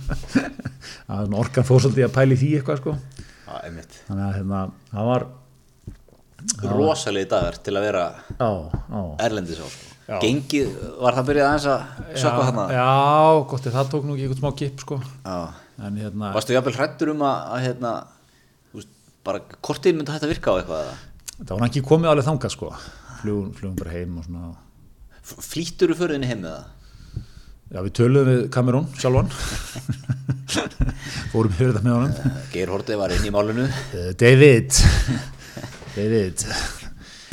að 1.14 1.24
svona 1.24 1.40
orkan 1.40 1.68
svolítið 1.70 2.08
að 2.10 2.14
pæli 2.18 2.38
því 2.42 2.52
eitthvað 2.58 2.82
sko. 2.82 2.94
einmitt 3.62 3.98
Þannig 4.10 4.26
að 4.26 4.36
hérna, 4.40 4.62
það 4.92 5.10
var, 5.12 5.26
Rosalegi 6.68 7.28
dagar 7.30 7.56
til 7.64 7.72
að 7.72 7.84
vera 7.86 8.00
já, 8.36 8.48
já. 8.76 9.02
erlendis 9.24 9.64
á 9.64 9.68
sko. 9.72 9.92
Gengið, 10.20 10.74
var 11.00 11.16
það 11.16 11.28
byrjað 11.30 11.46
aðeins 11.48 11.68
að 11.72 11.84
sökka 12.20 12.32
já, 12.34 12.48
þarna? 12.50 12.64
já, 12.76 12.88
gott, 13.48 13.68
það 13.72 13.92
tók 13.94 14.04
nú 14.04 14.16
ekki 14.18 14.26
eitthvað 14.26 14.42
smá 14.42 14.58
kipp 14.60 14.82
sko. 14.84 14.98
Já 15.24 15.63
En 15.82 15.96
hérna, 15.98 16.30
Varstu 16.34 16.54
jafnvel 16.54 16.76
hrættur 16.76 17.10
um 17.10 17.24
að, 17.26 17.48
að 17.56 17.64
hérna, 17.64 17.92
veist, 18.74 18.92
bara 19.26 19.40
kortið 19.64 19.96
myndi 19.98 20.14
að 20.14 20.30
virka 20.30 20.54
á 20.54 20.58
eitthvað 20.60 20.84
eða? 20.84 20.94
það 21.40 21.56
var 21.58 21.66
ekki 21.66 21.82
komið 21.88 22.10
alveg 22.12 22.28
þangað 22.28 22.54
sko. 22.54 22.68
Flugum, 23.22 23.48
flugum 23.56 23.74
bara 23.80 23.94
heim 23.96 24.18
og 24.20 24.28
svona. 24.28 24.52
Flýttur 25.24 25.90
þú 25.90 25.98
fyrir 25.98 26.18
þinni 26.18 26.30
heim 26.30 26.44
með 26.44 26.54
það? 26.54 26.70
Já, 27.74 27.78
við 27.80 27.92
töluðum 27.98 28.30
við 28.30 28.44
Cameron 28.54 28.86
sjálfan. 29.00 29.32
Fórum 31.32 31.56
yfir 31.56 31.72
þetta 31.72 31.82
með 31.82 31.96
honum. 31.96 32.38
Geir 32.52 32.70
Hortið 32.70 33.00
var 33.00 33.16
inn 33.16 33.26
í 33.26 33.34
málunu 33.34 33.66
Uh, 33.66 34.12
David, 34.20 34.78
David, 35.96 36.44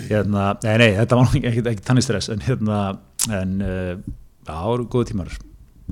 hérna, 0.08 0.48
nei, 0.64 0.74
nei, 0.82 0.90
þetta 0.98 1.20
var 1.20 1.30
ekki, 1.30 1.44
ekki, 1.52 1.66
ekki 1.76 1.86
tannig 1.86 2.06
stress, 2.08 2.32
en 2.34 2.42
hérna, 2.46 2.82
en 3.30 3.56
já, 3.62 4.02
það 4.50 4.68
voru 4.72 4.90
góða 4.96 5.12
tímar. 5.12 5.34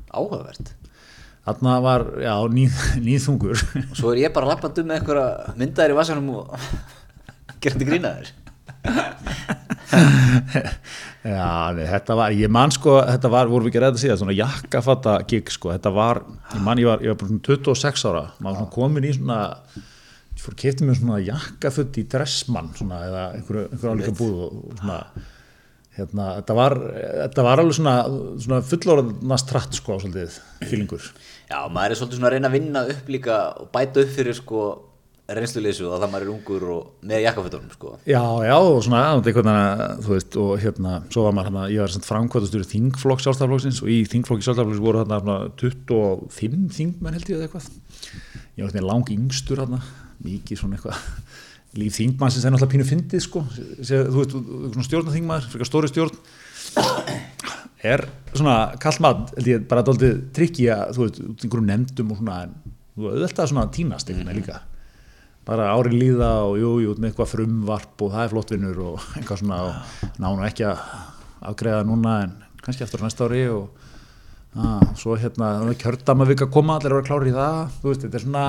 Áhugavert 0.10 0.74
Þarna 1.48 1.78
var, 1.82 2.06
já, 2.22 2.34
nýð, 2.54 2.82
nýðþungur. 3.06 3.64
Og 3.86 3.96
svo 3.98 4.12
er 4.14 4.26
ég 4.26 4.34
bara 4.36 4.52
lappandi 4.52 4.84
um 4.84 4.90
með 4.92 5.00
einhverja 5.00 5.56
myndaðir 5.58 5.96
í 5.96 5.98
vasanum 5.98 6.28
og 6.36 6.46
gerandi 7.64 7.88
grínaðir 7.90 8.34
Já, 11.20 11.74
nei, 11.76 11.84
þetta 11.90 12.16
var, 12.16 12.34
ég 12.36 12.52
man 12.52 12.72
sko, 12.72 12.94
þetta 13.04 13.32
var, 13.32 13.50
vorum 13.52 13.68
við 13.68 13.74
ekki 13.74 13.82
ræða 13.84 13.96
að 13.98 14.04
segja, 14.04 14.18
svona 14.22 14.36
jakkafatta 14.38 15.16
gig 15.30 15.50
sko, 15.52 15.74
þetta 15.74 15.92
var, 15.94 16.22
ég 16.54 16.62
man, 16.64 16.80
ég 16.80 16.88
var, 16.88 17.04
ég 17.04 17.12
var 17.12 17.20
bara 17.20 17.32
svona 17.32 17.44
26 17.50 18.06
ára, 18.08 18.22
maður 18.40 18.62
svona 18.62 18.74
komin 18.78 19.08
í 19.10 19.12
svona, 19.18 19.40
ég 19.76 20.44
fór 20.44 20.56
að 20.56 20.62
kefti 20.64 20.88
mér 20.88 21.00
svona 21.02 21.20
jakkafutt 21.26 22.00
í 22.00 22.06
dressmann, 22.14 22.72
svona, 22.78 23.02
eða 23.10 23.26
einhverju, 23.36 23.66
einhverju 23.68 23.98
álíka 23.98 24.16
búð 24.22 24.38
og, 24.46 24.62
og 24.62 24.80
svona, 24.80 25.00
hérna, 26.00 26.28
þetta 26.40 26.58
var, 26.58 26.76
þetta 27.24 27.48
var 27.48 27.64
alveg 27.64 27.78
svona, 27.80 27.96
svona 28.42 28.60
fullorðnast 28.72 29.50
tratt 29.52 29.80
sko, 29.80 30.00
svolítið, 30.02 30.38
fílingur. 30.66 31.10
Já, 31.50 31.60
maður 31.72 31.96
er 31.96 32.00
svolítið 32.02 32.20
svona 32.20 32.30
að 32.32 32.38
reyna 32.38 32.52
að 32.52 32.60
vinna 32.60 32.86
upp 32.94 33.12
líka 33.12 33.42
og 33.60 33.74
bæta 33.74 34.04
upp 34.04 34.16
fyrir 34.18 34.38
sko 34.38 34.68
reynsluleysu 35.30 35.86
og 35.86 36.00
það 36.02 36.12
maður 36.12 36.26
er 36.26 36.32
ungur 36.34 36.64
og 36.74 37.06
með 37.06 37.24
jakkafötunum 37.28 37.74
sko. 37.74 37.92
Já, 38.10 38.22
já, 38.48 38.56
og 38.58 38.80
svona 38.86 39.02
einhvern 39.12 39.50
veginn, 39.50 40.04
þú 40.06 40.14
veist, 40.16 40.38
og 40.42 40.54
hérna 40.64 40.94
svo 41.14 41.26
var 41.28 41.36
maður 41.38 41.50
hérna, 41.50 41.66
ég 41.74 41.84
var 41.84 41.94
svona 41.94 42.10
framkvæmtastur 42.10 42.66
í 42.66 42.70
þingflokk 42.74 43.24
sjálfstæðarflokksins 43.26 43.82
og 43.84 43.92
í 43.94 44.00
þingflokki 44.10 44.48
sjálfstæðarflokksins 44.48 44.86
voru 44.88 45.04
hérna 45.04 45.38
25 45.62 46.74
þingmenn 46.80 47.20
held 47.20 47.30
ég 47.30 47.38
eða 47.38 47.50
eitthvað 47.50 47.70
ég 48.58 48.64
var 48.64 48.74
hérna 48.74 48.90
lang 48.90 49.14
yngstur 49.14 49.62
hérna 49.64 49.82
mikið 50.26 50.64
svona 50.64 50.80
eitthvað 50.80 51.04
líf 51.80 51.98
þingmann 51.98 52.32
sem 52.34 52.44
það 52.44 52.50
er 52.50 52.56
náttúrulega 52.56 52.74
pínu 52.74 52.88
fyndið 52.88 53.24
sko. 53.26 53.44
Þú 53.50 54.16
veist, 54.18 54.34
svona 54.36 54.88
stjórnaþingmaður, 54.88 55.48
fyrir 55.54 55.70
stóri 55.70 55.92
stjórn. 55.92 56.18
Er 57.90 58.04
svona 58.34 58.56
kallt 58.84 59.00
maður, 59.04 59.30
held 59.38 59.52
ég, 59.54 59.62
bara 59.70 59.86
doldið 59.88 60.18
trikki 60.36 60.68
að, 60.74 60.98
þú 60.98 61.06
veist, 61.06 61.22
út 61.24 61.30
í 61.30 61.48
einhverjum 61.48 61.70
nefndum 61.70 62.12
og 62.12 62.20
svona, 62.20 62.42
en 62.44 62.76
þú 62.96 63.06
veist, 63.06 63.16
auðvitað 63.24 63.52
svona 63.54 63.66
tínast 63.76 64.12
einhvern 64.12 64.28
veginn 64.28 64.42
líka. 64.42 64.60
Bara 65.48 65.70
ári 65.74 65.96
líða 65.96 66.34
og 66.50 66.60
jú, 66.60 66.74
jú, 66.84 66.96
með 67.00 67.14
eitthvað 67.14 67.32
frumvarp 67.32 68.04
og 68.06 68.12
það 68.14 68.26
er 68.26 68.34
flott 68.34 68.54
vinnur 68.54 68.84
og 68.92 69.08
eitthvað 69.16 69.42
svona 69.44 69.62
og 69.70 70.20
nánu 70.20 70.46
ekki 70.50 70.68
að 70.68 70.84
afgreða 71.50 71.88
núna 71.88 72.18
en 72.26 72.36
kannski 72.60 72.84
eftir 72.84 73.06
næsta 73.06 73.30
ári 73.30 73.46
og 73.54 73.70
að, 74.60 74.86
svo 75.00 75.16
hérna 75.18 75.56
kjördama 75.80 76.28
við 76.28 76.44
að 76.44 76.54
koma, 76.54 76.78
allir 76.78 76.94
að 76.94 77.00
vera 77.00 77.10
klári 77.10 77.32
í 77.32 77.38
það. 77.40 77.60
Þú 77.80 77.94
veist, 77.94 78.06
þetta 78.06 78.20
er 78.20 78.28
svona 78.28 78.46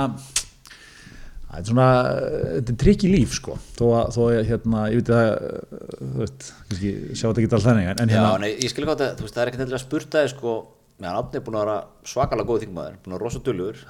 þetta 1.51 1.61
er 1.63 1.69
svona, 1.71 1.87
þetta 2.57 2.73
er 2.75 2.79
trikk 2.85 3.05
í 3.07 3.13
líf 3.15 3.33
sko, 3.39 3.57
þó 3.79 3.85
að, 4.01 4.11
þó 4.17 4.21
að 4.29 4.41
hérna 4.51 4.85
ég 4.93 5.01
veit 5.01 5.13
að, 5.17 5.31
þú 6.01 6.11
veist 6.21 6.51
kannski 6.69 6.93
sjá 7.19 7.25
þetta 7.27 7.43
ekki 7.43 7.49
alltaf 7.51 7.67
þannig, 7.67 7.89
en 7.91 8.13
Já, 8.13 8.17
hérna 8.17 8.37
nei, 8.45 8.51
ég 8.55 8.71
skil 8.73 8.85
ekki 8.85 8.93
á 8.93 8.97
þetta, 9.01 9.11
þú 9.19 9.27
veist, 9.27 9.35
það 9.37 9.43
er 9.45 9.51
ekkert 9.53 9.65
endilega 9.67 9.81
að 9.81 9.87
spurta 9.87 10.23
þig 10.25 10.33
sko, 10.37 10.55
meðan 11.01 11.19
Átni 11.21 11.41
er 11.41 11.45
búin 11.49 11.59
að 11.59 11.65
vera 11.67 11.79
svakalega 12.13 12.51
góð 12.53 12.63
þingmaður, 12.65 13.01
búin 13.03 13.15
að 13.15 13.19
vera 13.19 13.27
rosa 13.27 13.43
dulur 13.51 13.83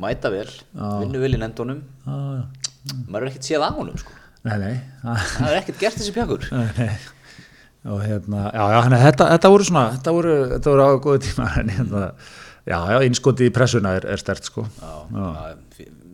mæta 0.00 0.32
vel, 0.32 0.48
vinnu 0.74 1.22
vel 1.22 1.32
í 1.36 1.40
já, 1.40 2.98
maður 3.06 3.26
er 3.26 3.30
ekkert 3.30 3.46
séð 3.50 3.64
á 3.66 3.70
honum 3.76 3.98
sko. 4.00 4.14
Nei, 4.48 4.54
nei, 4.56 4.74
að 5.04 5.24
það 5.36 5.48
er 5.50 5.58
ekkert 5.60 5.80
gert 5.82 5.98
þessi 6.00 6.12
pjakur 6.16 6.46
Nei, 6.56 6.68
nei. 6.78 6.94
og 7.92 7.98
hérna, 8.04 8.46
já, 8.54 8.62
já, 8.72 8.78
hérna, 8.86 9.00
þetta, 9.04 9.26
þetta 9.34 9.50
voru 9.52 9.66
svona, 9.68 9.82
þetta 9.98 10.14
voru, 10.16 10.36
þetta 10.54 10.72
voru 10.72 10.86
á 10.88 10.90
góðu 11.04 11.20
tíma, 11.26 11.48
en 11.60 11.72
hérna, 11.76 12.04
já, 12.64 12.78
já, 12.94 12.96
innskoti 13.04 13.50
í 13.50 13.52
pressuna 13.52 13.92
er, 13.98 14.06
er 14.14 14.22
stert, 14.22 14.48
sko. 14.48 14.64
Já, 14.80 14.94
já, 15.12 15.28
fyr- 15.52 15.69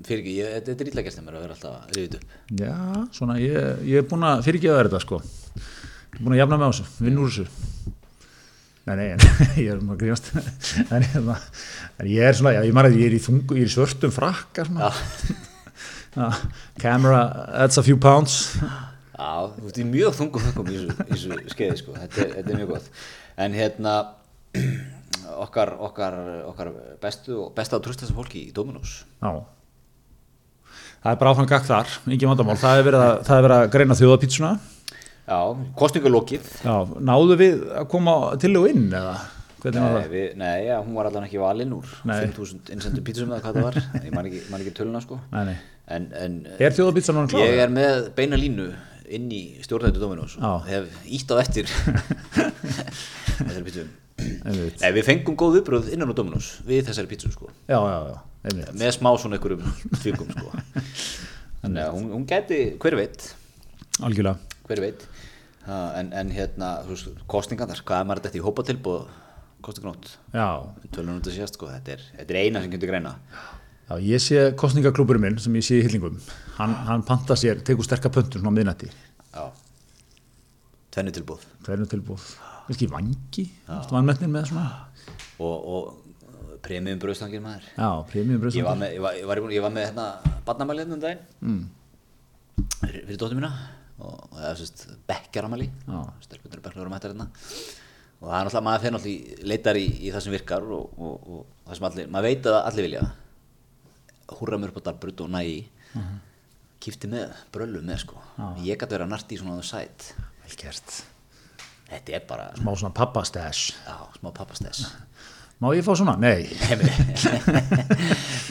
fyrir 0.07 0.23
ekki, 0.23 0.35
ég, 0.39 0.47
þetta 0.67 0.87
er 0.87 1.15
þeim 1.17 1.31
að 1.31 1.43
vera 1.43 1.55
alltaf 1.57 1.75
riðið 1.97 2.17
upp 2.19 2.29
Já, 2.63 2.77
svona, 3.19 3.35
ég, 3.43 3.57
ég 3.91 3.97
er 4.01 4.09
búin 4.11 4.29
að 4.29 4.45
fyrirgefa 4.47 4.79
þér 4.79 4.89
þetta, 4.91 5.03
sko. 5.05 5.17
Ég 5.27 6.19
er 6.19 6.25
búin 6.25 6.37
að 6.37 6.43
jafna 6.43 6.61
með 6.63 6.73
þessu, 6.73 6.87
vinn 7.03 7.21
úr 7.23 7.35
þessu. 7.35 7.47
Nei, 8.87 8.97
nei, 9.01 9.09
en 9.17 9.21
ég 9.65 9.69
er 9.75 9.79
maður 9.83 9.97
að 9.97 10.03
grínast, 10.05 10.27
en 10.95 11.03
hérna, 11.11 11.37
en 11.99 12.07
ég 12.15 12.31
er 12.31 12.35
svona, 12.39 12.57
já, 12.57 12.61
ég 12.69 12.83
að 12.83 12.99
ég 13.01 13.07
er 13.11 13.19
í 13.19 13.25
þungu, 13.27 13.51
ég 13.59 13.67
er 13.67 13.73
í 13.73 13.77
svörtum 13.77 14.15
frakka. 14.15 14.63
Camera 16.81 17.21
adds 17.65 17.77
a 17.77 17.83
few 17.85 17.99
pounds. 18.01 18.57
Já, 19.17 19.49
þú 19.53 19.65
veist, 19.65 19.79
ég 19.79 19.85
er 19.85 19.93
mjög 19.93 20.17
þungum 20.19 20.45
þungum 20.47 20.71
í 20.73 20.79
þessu 21.11 21.39
skeiði 21.53 21.79
sko, 21.81 21.95
þetta 21.97 22.21
er, 22.21 22.33
þetta 22.37 22.53
er 22.53 22.61
mjög 22.61 22.71
gott 22.75 22.89
en 23.37 23.57
hérna 23.57 23.95
okkar, 25.47 25.73
okkar, 25.89 26.17
okkar 26.51 26.73
bestu 27.03 27.39
og 27.47 27.53
besta 27.57 27.79
og 27.79 27.87
tröstast 27.87 28.15
fólki 28.17 28.47
í 28.49 28.55
Dominós 28.57 28.99
Já. 29.21 29.31
Það 31.07 31.13
er 31.15 31.19
bara 31.21 31.31
áfram 31.37 31.47
gagt 31.47 31.69
þar, 31.71 31.91
engin 32.11 32.31
vandamál. 32.33 32.57
Það 32.59 32.81
er 32.81 32.87
verið 32.89 33.03
að, 33.07 33.19
það 33.29 33.37
er 33.39 33.45
verið 33.47 33.61
að 33.63 33.69
greina 33.77 33.97
þjóðapítsuna. 34.01 34.49
Já, 35.27 35.39
kostningalokið 35.79 36.45
Já, 36.63 36.75
náðu 37.03 37.37
við 37.39 37.63
að 37.81 37.87
koma 37.91 38.13
til 38.43 38.53
og 38.61 38.69
inn 38.71 38.85
eða 38.95 39.17
Nei, 39.67 40.05
við, 40.07 40.27
nei 40.39 40.69
já, 40.69 40.77
hún 40.79 40.95
var 40.95 41.09
allan 41.09 41.25
ekki 41.27 41.41
valinn 41.43 41.73
úr 41.75 41.89
Nei. 42.07 42.21
5.000 42.29 42.71
innsendu 42.77 43.03
pítsum 43.03 43.33
eða 43.35 43.41
hvað 43.43 43.57
það 43.57 43.65
var 43.67 43.79
ég 44.07 44.13
man 44.15 44.29
ekki, 44.29 44.43
man 44.53 44.63
ekki 44.63 44.75
töluna 44.77 45.01
sko 45.03 45.19
Nei, 45.33 45.41
nei. 45.49 45.57
en, 45.97 46.07
en 46.23 46.37
Er 46.63 46.77
þjóðapítsan 46.77 47.19
núna 47.19 47.33
klára? 47.33 47.49
ég 47.51 47.63
er 47.65 47.73
með 47.75 47.99
beina 48.15 48.39
línu 48.39 48.69
inn 49.19 49.27
í 49.35 49.41
stjórnættu 49.67 49.99
Dominós 50.05 50.37
Já. 50.39 50.47
og 50.53 50.71
hef 50.71 50.87
ítt 51.19 51.35
á 51.35 51.43
eftir 51.43 51.67
þessari 53.41 53.67
pítsum 53.67 53.91
við 54.95 55.03
fengum 55.11 55.35
góð 55.43 55.59
viðbröð 55.59 55.91
innan 55.97 56.15
á 56.15 56.19
Dominós 56.23 56.53
við 56.69 56.87
þessari 56.93 57.11
pítsu 57.11 57.35
sko 57.35 57.51
Já, 57.67 57.81
já, 57.83 57.99
já. 58.13 58.17
Með 58.55 58.95
smá 58.95 59.11
svona 59.19 59.39
einhverjum 59.39 59.65
tvikum 59.99 60.31
sko. 60.31 60.53
þannig 61.63 61.83
að 61.83 61.93
hún, 61.97 62.09
hún 62.15 62.27
gæti 62.31 62.61
hver 62.83 62.97
veit, 63.01 63.29
Algjörlega. 64.07 64.59
hver 64.69 64.83
veit? 64.85 65.07
Ha, 65.67 65.79
en, 65.99 66.13
en 66.15 66.31
hérna 66.31 66.73
kostningarnar, 67.27 67.83
hvað 67.83 68.03
er 68.03 68.11
maður 68.11 68.29
þetta 68.29 68.39
í 68.39 68.45
kostningarnótt, 69.67 70.13
tölunum 70.95 71.19
þetta 71.19 71.35
sést 71.35 71.59
sko, 71.59 71.67
þetta 71.73 71.97
er, 71.97 72.05
þetta 72.21 72.35
er 72.37 72.41
eina 72.45 72.63
sem 72.63 72.71
getur 72.71 72.93
greina. 72.93 73.17
Já, 73.87 73.97
ég 74.03 74.23
sé 74.23 74.45
kostningaklúburinn 74.59 75.23
minn 75.23 75.39
sem 75.43 75.55
ég 75.59 75.67
sé 75.67 75.81
í 75.81 75.85
hyllingum. 75.87 76.21
Hann, 76.57 76.75
hann 76.87 77.03
panta 77.07 77.35
sér, 77.39 77.61
tekur 77.67 77.87
sterka 77.87 78.11
pöntun 78.15 78.43
svona 78.43 78.55
á 78.55 78.57
miðnætti. 78.59 78.91
tvennu 80.97 81.13
tilbúð 81.13 81.43
Tvernu 81.67 81.87
tilbúð. 81.91 82.25
Vilki 82.71 82.89
vangi, 82.91 83.45
vannmennir 83.93 84.31
með 84.33 84.49
svona. 84.51 84.71
og, 85.39 85.67
og 85.71 86.06
premium 86.67 87.01
bröðstangir 87.03 87.43
maður 87.45 87.67
Já, 87.73 87.89
premium 88.11 88.37
ég 88.37 88.45
bröðsandi. 88.45 88.67
var 88.67 88.79
með, 88.81 88.95
ég 88.97 89.03
var, 89.07 89.17
ég 89.21 89.31
var, 89.31 89.55
ég 89.57 89.67
með 89.71 89.89
hérna 89.89 90.07
barnamælið 90.47 90.95
um 90.97 91.03
daginn 91.03 91.25
mm. 91.41 91.65
fyrir, 92.83 93.17
dóttur 93.17 93.39
mína 93.39 93.53
og, 93.97 94.15
og 94.31 94.37
það 94.37 94.49
er 94.51 94.61
sérst 94.61 94.87
bekkjaramæli 95.09 95.69
Já. 95.71 95.99
stelpunir 96.27 96.65
bekkjar 96.65 96.91
um 96.91 96.97
þetta 96.97 97.13
hérna 97.13 97.29
og 98.17 98.31
það 98.31 98.39
er 98.39 98.47
náttúrulega, 98.49 98.65
maður 98.67 98.85
fyrir 98.85 98.97
náttúrulega 98.97 99.51
leitar 99.53 99.81
í, 99.81 99.87
í 99.87 100.13
það 100.15 100.27
sem 100.27 100.37
virkar 100.37 100.69
og, 100.77 101.01
og, 101.01 101.27
og 101.33 101.67
það 101.67 101.79
sem 101.79 101.89
allir, 101.91 102.13
maður 102.13 102.29
veit 102.31 102.51
að 102.51 102.61
allir 102.63 102.89
vilja 102.89 103.05
húrra 104.37 104.61
mér 104.61 104.73
upp 104.73 104.81
á 104.83 104.87
dalbrut 104.89 105.25
og 105.25 105.31
nægi 105.31 105.59
uh 105.67 106.01
-huh. 106.01 106.17
kýfti 106.83 107.11
með, 107.13 107.35
bröllu 107.53 107.83
með 107.83 107.99
sko 108.05 108.23
ég 108.65 108.79
gæti 108.79 108.95
verið 108.95 109.07
að 109.07 109.13
narti 109.15 109.35
í 109.35 109.39
svona 109.39 109.63
sæt 109.63 110.15
Vel 110.47 110.57
gert. 110.57 111.05
þetta 111.89 112.13
er 112.13 112.23
bara, 112.29 112.53
Smá 112.55 112.77
svona 112.77 112.95
pappastæs. 112.95 113.75
já, 113.87 113.97
smá 114.19 114.33
pappastess 114.33 114.93
Má 115.57 115.71
ég 115.73 115.85
fá 115.87 115.95
svona? 115.97 116.19
Nei, 116.21 116.45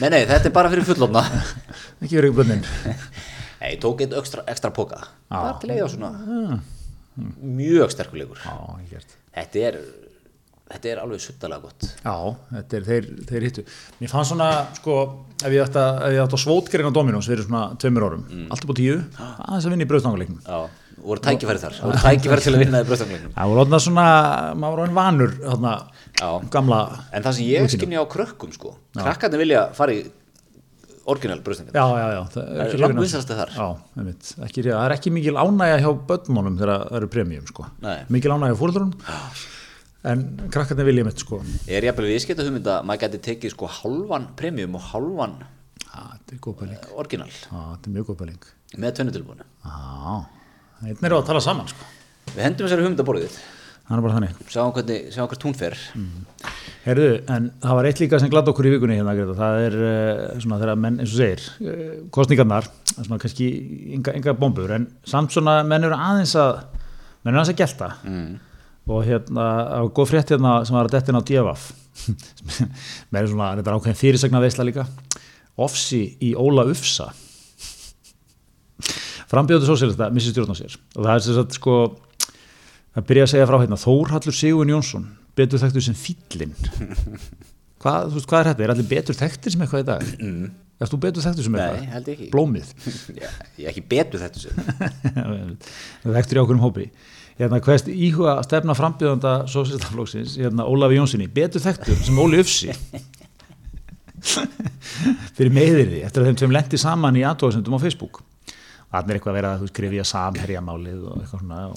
nei, 0.00 0.08
nei, 0.10 0.22
þetta 0.26 0.48
er 0.48 0.54
bara 0.54 0.70
fyrir 0.72 0.86
fullofna 0.88 1.22
ekki 2.02 2.16
verið 2.18 2.32
bönnin. 2.40 2.64
Nei, 3.60 3.68
ég 3.76 3.78
tók 3.82 4.02
einn 4.02 4.16
ekstra, 4.18 4.42
ekstra 4.50 4.72
póka 4.74 4.98
bara 5.30 5.52
til 5.62 5.70
að 5.70 5.76
eiga 5.78 5.86
svona 5.92 6.58
mjög 7.16 7.94
sterkulegur 7.94 8.42
Já, 8.42 8.56
vel 8.74 8.88
gert. 8.90 9.14
þetta 9.38 9.62
er, 9.68 9.78
þetta 10.72 10.90
er 10.90 11.02
alveg 11.04 11.22
suttalega 11.22 11.68
gott 11.68 11.86
Já, 11.86 12.16
þetta 12.56 12.80
er 12.80 12.88
þeir, 12.90 13.06
þeir 13.30 13.46
hittu. 13.48 13.64
Mér 14.00 14.12
fannst 14.12 14.32
svona, 14.34 14.50
sko, 14.80 14.96
ef 15.38 15.54
ég 15.54 15.62
ætti 15.62 15.84
að, 15.84 16.36
svótgerinn 16.42 16.90
á 16.90 16.96
Dominós 16.98 17.30
fyrir 17.30 17.46
svona 17.46 17.68
tveimur 17.78 18.08
árum, 18.08 18.26
mm. 18.26 18.50
allt 18.50 18.66
upp 18.66 18.74
á 18.74 18.80
tíu, 18.82 18.98
aðeins 19.14 19.70
að 19.70 19.76
vinna 19.76 19.86
í 19.86 19.90
brauðstangaleiknum. 19.94 20.42
Já, 20.42 20.86
voru 21.06 21.22
tækifæri 21.22 21.60
þar 21.60 21.76
voru 21.84 22.00
tækifæri 22.02 22.44
til 22.44 22.52
að 22.54 22.62
vinna 22.64 22.80
í 22.82 22.86
bröðstangleiknum 22.88 23.34
Það 23.36 23.52
voru 23.52 23.80
svona, 23.84 24.06
maður 24.58 24.82
hann 24.84 24.96
vanur, 24.96 25.34
þarna. 25.42 25.72
Gamla, 26.50 26.78
en 27.12 27.22
það 27.26 27.36
sem 27.38 27.48
ég 27.50 27.72
skinni 27.74 27.98
á 28.00 28.04
krökkum 28.08 28.52
sko 28.54 28.76
krakkarnir 28.96 29.42
vilja 29.42 29.66
fara 29.76 29.92
í 29.96 30.04
orginal 31.06 31.40
bröðstangleiknum 31.44 31.76
já, 31.76 31.98
já, 32.00 32.06
já. 32.16 32.22
Það 32.34 32.46
Það 32.46 32.86
er 32.86 32.94
vinsælasta 33.00 33.36
þar. 33.38 33.52
Já, 33.54 33.66
einmitt, 34.00 34.30
ekki, 34.46 34.64
það 34.66 34.84
er 34.86 34.94
ekki 34.96 35.12
mikil 35.14 35.36
ánægja 35.38 35.76
hjá 35.84 35.90
börnunum 36.08 36.56
þegar 36.58 36.72
það 36.82 36.96
eru 36.98 37.10
premium, 37.14 37.44
sko. 37.50 37.66
Nei. 37.84 37.98
Mikil 38.16 38.32
ánægja 38.34 38.58
fóröldurinn, 38.58 38.94
en 40.10 40.24
krakkarnir 40.54 40.88
vilja 40.90 41.06
mitt, 41.06 41.22
sko. 41.22 41.40
ég 41.68 41.78
er 41.78 41.88
jafnvel 41.90 42.08
viðskipta 42.10 42.46
hugmynd 42.46 42.70
að 42.72 42.88
maður 42.90 43.04
geti 43.06 43.22
tekið 43.30 43.54
sko 43.54 43.70
halvan 43.80 44.30
premium 44.38 44.78
og 44.80 44.88
halvan 44.92 45.36
Já, 45.86 46.02
pæling. 46.42 46.88
orginal 46.98 47.30
Já, 47.30 47.54
þetta 47.54 47.86
er 47.86 47.94
mjög 47.94 48.10
góð 48.10 48.18
pæling. 48.24 48.48
með 48.76 48.96
tvennutilbúinu 48.98 49.46
Já, 49.62 50.16
einn 50.82 51.06
er 51.06 51.14
að 51.16 51.28
tala 51.30 51.40
saman, 51.44 51.70
sko. 51.70 51.86
við 52.34 52.42
hendum 52.48 52.66
þessari 52.66 52.82
hugmynd 52.86 53.02
að 53.04 53.08
borðið 53.12 53.38
Það 53.86 53.96
er 53.96 54.02
bara 54.02 54.14
þannig. 54.16 54.38
sjáum 54.50 54.72
hvernig, 54.74 55.02
sjáum 55.14 55.28
hvert 55.30 55.44
hún 55.46 55.54
fer 55.54 55.76
Herðu, 56.86 57.10
en 57.30 57.44
það 57.62 57.76
var 57.78 57.86
eitt 57.88 58.00
líka 58.02 58.18
sem 58.22 58.30
glatt 58.30 58.48
okkur 58.50 58.66
í 58.66 58.72
vikunni 58.74 58.96
hérna, 58.98 59.14
Greta. 59.14 59.34
það 59.38 59.58
er 59.62 59.76
uh, 59.78 60.40
svona 60.42 60.58
þegar 60.60 60.80
menn, 60.82 60.96
eins 61.02 61.12
og 61.14 61.20
segir, 61.20 61.44
uh, 61.62 61.92
kostningarnar, 62.14 62.66
það 62.90 63.00
er 63.02 63.08
svona 63.08 63.18
kannski 63.22 63.48
enga, 63.96 64.14
enga 64.18 64.34
bombur, 64.38 64.72
en 64.74 64.88
samt 65.06 65.34
svona 65.34 65.56
menn 65.66 65.86
eru 65.86 65.98
aðeins 65.98 66.34
að, 66.38 66.60
menn 67.22 67.32
eru 67.32 67.40
aðeins 67.42 67.52
að 67.54 67.60
gelta 67.62 67.90
mm. 68.06 68.32
og 68.90 69.04
hérna, 69.06 69.46
það 69.46 69.84
var 69.84 69.92
góð 69.98 70.10
frétt 70.12 70.32
hérna 70.34 70.54
sem 70.66 70.78
var 70.78 70.90
að 70.90 70.96
dettin 70.96 71.18
á 71.18 71.26
DFF, 71.30 71.68
menn 73.10 73.20
eru 73.22 73.34
svona, 73.34 73.52
þetta 73.60 73.70
er 73.70 73.78
ákveðin 73.78 74.00
fyrirsagna 74.02 74.42
veisla 74.46 74.66
líka, 74.66 74.88
ofsi 75.66 76.02
í 76.22 76.32
Óla 76.38 76.66
Ufsa. 76.70 77.12
frambjóðu 79.30 79.66
sósélista 79.66 80.10
missi 80.14 80.34
stjórn 80.34 80.54
á 80.54 80.56
sér 80.58 80.74
og 80.94 81.00
það 81.06 81.14
er 81.14 81.22
sem 81.24 81.38
sagt 81.38 81.56
sko 81.58 81.76
að 82.96 83.06
byrja 83.10 83.26
að 83.26 83.32
segja 83.34 83.48
frá 83.50 83.58
hérna 83.62 83.78
Þórhallur 83.80 84.36
Sigurinn 84.36 84.74
Jónsson 84.76 85.08
betur 85.36 85.60
þekktur 85.62 85.84
sem 85.84 85.96
fýllin 85.98 86.54
hvað, 87.82 88.06
þú 88.12 88.16
veist, 88.18 88.28
hvað 88.30 88.38
er 88.40 88.48
þetta? 88.52 88.64
Er 88.66 88.72
allir 88.74 88.88
betur 88.90 89.18
þekktir 89.18 89.54
sem 89.54 89.66
eitthvað 89.66 89.84
í 89.84 89.88
dag? 89.90 90.06
Mm. 90.20 90.46
Erst 90.76 90.92
þú 90.92 90.98
betur 91.06 91.24
þekktur 91.24 91.46
sem 91.46 91.54
Nei, 91.56 91.60
eitthvað? 91.66 91.92
held 91.96 92.08
ég 92.10 92.16
ekki. 92.16 92.30
Blómið 92.32 92.72
Já, 93.22 93.28
ég 93.60 93.66
er 93.66 93.70
ekki 93.72 93.84
betur 93.92 94.24
þetta 94.24 94.42
sem 94.42 94.56
þekktur 96.16 96.40
í 96.40 96.42
okkur 96.44 96.58
um 96.58 96.64
hópi 96.66 96.88
hérna, 97.36 97.60
hverst 97.64 97.88
íhuga 97.92 98.38
stefna 98.46 98.72
frambjóðanda 98.76 99.34
sósélistaflóksins, 99.52 100.38
hérna 100.40 100.64
Ólafi 100.68 100.96
Jónssoni 100.96 101.28
betur 101.32 101.60
þekktur 101.64 102.00
sem 102.00 102.20
Óli 102.22 102.40
Ufsi 102.40 102.72
fyrir 105.36 105.52
meðirði 105.52 106.00
eftir 106.06 106.22
að 106.22 106.30
þeim 106.30 106.38
sem 106.40 106.54
lendi 106.56 106.80
saman 106.80 107.18
í 107.20 107.24
aðtóðsendum 107.28 107.76
á 107.76 107.80
Facebook 107.84 108.22
þannig 108.88 109.12
er 109.12 109.18
eitthvað 109.18 109.32
að 109.34 109.36
vera 109.40 109.50
að 109.58 109.66
skrifja 109.70 110.06
samherjamálið 110.08 111.02
og 111.10 111.20
eitthvað 111.20 111.42
svona 111.42 111.60
og 111.68 111.76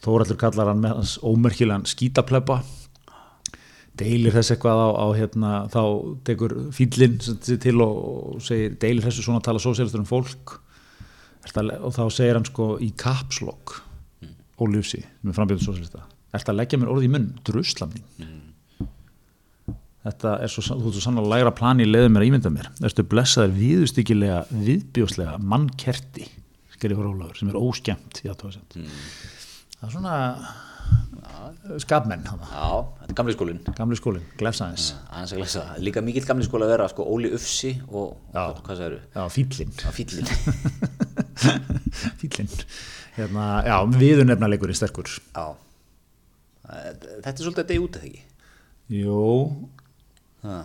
Þóraldur 0.00 0.38
kallar 0.40 0.70
hann 0.70 0.82
með 0.82 0.94
hans 0.96 1.16
ómerkilegan 1.20 1.88
skítapleppa 1.88 2.60
deilir 4.00 4.32
þess 4.32 4.54
eitthvað 4.54 4.80
á, 4.80 4.88
á 4.96 5.06
hérna, 5.18 5.50
þá 5.72 5.82
tekur 6.24 6.54
fýllinn 6.72 7.18
til 7.20 7.76
og, 7.84 7.96
og 8.36 8.44
segir 8.44 8.78
deilir 8.80 9.04
þessu 9.04 9.26
svona 9.26 9.44
tala 9.44 9.60
sósélistur 9.60 10.00
um 10.00 10.08
fólk 10.08 10.56
og 11.50 11.92
þá 11.96 12.04
segir 12.12 12.38
hann 12.38 12.48
sko 12.48 12.74
í 12.80 12.92
kapslokk 12.96 13.80
ólufsi 14.60 15.02
með 15.24 15.36
frambjöðu 15.36 15.66
sósélista 15.68 16.06
Er 16.30 16.38
þetta 16.38 16.52
að 16.52 16.58
leggja 16.60 16.78
mér 16.78 16.90
orðið 16.92 17.08
í 17.08 17.10
munn? 17.10 17.30
Druslamning 17.42 18.28
Þetta 20.00 20.36
er 20.40 20.48
svo, 20.48 20.62
þú 20.64 20.88
ert 20.88 20.96
svo 20.96 21.02
sannlega 21.04 21.26
að 21.26 21.32
læra 21.34 21.50
plani 21.56 21.84
í 21.84 21.88
leiðum 21.90 22.14
mér 22.16 22.22
að 22.24 22.30
ímynda 22.30 22.50
mér. 22.54 22.68
Ertu 22.88 23.02
blessaður 23.04 23.50
viðustykilega, 23.58 24.38
viðbjóslega 24.48 25.34
mannkerti, 25.44 26.24
skrifur 26.72 27.10
Ólafur, 27.10 27.36
sem 27.36 27.50
er 27.52 27.58
óskemmt 27.60 28.22
í 28.24 28.30
aðtóðasend. 28.32 28.78
Mm. 28.80 28.94
Það 29.80 29.86
er 29.88 29.94
svona 29.94 30.14
skapmenn, 31.80 32.24
hana. 32.28 32.46
Já, 32.50 32.68
þetta 33.00 33.12
er 33.12 33.16
gamli 33.20 33.34
skólinn 33.36 33.60
gamli 33.78 33.96
skólinn, 33.98 34.26
glefsaðins. 34.40 34.90
Líka 35.80 36.02
mikill 36.04 36.26
gamli 36.28 36.44
skóla 36.46 36.66
að 36.68 36.74
vera 36.74 36.88
sko 36.92 37.06
Óli 37.08 37.30
Ufsi 37.36 37.72
og 37.88 38.16
Já. 38.34 38.44
hvað 38.60 38.82
Já, 39.14 39.24
fýllinn. 39.36 39.72
Já, 39.80 39.90
fýllin 39.96 40.28
fýllinn. 42.20 42.54
Hérna, 43.16 43.46
já, 43.66 43.76
viðunefnaleikur 43.96 44.70
er 44.70 44.78
sterkur. 44.78 45.08
Já 45.34 45.46
Þetta 46.70 47.32
er 47.32 47.40
svolítið 47.42 47.64
að 47.64 47.70
deyja 47.72 47.82
út 47.82 47.96
eða 47.98 48.10
ekki 48.10 48.20
Jú, 49.00 49.22
Ha. 50.44 50.58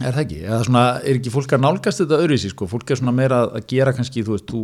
er 0.00 0.14
það 0.14 0.20
ekki? 0.22 0.36
Eða 0.46 0.60
svona, 0.66 0.82
er 1.04 1.18
ekki 1.18 1.32
fólk 1.34 1.52
að 1.52 1.60
nálgast 1.64 2.00
þetta 2.00 2.20
öðruvísi, 2.22 2.50
sko? 2.54 2.68
Fólk 2.70 2.88
er 2.94 2.98
svona 3.00 3.12
meira 3.14 3.42
að 3.50 3.66
gera 3.72 3.92
kannski, 3.94 4.22
þú 4.24 4.36
veist, 4.36 4.46
þú, 4.48 4.62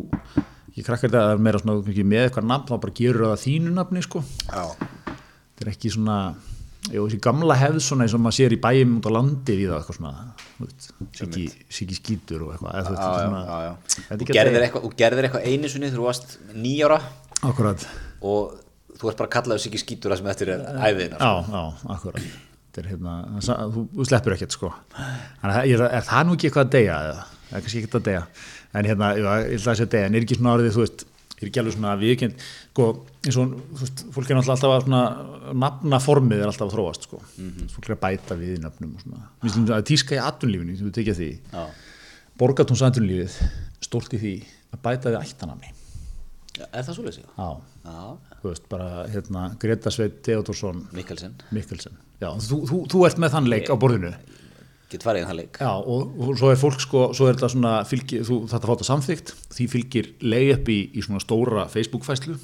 ég 0.78 0.86
krakkar 0.86 1.10
þetta, 1.10 1.24
það 1.26 1.34
er 1.34 1.42
meira 1.46 1.62
svona 1.62 2.06
með 2.12 2.26
eitthvað 2.26 2.50
nafn, 2.52 2.68
þá 2.68 2.76
bara 2.84 2.96
gerur 3.00 3.26
það 3.26 3.34
að 3.34 3.42
þínu 3.44 3.74
nafni, 3.74 4.04
sko. 4.06 4.22
Já. 4.46 4.64
Þetta 5.08 5.66
er 5.66 5.72
ekki 5.72 5.92
svona 5.94 6.18
jú, 6.88 7.04
þessi 7.04 7.18
gamla 7.22 7.56
hefð 7.58 7.80
svona 7.84 8.06
eins 8.06 8.14
og 8.16 8.22
maður 8.22 8.36
sér 8.38 8.54
í 8.54 8.60
bæjum 8.62 8.94
út 8.98 9.08
á 9.08 9.12
landi 9.16 9.56
við 9.58 9.72
það 9.72 9.80
eitthvað 9.80 9.98
svona 9.98 10.12
síki 11.74 11.98
skítur 11.98 12.44
og 12.46 12.54
eitthvað 12.54 12.78
Já, 12.78 13.08
já, 13.08 13.40
já, 13.48 13.58
já. 13.66 13.72
Þetta 14.08 14.18
að 14.28 14.98
gerðir 15.02 15.28
eitthvað, 15.28 15.48
einu 15.48 15.72
þegar 15.72 15.96
þú 15.98 16.06
varst 16.06 16.36
nýjára 16.54 17.00
og 18.28 18.58
þú 18.98 19.10
ert 19.12 19.22
bara 19.22 19.32
kallaður 19.36 19.62
sig 19.62 19.72
ekki 19.72 19.82
skítur 19.84 20.14
það 20.14 20.22
sem 20.22 20.30
eftir 20.32 20.52
er 20.54 20.62
æfiðina 20.78 21.18
já, 21.18 21.32
já, 21.52 21.64
akkurat. 21.96 22.28
Þetta 22.68 22.82
er 22.82 22.88
hérna, 22.92 23.16
þú, 23.74 23.84
þú 23.96 24.06
sleppur 24.06 24.34
ekkert 24.36 24.54
sko. 24.54 24.70
Þannig 24.94 25.58
að 25.58 25.74
er, 25.74 25.84
er 25.98 26.06
það 26.08 26.26
nú 26.28 26.36
ekki 26.36 26.48
eitthvað 26.48 26.66
að 26.66 26.72
deyja 26.74 26.98
eða, 27.08 27.22
það 27.48 27.58
er 27.58 27.64
kannski 27.66 27.82
ekkert 27.82 27.98
að 28.00 28.06
deyja. 28.10 28.24
En 28.78 28.88
hérna, 28.88 29.12
ég 29.18 29.28
ætla 29.58 29.72
að 29.72 29.78
segja 29.80 29.92
deyja. 29.96 30.08
En 30.10 30.18
er 30.18 30.26
ekki 30.26 30.36
svona 30.38 30.56
orðið, 30.58 30.74
þú 30.76 30.84
veist 30.84 31.06
er 31.38 31.46
ekki 31.46 31.60
alveg 31.62 31.74
svona 31.76 31.92
viðkend 32.00 32.40
sko, 32.42 32.86
eins 33.22 33.36
og, 33.38 33.52
þú 33.78 33.82
veist, 33.84 34.00
fólk 34.14 34.30
er 34.32 34.38
alltaf 34.40 34.72
að 34.74 34.80
svona 34.88 35.02
nafnaformið 35.62 36.40
er 36.42 36.50
alltaf 36.50 36.66
að 36.66 36.72
þróast 36.74 37.06
sko, 37.06 37.20
fólk 37.74 37.86
er 37.88 37.94
að 37.94 38.00
bæta 38.02 38.36
við 38.40 38.56
nöfnum 38.64 38.96
og 38.98 39.04
svona, 39.04 39.20
við 39.44 39.54
slum 39.54 39.68
að 39.76 39.84
tíska 39.92 40.16
í 40.16 40.20
atvinnlífinu, 40.22 40.74
þú 40.80 40.90
tekja 40.96 41.14
því 41.18 41.28
Já. 41.54 41.62
borgatúns 42.42 42.82
atvinnlífið 42.88 43.36
stórt 43.86 44.16
í 44.18 44.20
því 44.24 44.32
að 44.74 44.82
bæta 44.88 45.12
við 45.14 45.20
ættanami 45.22 45.70
Já, 46.58 46.64
Er 46.74 46.82
það 46.88 46.96
svoleiðis? 46.98 47.20
já? 47.22 47.28
já, 47.38 47.48
Já, 47.86 48.34
þú 48.42 48.50
veist, 48.50 48.64
bara 48.74 48.88
hérna 49.14 49.44
Greta 49.62 49.92
Sveit 49.94 50.16
Theodorsson 50.26 50.80
Mikkelsen. 50.90 51.36
Mikkelsen, 51.54 51.94
já, 52.18 52.32
þú, 52.48 52.58
þú, 52.66 52.80
þú 52.90 53.04
ert 53.06 53.22
með 53.22 53.36
þann 53.36 53.50
leik 53.54 53.70
á 53.70 53.78
borðinu 53.78 54.10
Get 54.88 55.04
farið 55.04 55.24
í 55.24 55.28
þann 55.28 55.40
leik. 55.42 55.58
Já, 55.60 55.72
og, 55.76 56.14
og 56.16 56.38
svo 56.40 56.48
er 56.52 56.60
fólk 56.60 56.80
sko, 56.80 57.02
svo 57.16 57.28
er 57.28 57.36
þetta 57.36 57.52
svona 57.52 57.74
fylgir, 57.88 58.24
þú 58.24 58.38
þetta 58.48 58.70
fátt 58.70 58.84
að 58.84 58.88
samþygt 58.88 59.34
því 59.52 59.66
fylgir 59.74 60.10
leið 60.24 60.54
upp 60.54 60.72
í, 60.72 60.78
í 60.96 61.04
svona 61.04 61.20
stóra 61.24 61.66
Facebook-fæslu 61.72 62.38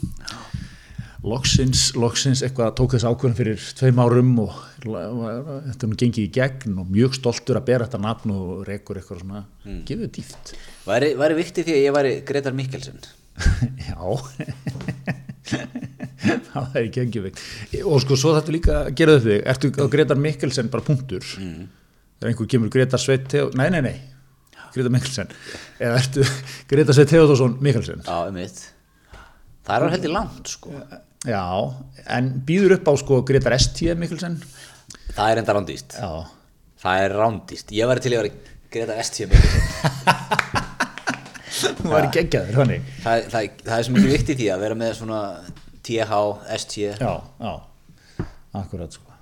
loksins, 1.24 1.88
loksins 1.96 2.42
eitthvað 2.44 2.74
tók 2.78 2.94
þess 2.94 3.06
ákvörðin 3.08 3.36
fyrir 3.38 3.66
tveim 3.78 4.00
árum 4.02 4.32
og 4.44 4.56
þetta 4.84 5.88
nú 5.88 5.98
gengið 6.00 6.26
í 6.26 6.32
gegn 6.34 6.80
og 6.82 6.90
mjög 6.92 7.16
stoltur 7.18 7.60
að 7.60 7.68
bera 7.70 7.86
þetta 7.88 8.00
nafn 8.04 8.34
og 8.34 8.64
rekur 8.68 9.00
eitthvað 9.00 9.22
svona, 9.22 9.44
mm. 9.64 9.80
gefið 9.88 10.10
dýft. 10.18 10.54
Væri, 10.84 11.12
væri 11.20 11.38
viktið 11.40 11.68
því 11.68 11.76
að 11.76 11.84
ég 11.86 11.96
væri 11.96 12.12
Gretar 12.28 12.56
Mikkelsen? 12.58 13.00
Já. 13.88 13.98
Það 16.24 16.76
er 16.78 16.84
ekki 16.86 17.02
engjuveikt 17.02 17.40
og 17.84 17.98
sko 18.00 18.16
svo 18.16 18.30
þetta 18.36 18.52
líka 18.54 18.76
þau 18.96 19.18
þig. 19.26 19.40
Ertu 19.50 19.72
Gretar 19.92 20.20
Mikkelsen 20.20 20.70
bara 20.72 20.86
punktur? 20.86 21.24
Mm. 21.40 21.66
Þegar 22.24 22.32
einhver 22.32 22.48
kemur 22.48 22.70
Gretar 22.72 23.00
Sveit 23.02 23.26
Theo 23.28 23.50
nei, 23.58 23.66
nei, 23.74 23.82
nei, 23.84 23.96
Gretar 24.72 24.92
Mikkelsen. 24.94 25.32
Eða 25.76 25.98
ertu 26.00 26.24
Gretar 26.70 26.96
Sveit 26.96 27.10
Theodorsson 27.12 27.58
Mikkelsen? 27.64 28.00
Já, 28.06 28.30
um 28.30 28.38
mitt 28.38 28.62
Það 29.64 29.74
er 29.74 29.84
alveg 29.84 29.94
heldur 29.94 30.12
langt 30.12 30.50
sko. 30.52 30.72
Já, 31.24 31.44
en 32.16 32.26
býður 32.48 32.78
upp 32.78 32.88
á 32.88 32.92
sko 33.00 33.20
Gretar 33.28 33.56
S.T. 33.56 33.92
Mikkelsen? 34.00 34.38
Það 35.14 35.30
er 35.30 35.40
enda 35.42 35.56
rándýst 35.56 35.96
já, 36.00 36.10
Það 36.80 37.04
er 37.04 37.16
rándýst 37.20 37.72
Ég 37.76 37.88
væri 37.92 38.04
til 38.04 38.14
að 38.16 38.24
vera 38.24 38.34
Gretar 38.74 39.04
S.T. 39.04 39.28
Mikkelsen. 39.28 40.62
Þú 41.84 41.92
væri 41.92 42.12
geggjaður 42.16 42.60
þannig 42.60 42.92
það, 43.04 43.26
það, 43.32 43.48
það 43.62 43.76
er 43.76 43.86
svo 43.86 43.94
mikið 43.94 44.14
viktið 44.16 44.40
því 44.40 44.50
að 44.52 44.64
vera 44.64 44.78
með 44.80 44.94
svona 44.98 45.20
TH, 45.84 46.20
ST 46.60 46.76
já, 46.82 47.12
já, 47.44 47.52
akkurat 48.56 48.96
sko 48.96 49.13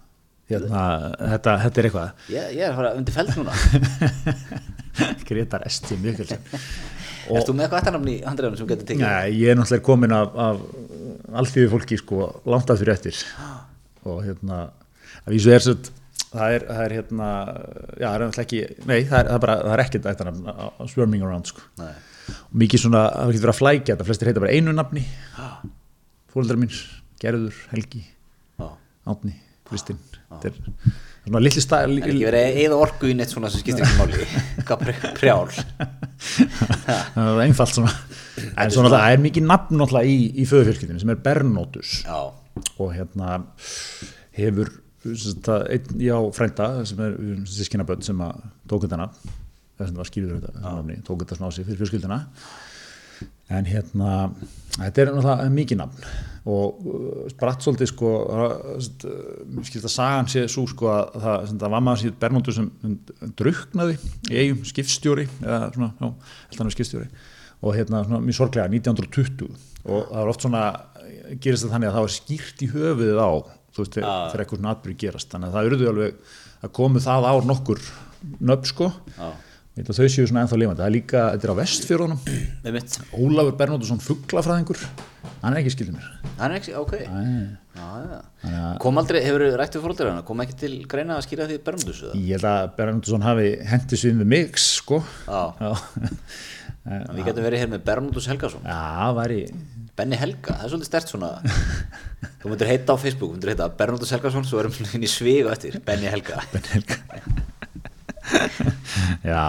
hérna, 0.50 0.80
þetta, 1.20 1.54
þetta 1.66 1.80
er 1.82 1.88
eitthvað 1.88 2.32
Ég, 2.34 2.48
ég 2.58 2.64
er 2.66 2.72
að 2.72 2.78
fara 2.80 2.94
undir 2.98 3.14
feld 3.14 3.30
núna 3.38 3.54
Gretar 5.28 5.62
S.T. 5.70 5.96
Mikkelsen 6.02 6.42
Erst 7.32 7.46
þú 7.48 7.54
með 7.54 7.64
eitthvað 7.68 7.78
eftirnafn 7.80 8.10
í 8.10 8.16
handræðunum 8.26 8.58
sem 8.58 8.68
getur 8.72 8.88
tekið? 8.88 9.02
Nei, 9.06 9.34
ég 9.38 9.52
er 9.52 9.58
náttúrulega 9.60 9.86
komin 9.86 10.14
af, 10.16 10.32
af 10.42 11.36
allþýðu 11.40 11.70
fólki 11.72 11.98
sko 12.00 12.26
langt 12.50 12.72
að 12.74 12.80
fyrir 12.82 12.96
eftir 12.96 13.20
og 14.10 14.18
hérna 14.26 14.58
að 15.22 15.36
vísu 15.36 15.52
er 15.54 15.62
svo 15.62 15.76
það 16.32 16.56
er, 16.56 16.64
það 16.66 16.82
er 16.88 16.94
hérna 16.98 17.28
já, 17.38 18.06
það 18.08 18.16
er 18.16 18.24
náttúrulega 18.24 18.42
ekki, 18.42 18.60
nei, 18.90 18.96
það 19.06 19.18
er, 19.20 19.28
það 19.30 19.36
er 19.38 19.44
bara 19.46 19.56
það 19.62 19.74
er 19.76 19.82
ekkert 19.84 20.08
þetta 20.10 20.26
nafn 20.28 20.50
á- 20.50 20.72
á 20.74 20.82
swarming 20.90 21.22
around 21.28 21.48
sko 21.52 21.64
Nei. 21.78 21.92
og 22.42 22.58
mikið 22.64 22.82
svona, 22.84 23.02
það 23.14 23.32
getur 23.36 23.44
verið 23.46 23.54
að 23.54 23.60
flækja 23.62 23.92
þetta 23.94 24.08
flestir 24.10 24.30
heita 24.32 24.42
bara 24.44 24.56
einu 24.58 24.74
nafni 24.76 25.04
fóreldrar 26.34 26.58
mín, 26.64 26.74
Gerður, 27.22 27.54
Helgi. 27.70 28.02
Átni, 29.06 29.36
Kristinn 29.68 29.98
þetta 30.40 30.50
er 30.50 30.56
svona 31.22 31.42
litli 31.42 31.62
stæl 31.62 31.96
En 31.96 32.12
ekki 32.12 32.26
verið 32.26 32.60
eða 32.64 32.78
orku 32.82 33.10
í 33.10 33.16
neitt 33.18 33.32
svona 33.32 33.50
sem 33.52 33.62
skiptir 33.62 33.86
ekki 33.86 34.00
máli. 34.00 34.26
Hvað 34.66 34.84
pre- 34.84 35.12
prjál. 35.18 35.52
Það 35.52 37.28
er 37.32 37.42
einfalt 37.46 37.74
svona. 37.76 37.92
En 38.56 38.72
svona 38.74 38.92
það 38.94 39.08
er 39.10 39.22
mikið 39.26 39.46
nafn 39.48 39.78
náttúrulega 39.78 40.08
í, 40.08 40.16
í 40.42 40.46
föðufjölskyldinu 40.50 41.02
sem 41.02 41.12
er 41.14 41.20
Bernótus 41.26 41.98
og 42.80 42.90
hérna 42.96 43.42
hefur 44.36 44.72
sem 45.18 45.60
einn 45.74 46.02
já 46.02 46.16
frænda 46.34 46.68
sem 46.88 47.00
er 47.02 47.16
sískinabönd 47.50 48.06
sem 48.06 48.20
að 48.22 48.42
tók 48.70 48.86
þetta 48.86 49.00
nafn. 49.02 49.32
Þess 49.78 49.88
að 49.88 49.94
það 49.96 50.02
var 50.02 50.10
þetta 50.42 50.62
nafni, 50.66 50.98
tók 51.06 51.24
þetta 51.24 51.38
sig 51.54 51.66
fyrir 51.66 51.80
fjölskylduna 51.82 52.20
en 53.50 53.66
hérna 53.68 54.12
þetta 54.78 55.02
er 55.02 55.10
náttúrulega 55.12 55.48
mikið 55.52 55.80
nafn 55.82 56.06
og 56.52 56.86
uh, 56.90 57.26
spratt 57.30 57.62
svolítið 57.62 57.90
sko 57.92 58.12
skilst 59.62 59.86
að 59.86 59.94
sagan 59.94 60.30
sé 60.30 60.44
svo 60.50 60.64
sko 60.70 60.88
að 60.90 61.18
það, 61.22 61.52
það 61.52 61.74
var 61.74 61.84
maður 61.86 62.02
síðan 62.02 62.16
Bernóndur 62.24 62.56
sem 62.56 62.70
druknaði 63.38 63.98
í 64.30 64.40
eigum 64.40 64.64
skipstjóri 64.66 65.28
eða 65.38 65.68
svona, 65.76 65.92
já, 66.00 66.08
held 66.50 66.62
hann 66.62 66.72
er 66.72 66.76
skipstjóri. 66.76 67.10
Og 67.62 67.76
hérna 67.76 68.02
svona 68.02 68.22
mjög 68.24 68.40
sorglega 68.40 68.66
1920 68.72 69.52
og 69.82 70.08
það 70.08 70.18
var 70.18 70.32
oft 70.32 70.46
svona 70.46 70.64
gerist 71.42 71.66
það 71.66 71.76
þannig 71.76 71.90
að 71.90 71.96
það 71.96 72.06
var 72.06 72.14
skýrt 72.16 72.64
í 72.64 72.70
höfuðið 72.72 73.22
á 73.22 73.30
þú 73.72 73.84
veist, 73.84 73.94
þegar 73.94 74.26
þegar 74.32 74.44
eitthvað 74.44 74.60
svona 74.60 74.74
atbyrði 74.74 74.98
gerast. 75.04 75.30
Þannig 75.32 75.48
að 75.48 75.56
það 75.56 75.68
eruðu 75.70 75.88
alveg 75.92 76.34
að 76.62 76.74
komu 76.78 77.02
það 77.02 77.28
ár 77.30 77.48
nokkur 77.48 77.86
nöfn 78.42 78.68
sko. 78.68 78.90
Já, 79.16 79.30
Ég 79.72 79.80
veit 79.86 79.88
að 79.88 79.98
þau 80.02 80.08
séu 80.12 80.26
svona 80.28 80.42
ennþá 80.44 80.56
lifandi. 80.60 80.82
Það 80.82 80.88
er 80.90 80.92
líka, 80.92 81.20
þetta 81.32 81.46
er 81.48 81.52
á 81.52 81.60
vestfjörðunum. 81.62 82.18
Ólafur 83.24 83.54
Bernóttusson 83.56 84.02
fugglafræðingur 84.04 84.82
hann 85.42 85.54
er 85.56 85.60
ekki 85.62 85.72
skildið 85.74 85.94
mér. 85.96 86.08
Það 86.36 86.42
er 86.44 86.54
ekki, 86.58 86.74
ok. 86.78 86.92
Þannig 87.72 88.12
að- 88.12 88.76
Kom 88.82 89.00
aldrei, 89.00 89.18
hefur 89.24 89.42
rætt 89.58 89.74
við 89.78 89.82
fóröldur 89.86 90.10
hana 90.10 90.22
Kom 90.26 90.42
ekki 90.44 90.54
til 90.60 90.72
greina 90.90 91.16
að 91.16 91.24
skýra 91.24 91.46
því 91.48 91.56
Bernundus 91.64 92.02
eða? 92.04 92.18
ég 92.20 92.36
held 92.36 92.46
að 92.50 92.66
Bernóttusson 92.76 93.24
hafi 93.24 93.46
hendið 93.70 94.00
sér 94.02 94.18
við 94.20 94.28
mig 94.34 94.58
sko. 94.60 94.98
Já, 95.26 95.72
við 97.16 97.22
getum 97.30 97.46
verið 97.46 97.62
hér 97.64 97.70
með 97.72 97.84
Bernútus 97.88 98.28
Helgason. 98.30 98.66
Já, 98.68 99.08
væri 99.16 99.40
Benni 99.96 100.18
Helga, 100.20 100.58
það 100.58 100.66
er 100.68 100.72
svolítið 100.74 100.90
stert 100.90 101.12
svona. 101.14 101.32
Þú 102.42 102.52
myndir 102.52 102.70
heita 102.70 102.94
á 102.94 102.96
Facebook, 103.00 103.32
þú 103.32 103.38
myndir 103.38 103.54
heita 103.54 103.70
Bernútus 103.80 104.12
Helgason 104.14 104.46
Svo 104.48 104.60
erum 104.62 104.72
við 104.76 104.94
inn 104.98 105.06
í 105.06 105.10
svigu 105.10 105.50
eftir 105.54 105.80
Benni 105.86 106.10
Helga. 106.12 106.42
Benni 106.52 106.76
Helga 106.76 107.00
Já, 109.26 109.44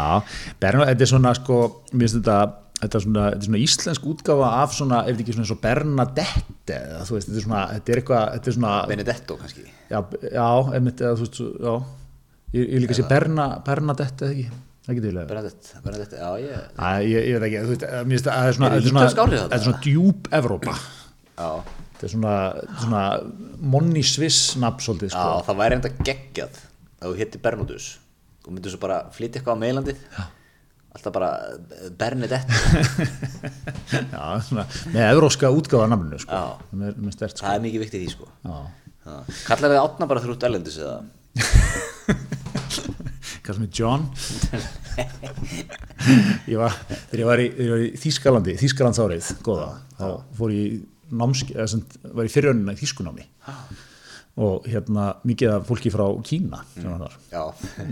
Bernó, 0.62 0.86
þetta 0.90 1.06
er 1.06 1.10
svona 1.12 1.34
sko, 1.38 1.58
mér 1.94 2.06
finnst 2.08 2.20
þetta 2.20 2.38
þetta 2.84 3.00
er 3.00 3.04
svona, 3.06 3.24
þetta 3.32 3.40
er 3.40 3.48
svona 3.48 3.62
íslensk 3.64 4.08
útgáfa 4.12 4.48
af 4.60 4.74
svona, 4.76 4.98
ef 5.08 5.14
þetta 5.16 5.24
ekki 5.24 5.36
svona 5.38 5.54
og 5.56 5.62
Bernadette 5.64 6.76
eða 6.80 7.06
þú 7.08 7.16
veist, 7.18 7.30
þetta 7.30 7.40
er 7.42 7.46
svona, 7.48 7.62
þetta 7.78 7.94
er 7.96 8.02
eitthvað 8.02 8.26
þetta 8.36 8.52
er 8.52 8.58
svona, 8.58 8.74
Benedetto 8.92 9.38
kannski. 9.40 9.64
Já, 9.94 10.00
já, 10.34 10.48
einmitt, 10.80 11.04
eða 11.06 11.16
þú 11.20 11.26
veist, 11.28 11.40
svo- 11.40 11.54
já. 11.64 11.74
Ég, 12.54 12.68
ég 12.76 12.84
líka 12.84 12.98
sé 13.00 13.06
Berna, 13.10 13.48
Bernadette 13.66 14.28
eða 14.28 14.36
ekki, 14.36 14.50
Bernadette, 15.16 15.80
Bernadette, 15.86 16.20
já 16.20 16.30
ég 16.44 16.60
Æ, 16.76 16.90
ég, 17.08 17.30
ég 17.32 17.40
veit 17.40 17.48
ekki, 17.48 17.64
þú 17.64 17.72
veist, 17.72 17.88
mér 17.88 18.18
finnst 18.18 18.28
er 18.34 18.58
svona, 18.60 18.68
Er 18.68 18.76
þetta 18.76 18.84
er 18.84 19.16
svona, 19.16 19.32
þetta 19.48 19.58
er 19.58 19.64
svona 19.64 19.82
djúb 19.88 20.30
Evrópa, 20.42 20.76
Já, 21.40 21.50
þetta 21.96 22.04
er 22.10 22.14
svona, 22.18 22.36
svona 22.84 23.04
Monni 23.74 24.04
Sviss 24.04 24.58
nafn 24.60 24.84
svolítið, 24.84 25.16
já 25.16 25.24
sko, 25.24 25.42
það 25.48 25.62
væri 25.64 25.80
enda 25.80 25.94
geggjað 26.04 26.60
að 27.00 27.08
þú 27.08 27.16
hitti 27.24 27.42
Bernútus 27.48 27.88
og 28.44 28.54
myndir 28.54 28.74
svo 28.74 28.80
bara 28.84 29.04
flytja 29.16 29.40
eitthvað 29.40 29.60
á 29.60 29.64
meilandið 29.64 30.08
Alltaf 30.94 31.14
bara 31.16 31.32
eh, 31.50 31.90
Bernadette 31.98 32.54
já, 34.14 34.24
svona, 34.46 34.68
með 34.94 35.08
evróska 35.08 35.50
útgáfa 35.50 35.88
af 35.88 35.94
nafninu, 35.96 36.20
sko, 36.22 36.42
með, 36.78 37.00
með 37.02 37.16
stert, 37.16 37.34
sko, 37.38 37.48
Það 37.48 37.58
er 37.58 37.64
mikið 37.64 37.84
viktið 37.88 38.04
í 38.06 38.12
sko. 38.14 38.30
Kallar 39.48 39.74
þið 39.74 39.80
átna 39.82 40.10
bara 40.12 40.24
þrjútt 40.24 40.46
erlendis 40.48 40.78
eða? 40.84 40.98
Sem 43.44 43.66
er 43.66 43.74
John. 43.76 44.06
Ég 46.52 46.58
var 46.58 46.74
þegar 47.10 47.20
ég 47.20 47.28
var 47.28 47.42
í, 47.42 47.48
í 47.50 47.90
Þískalandi 48.00 48.56
Þískalandsárið, 48.60 49.28
góða 49.46 49.68
þá 49.98 50.06
fór 50.38 50.54
ég 50.54 50.82
námski, 51.14 51.56
eða 51.56 51.68
sem 51.74 51.84
var 52.14 52.28
í 52.28 52.32
fyrirönuna 52.34 52.74
í 52.76 52.80
Þískunámi 52.82 53.26
og 54.34 54.66
hérna 54.66 55.12
mikið 55.30 55.52
af 55.54 55.68
fólki 55.68 55.92
frá 55.94 56.08
Kína 56.26 56.64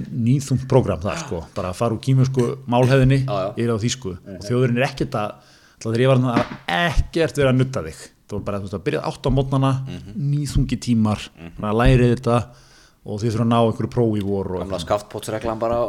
nýþungt 0.09 0.63
prógram 0.71 1.01
þar 1.03 1.19
sko, 1.21 1.41
bara 1.53 1.69
að 1.69 1.77
fara 1.77 1.93
úr 1.93 2.01
kímusku 2.01 2.47
málhefðinni 2.65 3.19
yfir 3.27 3.73
á 3.73 3.77
Þísku 3.83 4.15
og 4.17 4.47
þjóðurinn 4.47 4.79
er 4.81 4.87
ekkert 4.87 5.17
að 5.21 5.35
þegar 5.81 6.03
ég 6.03 6.11
var 6.11 6.19
þarna 6.21 6.33
að 6.33 6.89
ekkert 6.89 7.37
verið 7.37 7.51
að 7.51 7.59
nutta 7.61 7.83
þig. 7.85 8.01
Það 8.31 8.35
var 8.37 8.43
bara 8.47 8.57
þú 8.61 8.65
veist, 8.67 8.75
að 8.77 8.83
byrja 8.87 9.05
átt 9.11 9.27
á 9.27 9.29
mótnana 9.37 9.71
nýþungi 10.15 10.77
tímar, 10.81 11.23
bara 11.59 11.71
að 11.73 11.79
læri 11.81 12.09
þetta 12.15 12.35
og 13.01 13.17
þið 13.17 13.33
þurfa 13.33 13.45
að 13.45 13.49
ná 13.49 13.57
einhverju 13.59 13.91
prófi 13.95 14.19
í 14.21 14.25
vor 14.25 14.49
og 14.53 14.61
gamla 14.61 14.79
skaftpótsreglan 14.83 15.61
bara 15.61 15.79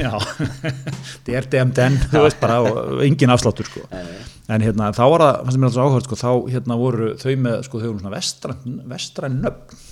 já, 0.00 0.12
þetta 1.24 1.34
er 1.36 1.48
DMDN 1.52 1.98
þú 2.06 2.22
veist 2.24 2.40
bara, 2.40 2.60
og 2.64 3.02
engin 3.04 3.32
afsláttur 3.34 3.68
sko. 3.68 3.82
en 3.92 4.64
hérna, 4.64 4.88
þá 4.96 5.02
var 5.12 5.26
það, 5.26 5.42
fannst 5.42 5.60
mér 5.60 5.70
alltaf 5.70 5.90
áhört 5.90 6.08
sko, 6.08 6.20
þá 6.22 6.54
hérna 6.54 6.78
voru 6.80 7.10
þau 7.20 7.34
með, 7.44 7.58
sko, 7.68 7.82
þau 7.82 7.90
voru 7.90 8.00
svona 8.00 8.14
vestræn, 8.16 8.78
vestræn 8.94 9.38
nöfn. 9.44 9.84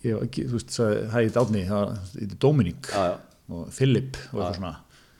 Ég 0.00 0.16
var 0.16 0.24
ekki, 0.24 0.46
þú 0.48 0.56
veist, 0.56 0.76
hæ, 0.80 1.16
þetta 1.26 1.42
átni 1.44 1.66
það 1.68 1.90
er 2.24 2.36
Dominík 2.40 2.88
Já, 2.88 3.02
já. 3.10 3.16
og 3.52 3.66
Philip 3.76 4.16
og 4.30 4.38
eitthvað 4.38 4.56
svona. 4.60 4.70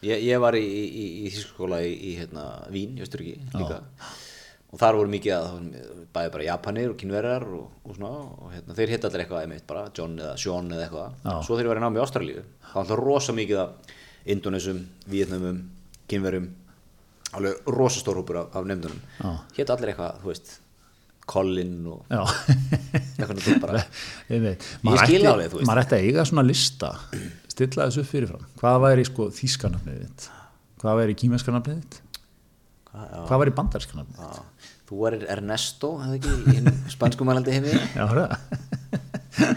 Ég, 0.01 0.23
ég 0.25 0.41
var 0.41 0.57
í, 0.57 0.63
í, 0.65 0.85
í, 0.89 1.07
í 1.29 1.33
í, 1.33 1.91
í 1.93 2.13
hérna, 2.17 2.45
Vín, 2.73 2.95
í 2.97 3.05
Östuríki 3.05 3.37
líka 3.53 3.83
og 4.71 4.79
þar 4.79 4.95
voru 5.01 5.11
mikið 5.11 5.33
að 5.35 5.47
það 5.51 6.07
bæði 6.15 6.31
bara 6.35 6.45
Japanir 6.47 6.91
og 6.93 6.97
kynverjar 7.01 7.45
og, 7.59 7.67
og 7.87 7.97
svona 7.97 8.11
og 8.45 8.53
hérna, 8.55 8.75
þeir 8.79 8.93
hitt 8.95 9.05
allir 9.09 9.25
eitthvað 9.25 9.43
einmitt 9.45 9.67
bara 9.67 9.85
John 9.97 10.17
eða 10.19 10.37
Sean 10.39 10.71
eða 10.71 10.87
eitthvað. 10.87 11.13
Já. 11.27 11.35
svo 11.47 11.59
þeir 11.59 11.69
var 11.73 11.81
í 11.81 11.85
námi 11.85 12.01
í 12.01 12.05
Ástralíu. 12.05 12.43
Það 12.65 12.75
var 12.75 12.83
alltaf 12.85 13.03
rosa 13.05 13.35
mikið 13.37 13.61
af 13.65 13.95
Indonesum, 14.31 14.81
Vietnamum, 15.11 15.61
kynverjum 16.11 16.49
alveg 17.39 17.71
rosa 17.77 18.01
stór 18.03 18.19
hópur 18.21 18.41
af, 18.43 18.51
af 18.59 18.67
nefndunum. 18.67 19.01
Hitt 19.57 19.71
allir 19.75 19.93
eitthvað, 19.95 20.19
þú 20.25 20.33
veist 20.33 20.57
Colin 21.31 21.77
og 21.87 22.01
eitthvað 22.11 23.43
þú 23.45 23.57
bara 23.63 23.83
ég 24.31 24.41
veit 24.43 24.65
Ég 24.65 24.83
maður 24.87 25.05
skil 25.07 25.21
ætti- 25.21 25.31
alveg, 25.31 25.51
þú 25.53 25.59
veist. 25.61 25.69
maður 25.69 25.83
ætti 25.85 25.97
að 25.99 26.07
eiga 26.09 26.25
svona 26.31 26.45
lista 26.47 26.91
stilla 27.51 27.87
þessu 27.87 28.05
fyrirfram. 28.09 28.47
Hvað 28.61 28.79
væri 28.87 29.05
sko 29.07 29.29
þýskanafnið 29.39 30.01
þitt? 30.05 30.29
Hvað 30.83 30.99
væri 31.03 31.17
kímenskanafnið 31.23 32.01
þitt 32.91 33.27
Hvað, 33.31 33.45
já. 33.47 33.55
bandarskanafnið 33.61 34.21
þitt 34.21 34.39
Já. 34.41 34.69
Þú 34.91 35.01
er 35.07 35.17
Ernesto, 35.37 35.91
hefði 36.03 36.19
ekki, 36.19 36.33
í 36.51 36.91
spanskumælandi 36.97 37.55
heimi 37.55 37.75
já, 37.77 38.05
hörðu 38.11 38.27
það 38.31 39.51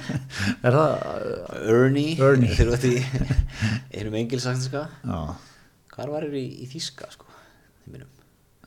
er 0.70 0.76
það 0.78 0.92
Ernie, 1.74 2.14
Ernie. 2.22 2.52
þeir 2.54 2.68
eru 2.68 2.76
þetta 2.78 2.92
í 2.94 4.00
einum 4.00 4.20
engilsaktinska 4.22 4.84
já 5.04 5.18
Hvar 5.94 6.10
var 6.10 6.26
er 6.26 6.34
í, 6.40 6.46
í 6.64 6.68
þýska 6.72 7.10
sko 7.14 7.28
í 7.86 7.92
mínum? 7.94 8.10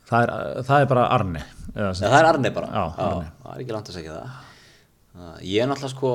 Það 0.07 0.27
er, 0.27 0.33
það 0.69 0.83
er 0.85 0.91
bara 0.93 1.07
Arne 1.17 1.41
eða, 1.73 1.89
Ja, 1.89 1.95
það 2.03 2.19
er 2.21 2.29
Arne 2.33 2.53
bara 2.59 2.69
Já, 2.75 2.83
Arne. 3.07 3.31
það 3.43 3.55
er 3.57 3.63
ekki 3.65 3.75
langt 3.79 3.91
að 3.95 3.99
segja 4.01 4.19
það 4.21 4.43
Uh, 5.17 5.39
Ég 5.49 5.63
er 5.65 5.69
náttúrulega 5.71 5.95
sko 5.95 6.09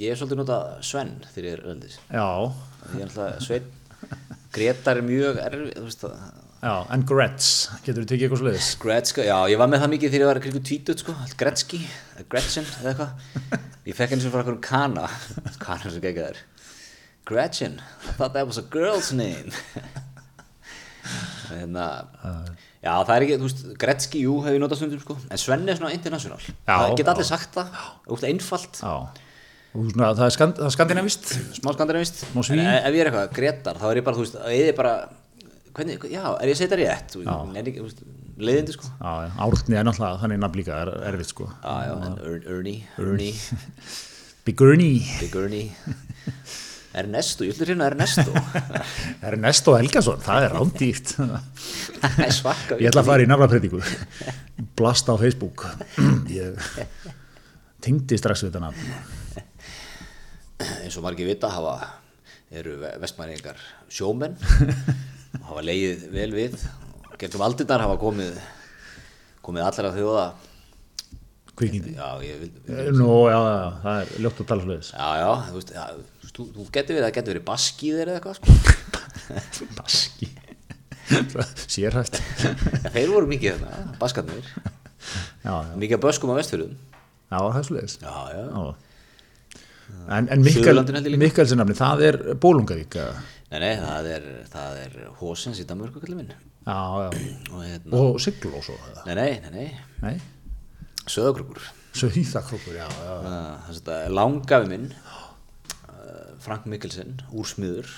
ég 0.00 0.08
er 0.08 0.16
svolítið 0.16 0.38
nota 0.40 0.54
Sven 0.88 1.10
þegar 1.34 1.46
ég 1.50 1.56
er 1.58 1.64
öldis 1.68 1.96
Já, 2.08 2.22
ég 2.94 3.02
er 3.04 3.10
náttúrulega 3.10 3.42
Sveinn 3.44 3.66
Gretar 4.56 4.96
er 5.02 5.04
mjög 5.04 5.40
erfið 5.44 5.74
þú 5.76 5.82
veist 5.84 6.04
það 6.06 6.14
já, 6.60 6.74
en 6.92 7.04
Gretz 7.08 7.48
Getur 7.84 8.04
þú 8.04 8.10
tekið 8.10 8.26
eitthvað 8.26 8.42
sliðis? 8.42 8.68
Gretska, 8.82 9.24
já, 9.26 9.36
ég 9.52 9.60
var 9.60 9.70
með 9.72 9.84
það 9.84 9.92
mikið 9.94 10.14
þegar 10.14 10.24
ég 10.24 10.30
var 10.30 10.40
kringu 10.44 10.62
tvítut 10.68 11.02
sko, 11.02 11.14
allt 11.24 11.36
Gretski, 11.40 11.80
Gretchen 12.32 12.68
eða 12.80 12.92
eitthvað, 12.92 13.60
ég 13.88 13.98
fekk 13.98 14.14
henni 14.14 14.24
sem 14.26 14.34
frá 14.34 14.42
einhverjum 14.42 14.62
kana, 14.64 15.06
kana 15.64 15.92
sem 15.92 16.04
geggjað 16.04 16.32
er 16.34 16.42
Gretchen, 17.30 17.78
I 18.08 18.12
thought 18.18 18.34
that 18.34 18.48
was 18.48 18.58
a 18.58 18.64
girl's 18.66 19.12
name. 19.14 19.52
Þannig 21.46 21.78
að, 21.78 22.48
já, 22.82 22.92
það 22.92 23.12
er 23.14 23.24
ekki, 23.26 23.36
þú 23.38 23.46
veist, 23.48 23.64
Gretski, 23.80 24.22
jú, 24.26 24.36
hef 24.44 24.56
ég 24.56 24.62
notað 24.62 24.80
stundum 24.80 25.02
sko, 25.04 25.16
en 25.30 25.40
Svenni 25.40 25.72
er 25.72 25.78
svona 25.78 25.94
international, 25.94 26.40
það 26.66 26.94
geta 26.98 27.14
allir 27.14 27.28
sagt 27.28 27.58
það, 27.58 27.82
úr 28.10 28.26
einfalt, 28.30 28.80
Já. 28.82 28.94
Svona, 29.70 30.08
það 30.18 30.24
er, 30.24 30.32
skand, 30.34 30.56
skandinavist. 30.74 31.28
Smá 31.60 31.70
skandinavist, 31.76 32.24
en 32.34 32.42
ef 32.58 32.90
ég 32.90 33.04
er 33.04 33.10
eitthvað, 33.12 33.28
Gretar, 33.36 33.78
þá 33.78 33.84
er 33.92 34.00
ég 34.00 34.06
bara, 34.08 34.18
þú 34.18 34.24
veist, 34.24 34.38
ég 34.50 34.70
er 34.72 34.78
bara, 34.78 34.94
hvernig, 35.76 35.98
já, 36.10 36.22
er 36.40 36.50
ég 36.50 36.56
að 36.56 36.62
þetta 36.64 36.78
rétt, 36.80 37.16
er 37.60 37.70
leiðindi 38.40 38.74
sko, 38.76 38.90
Árni 39.00 39.76
er 39.76 39.84
náttúrulega 39.86 40.20
þannig 40.22 40.40
nafn 40.42 40.58
líka 40.60 40.78
er 40.84 40.90
erfitt 41.12 41.32
sko. 41.34 41.48
Já, 41.60 41.96
Er- 42.24 42.46
Ernie, 42.56 42.86
Ernie, 42.98 43.34
Big 44.46 44.62
Ernie. 44.64 45.02
Big 45.20 45.36
Ernie. 45.36 45.68
Ernesto, 46.90 47.44
ég 47.46 47.54
ætlur 47.54 47.68
hérna 47.70 47.86
Ernesto. 47.86 48.32
Ernesto 49.28 49.76
Helgason, 49.78 50.18
það 50.24 50.46
er 50.48 50.54
rándýrt. 50.56 51.12
Er 52.24 52.32
Ég 52.80 52.88
ætla 52.88 53.04
að 53.04 53.10
fara 53.12 53.22
í 53.22 53.28
nafnapredíku 53.30 53.78
Blast 54.78 55.06
á 55.06 55.14
Facebook. 55.20 55.68
Ég 56.32 56.56
tengdi 57.84 58.18
strax 58.18 58.42
við 58.42 58.50
þetta 58.50 58.64
nafn. 58.64 59.46
Eins 60.82 60.96
og 60.98 61.04
margir 61.06 61.28
vita 61.30 61.52
hafa 61.52 61.76
eru 62.50 62.74
vestmæringar 63.00 63.60
sjómenn 63.92 64.34
hafa 65.38 65.64
leið 65.66 66.06
vel 66.14 66.30
við. 66.34 66.56
Gegnum 67.20 67.44
aldirnar 67.44 67.84
hafa 67.84 67.98
komið 68.00 68.38
komið 69.44 69.66
allar 69.66 69.90
að 69.90 69.98
þjóða. 70.00 70.26
Kvikindi. 71.60 71.94
Já, 71.98 72.08
ég 72.24 72.38
vil 72.40 72.92
Nú, 72.96 73.08
já, 73.28 73.36
já, 73.36 73.64
það 73.82 73.98
er 74.00 74.12
ljótt 74.24 74.38
að 74.40 74.46
tala 74.48 74.64
sliðis 74.64 74.92
já, 74.94 75.08
já, 75.20 75.30
þú 75.44 75.56
veist, 75.58 75.72
já, 75.76 76.30
þú, 76.30 76.46
þú, 76.54 76.64
getur 76.72 76.96
við 76.96 77.04
það 77.04 77.16
getur 77.18 77.34
verið 77.34 77.44
baskíðir 77.50 78.12
eða 78.12 78.20
eitthvað 78.20 78.38
sko. 78.38 78.54
Baski 79.80 80.30
Sérhæft. 81.10 82.20
Ja, 82.40 82.92
þeir 82.94 83.10
voru 83.10 83.28
mikið 83.30 83.58
þarna, 83.58 83.96
baskarnir. 84.00 84.52
Mikið 85.80 85.96
af 85.98 86.04
böskum 86.04 86.32
á 86.32 86.38
vestfjörðum. 86.38 86.78
Já, 87.30 87.36
það 87.40 87.58
er 87.60 87.66
sliðis 87.68 87.98
já, 88.00 88.14
já. 88.36 88.64
En, 90.10 90.28
en 90.30 90.46
ég. 90.46 91.18
Mikkelsen 91.18 91.60
nafni, 91.60 91.76
það 91.78 92.04
er 92.06 92.18
Bólungavík 92.40 92.96
eða? 93.02 93.18
Nei, 93.50 93.58
nei, 93.62 93.72
það 93.82 94.08
er 94.14 94.26
það 94.52 94.78
er 94.84 94.96
Hósens 95.20 95.60
í 95.62 95.66
Danmörku 95.68 96.02
kallið 96.02 96.20
minn. 96.22 96.32
Já, 96.66 96.76
já. 97.02 97.08
Og 97.50 97.62
hérna, 97.64 98.00
Og 98.00 98.20
Sigl 98.22 98.52
og 98.54 98.64
svo 98.64 98.76
eða? 98.90 99.04
nei, 99.08 99.14
nei, 99.16 99.30
nei, 99.40 99.50
nei. 99.50 99.68
Nei, 100.04 100.16
Söðakrúkur 101.10 101.62
Söðýðakrókur, 101.96 102.76
já, 102.78 102.86
já. 102.86 103.14
Þess 103.66 103.88
að 103.90 104.12
langafi 104.14 104.68
minn 104.70 104.84
uh, 104.94 106.36
Frank 106.44 106.68
Mikkelsen 106.70 107.16
úr 107.34 107.48
smiður 107.50 107.88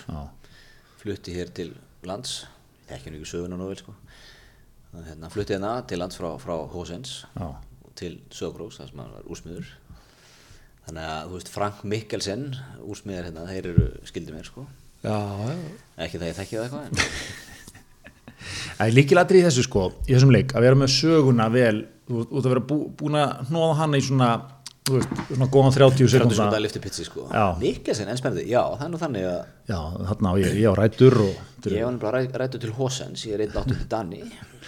flutti 1.03 1.34
hér 1.34 1.50
til 1.53 1.74
lands. 2.09 2.46
Ekki 2.92 3.12
söguna 3.26 3.59
nú 3.59 3.66
vel 3.68 3.76
sko. 3.80 3.92
Hérna, 4.92 5.28
flutti 5.32 5.55
hérna 5.57 5.74
til 5.88 6.00
lands 6.00 6.16
frá, 6.16 6.30
frá 6.40 6.55
Hósens 6.72 7.22
já, 7.36 7.48
til 7.98 8.18
Söðakrúks 8.32 8.80
þar 8.80 8.90
sem 8.90 9.00
var 9.03 9.24
úr 9.28 9.40
smiður 9.40 9.70
þannig 10.86 11.07
að 11.09 11.28
þú 11.28 11.36
veist 11.38 11.53
Frank 11.53 11.84
Mikkelsen 11.88 12.42
úr 12.82 12.98
smiður 12.98 13.28
hérna, 13.30 13.46
þeir 13.48 13.68
eru 13.72 13.86
skildi 14.09 14.34
mér 14.34 14.48
sko 14.48 14.66
já, 15.03 15.16
já. 15.16 15.57
ekki 16.07 16.20
það 16.20 16.28
ég 16.30 16.38
þekki 16.40 16.59
það 16.59 16.66
eitthvað 16.66 16.86
en 16.88 17.00
Það 18.42 18.88
er 18.88 18.96
líkilatri 18.96 19.38
í 19.38 19.44
þessu 19.44 19.62
sko, 19.66 19.84
í 20.09 20.16
þessum 20.16 20.32
leik, 20.34 20.57
að 20.57 20.64
vera 20.66 20.78
með 20.78 20.90
söguna 20.96 21.44
vel, 21.53 21.84
þú 22.09 22.24
ert 22.24 22.40
að 22.40 22.50
vera 22.50 22.64
bú, 22.72 22.78
búin 22.98 23.18
að 23.20 23.44
hnóða 23.50 23.76
hana 23.78 24.00
í 24.00 24.03
svona 24.03 24.30
þú 24.82 24.96
veist, 24.96 25.12
svona 25.28 25.48
góðan 25.53 25.74
30 25.76 25.98
30 26.00 26.12
sekundna 26.12 26.36
sekundar 26.36 26.62
lifti 26.64 26.82
pitsi 26.82 27.07
sko. 27.07 27.26
Mikkelsen 27.61 28.11
en 28.11 28.18
spennandi, 28.18 28.48
já 28.50 28.61
það 28.64 28.84
er 28.86 28.90
nú 28.90 29.00
þannig 29.03 29.26
að 29.30 29.38
já, 29.70 29.78
þarna 30.11 30.32
á 30.32 30.34
ég, 30.42 30.57
ég 30.59 30.66
á 30.66 30.74
rætur 30.78 31.18
og 31.22 31.68
ég 31.70 31.86
var 31.86 31.94
nefnilega 31.94 32.42
rættu 32.42 32.62
til 32.62 32.74
Hossens 32.74 33.24
ég 33.28 33.36
er 33.36 33.44
einn 33.46 33.59
áttu 33.62 33.76
til 33.76 33.88
Danni. 33.92 34.22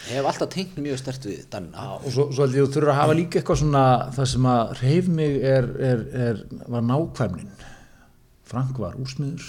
Hef 0.06 0.28
alltaf 0.30 0.50
tengt 0.54 0.78
mjög 0.78 1.00
stert 1.02 1.26
við 1.26 1.44
Danna. 1.50 1.88
Og 1.98 2.06
svo, 2.14 2.28
svo 2.30 2.46
held 2.46 2.54
ég 2.54 2.62
að 2.62 2.70
þú 2.70 2.76
þurfur 2.76 2.94
að 2.94 3.00
hafa 3.00 3.18
líka 3.18 3.40
eitthvað 3.40 3.62
svona 3.64 3.84
það 4.14 4.30
sem 4.34 4.50
að 4.54 4.74
reyf 4.82 5.10
mig 5.18 5.38
er, 5.50 5.70
er, 5.90 6.04
er 6.28 6.42
var 6.76 6.86
nákvæmnin. 6.92 7.54
Frank 8.54 8.78
var 8.78 8.94
úrsmiður 9.00 9.48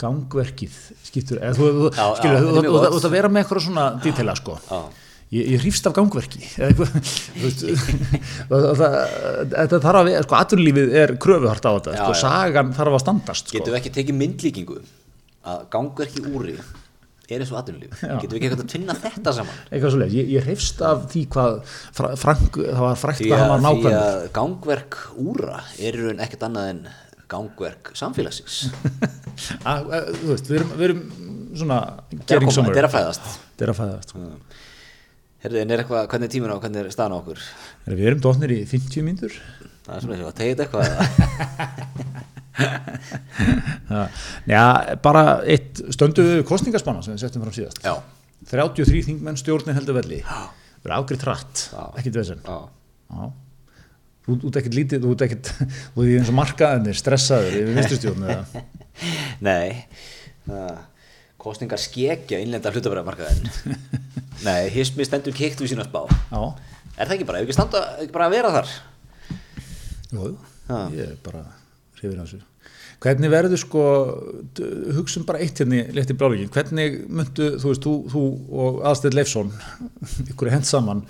gangverkið 0.00 0.72
skiptur 1.06 1.38
eða 1.40 1.54
þú, 1.56 1.64
þú 1.96 3.00
að 3.00 3.14
vera 3.16 3.28
með 3.32 3.40
eitthvað 3.42 3.62
svona 3.66 3.84
dítela 4.04 4.34
sko. 4.38 4.54
Ég, 5.34 5.42
ég 5.56 5.62
hrýfst 5.64 5.82
af 5.88 5.92
gangverki 5.96 6.38
það, 6.54 6.78
það, 8.78 8.92
þetta 9.50 9.80
þarf 9.82 9.98
að 9.98 10.06
vera, 10.06 10.22
sko, 10.22 10.34
atvinnulífið 10.38 10.88
er 11.00 11.10
kröfuhart 11.18 11.66
á 11.66 11.72
þetta, 11.72 11.96
sko, 11.98 12.12
sagan 12.20 12.70
þarf 12.76 12.94
að 12.94 13.02
standast, 13.02 13.50
sko. 13.50 13.58
Getum 13.58 13.74
við 13.74 13.80
ekki 13.80 13.90
tekið 13.96 14.14
myndlíkingu? 14.20 14.78
Að 15.50 15.58
gangverki 15.74 16.20
úri 16.30 16.54
er 17.26 17.42
eins 17.42 17.50
og 17.50 17.58
Já. 17.58 17.66
getum 18.22 18.30
við 18.30 18.36
ekki 18.36 18.46
eitthvað 18.46 18.62
að 18.62 18.70
finna 18.76 18.94
þetta 19.02 19.30
saman? 19.34 19.56
Eitthvað 19.72 19.90
svo 19.96 20.00
leið, 20.04 20.14
ég, 20.14 20.24
ég 20.36 20.46
hreyfst 20.46 20.78
af 20.86 20.98
því 21.10 21.22
hvað 21.34 21.52
fra, 21.98 22.06
Frank, 22.22 22.50
það 22.60 22.82
var 22.84 22.94
frækt 23.00 23.20
því 23.24 23.30
að, 23.32 23.34
var 23.50 23.58
því 23.58 23.66
nákvæmur. 23.66 23.98
að 23.98 24.30
gangverk 24.36 24.92
úra 25.24 25.58
er 25.82 25.94
ekkert 26.14 26.46
annað 26.46 26.66
en 26.70 26.80
gangverk 27.30 27.90
samfélagsins. 27.98 28.56
Að, 29.66 29.90
að, 29.96 30.10
þú 30.20 30.26
veist, 30.32 30.46
við 30.50 30.56
erum, 30.60 30.70
við 30.76 30.84
erum 30.88 31.02
svona 31.56 31.78
er 31.86 32.38
að 32.38 32.50
somewhere. 32.54 32.74
þetta 32.76 32.82
er 32.82 32.88
að 32.88 32.94
fæðast. 32.96 33.24
Þetta 33.46 33.66
er 33.66 33.72
að 33.72 33.80
fæðast 33.80 34.08
sko. 34.12 34.18
Herðu, 35.46 35.58
en 35.62 35.70
er 35.74 35.78
eitthvað, 35.82 36.06
hvernig 36.10 36.26
er 36.26 36.32
tíminn 36.32 36.52
á, 36.54 36.56
hvernig 36.62 36.80
er 36.82 36.90
staðan 36.94 37.14
á 37.14 37.18
okkur? 37.20 37.38
Heyrðu, 37.86 37.98
Við 38.00 38.08
erum 38.10 38.22
dótnir 38.24 38.50
í 38.56 38.60
50 38.66 39.06
mínútur. 39.06 39.34
Það 39.86 39.94
er 39.94 40.00
svona 40.02 40.14
eitthvað, 40.16 40.36
tegið 40.40 40.60
eitthvað. 40.64 40.86
Já, 44.50 44.62
bara 45.04 45.22
eitt 45.46 45.82
stönduðu 45.94 46.40
kostningaspanna 46.48 47.04
sem 47.04 47.14
við 47.14 47.22
settum 47.26 47.44
fram 47.44 47.54
síðast. 47.54 47.78
Já, 47.84 47.94
33 48.50 49.02
þingmenn 49.10 49.38
stjórnin 49.40 49.76
heldur 49.76 49.98
velli. 50.00 50.20
Það 50.26 50.88
er 50.90 50.94
afgriðt 50.96 51.26
rætt, 51.28 51.56
Já. 51.72 51.82
ekkit 52.00 52.18
vesen. 52.20 52.40
Já, 52.46 52.58
Já 53.12 53.22
Þú 54.26 54.36
ert 54.50 54.58
ekkert 54.58 54.74
lítið, 54.74 55.04
þú 55.04 55.14
ert 55.14 55.24
ekkert 55.28 55.52
þú 55.54 56.04
ert 56.04 56.16
eins 56.18 56.30
og 56.32 56.36
markaðinni, 56.40 56.94
stressaður 56.98 57.58
yfir 57.60 57.76
vinstustjórn 57.76 58.24
eða? 58.26 58.64
Nei. 59.46 59.84
Það, 60.46 60.80
kostningar 61.46 61.80
skekja 61.80 62.40
innlenda 62.42 62.72
hlutabræðmarkaðin 62.74 63.46
nei, 64.46 64.66
hismi 64.74 65.06
stendur 65.06 65.34
kikt 65.36 65.62
við 65.62 65.72
sína 65.74 65.86
spá 65.86 66.02
Já, 66.06 66.40
er 66.96 67.06
það 67.06 67.14
ekki 67.16 67.28
bara, 67.28 67.40
ef 67.40 67.46
ekki 67.46 67.56
standa, 67.56 67.82
ekki 68.02 68.14
bara 68.14 68.28
að 68.28 68.36
vera 68.36 68.52
þar? 68.56 68.74
Jú, 70.10 70.32
ég 70.96 71.02
er 71.06 71.16
bara 71.24 71.42
hrifin 71.98 72.20
af 72.22 72.28
þessu. 72.28 72.42
Hvernig 73.02 73.32
verður 73.32 73.60
sko, 73.60 73.84
hugsum 74.96 75.26
bara 75.28 75.42
eitt 75.44 75.60
hérna 75.60 75.80
í 75.82 75.96
létti 75.96 76.16
bláleikin, 76.16 76.50
hvernig 76.54 77.00
myndu, 77.12 77.50
þú 77.60 77.72
veist, 77.72 77.84
þú, 77.84 77.94
þú 78.12 78.22
og 78.62 78.78
Aðstedt 78.88 79.16
Leifsson, 79.18 79.52
ykkur 80.30 80.50
er 80.50 80.56
hent 80.56 80.68
saman, 80.68 81.04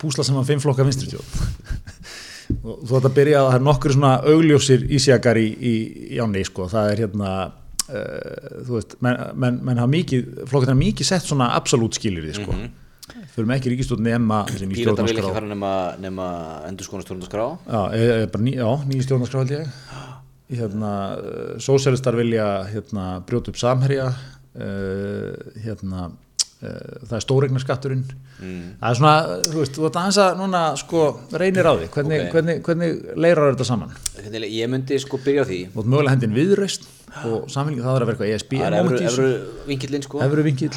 púsla 0.00 0.26
saman 0.26 0.46
fimm 0.48 0.62
flokka 0.62 0.86
vinstristjórn? 0.86 1.26
og 1.26 2.29
þú 2.60 2.98
ætti 2.98 3.08
að 3.08 3.16
byrja 3.16 3.40
að 3.40 3.48
það 3.48 3.56
er 3.56 3.64
nokkur 3.66 3.94
svona 3.96 4.12
augljósir 4.32 4.84
ísjakar 4.98 5.40
í, 5.40 5.48
í, 5.48 5.74
í 6.16 6.20
áni, 6.22 6.44
sko, 6.46 6.68
það 6.70 6.92
er 6.92 7.02
hérna, 7.04 7.32
uh, 7.86 8.60
þú 8.66 8.76
veist, 8.76 8.94
menn, 9.04 9.24
menn, 9.44 9.58
menn 9.68 9.82
hafa 9.82 9.92
mikið, 9.94 10.30
flokkarnir 10.50 10.74
hafa 10.74 10.82
mikið 10.84 11.10
sett 11.10 11.26
svona 11.28 11.50
absolutt 11.56 11.98
skilir 11.98 12.28
því, 12.28 12.36
sko, 12.40 12.56
fyrir 13.34 13.50
með 13.50 13.60
ekki 13.60 13.74
ríkistjórn 13.74 14.06
nema 14.06 14.42
Pírata 14.50 15.06
vil 15.06 15.16
ekki 15.16 15.34
fara 15.34 15.50
nema, 15.50 15.74
nema 16.02 16.30
endur 16.68 16.88
skona 16.88 17.06
stjórnarskrá? 17.06 17.46
Já, 17.66 17.82
e, 17.96 18.30
ný, 18.44 18.56
já, 18.58 18.68
nýja 18.90 19.06
stjórnarskrá 19.08 19.44
held 19.44 19.54
ég. 19.56 19.76
Hérna, 20.50 20.92
sósjálistar 21.62 22.16
vilja 22.18 22.46
hérna, 22.70 23.04
brjóta 23.26 23.52
upp 23.52 23.58
samherja 23.60 24.08
uh, 24.10 25.30
hérna 25.62 26.10
það 26.60 27.14
er 27.16 27.22
stóregnarskatturinn 27.24 28.02
mm. 28.04 28.64
það 28.80 28.90
er 28.90 28.98
svona, 28.98 29.12
þú 29.46 29.58
veist, 29.62 29.76
þú 29.78 29.86
ert 29.88 29.98
aðeins 30.00 30.18
að 30.20 30.40
núna 30.42 30.62
sko 30.76 31.04
reynir 31.40 31.68
á 31.68 31.72
því, 31.78 31.86
hvernig, 31.94 32.24
Ok. 32.26 32.32
hvernig, 32.34 32.58
hvernig 32.66 33.16
leirar 33.16 33.54
þetta 33.54 33.68
saman 33.70 33.94
Hvernig- 34.18 34.50
Ég 34.52 34.68
myndi 34.68 34.98
sko 35.00 35.20
byrja 35.24 35.44
á 35.44 35.48
því 35.48 35.60
þú 35.72 35.80
ert 35.84 35.90
mögulega 35.94 36.12
hendin 36.16 36.36
viðreist 36.36 36.84
og 37.24 37.48
samfélging 37.50 37.80
það 37.82 37.96
er 37.96 38.04
að 38.04 38.10
vera 38.10 38.16
eitthvað 38.18 38.34
ESB 38.34 38.52
Það 38.60 38.66
er 38.66 38.78
efru, 38.82 38.98
þessu. 39.00 39.30
vinkillinn 39.70 40.04
sko 40.04 40.20
efru 40.26 40.44
vinkill 40.50 40.74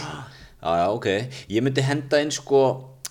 Já, 0.64 0.72
já, 0.80 0.86
ok. 0.96 1.08
Ég 1.52 1.60
myndi 1.66 1.84
henda 1.84 2.22
inn 2.24 2.32
sko, 2.32 2.60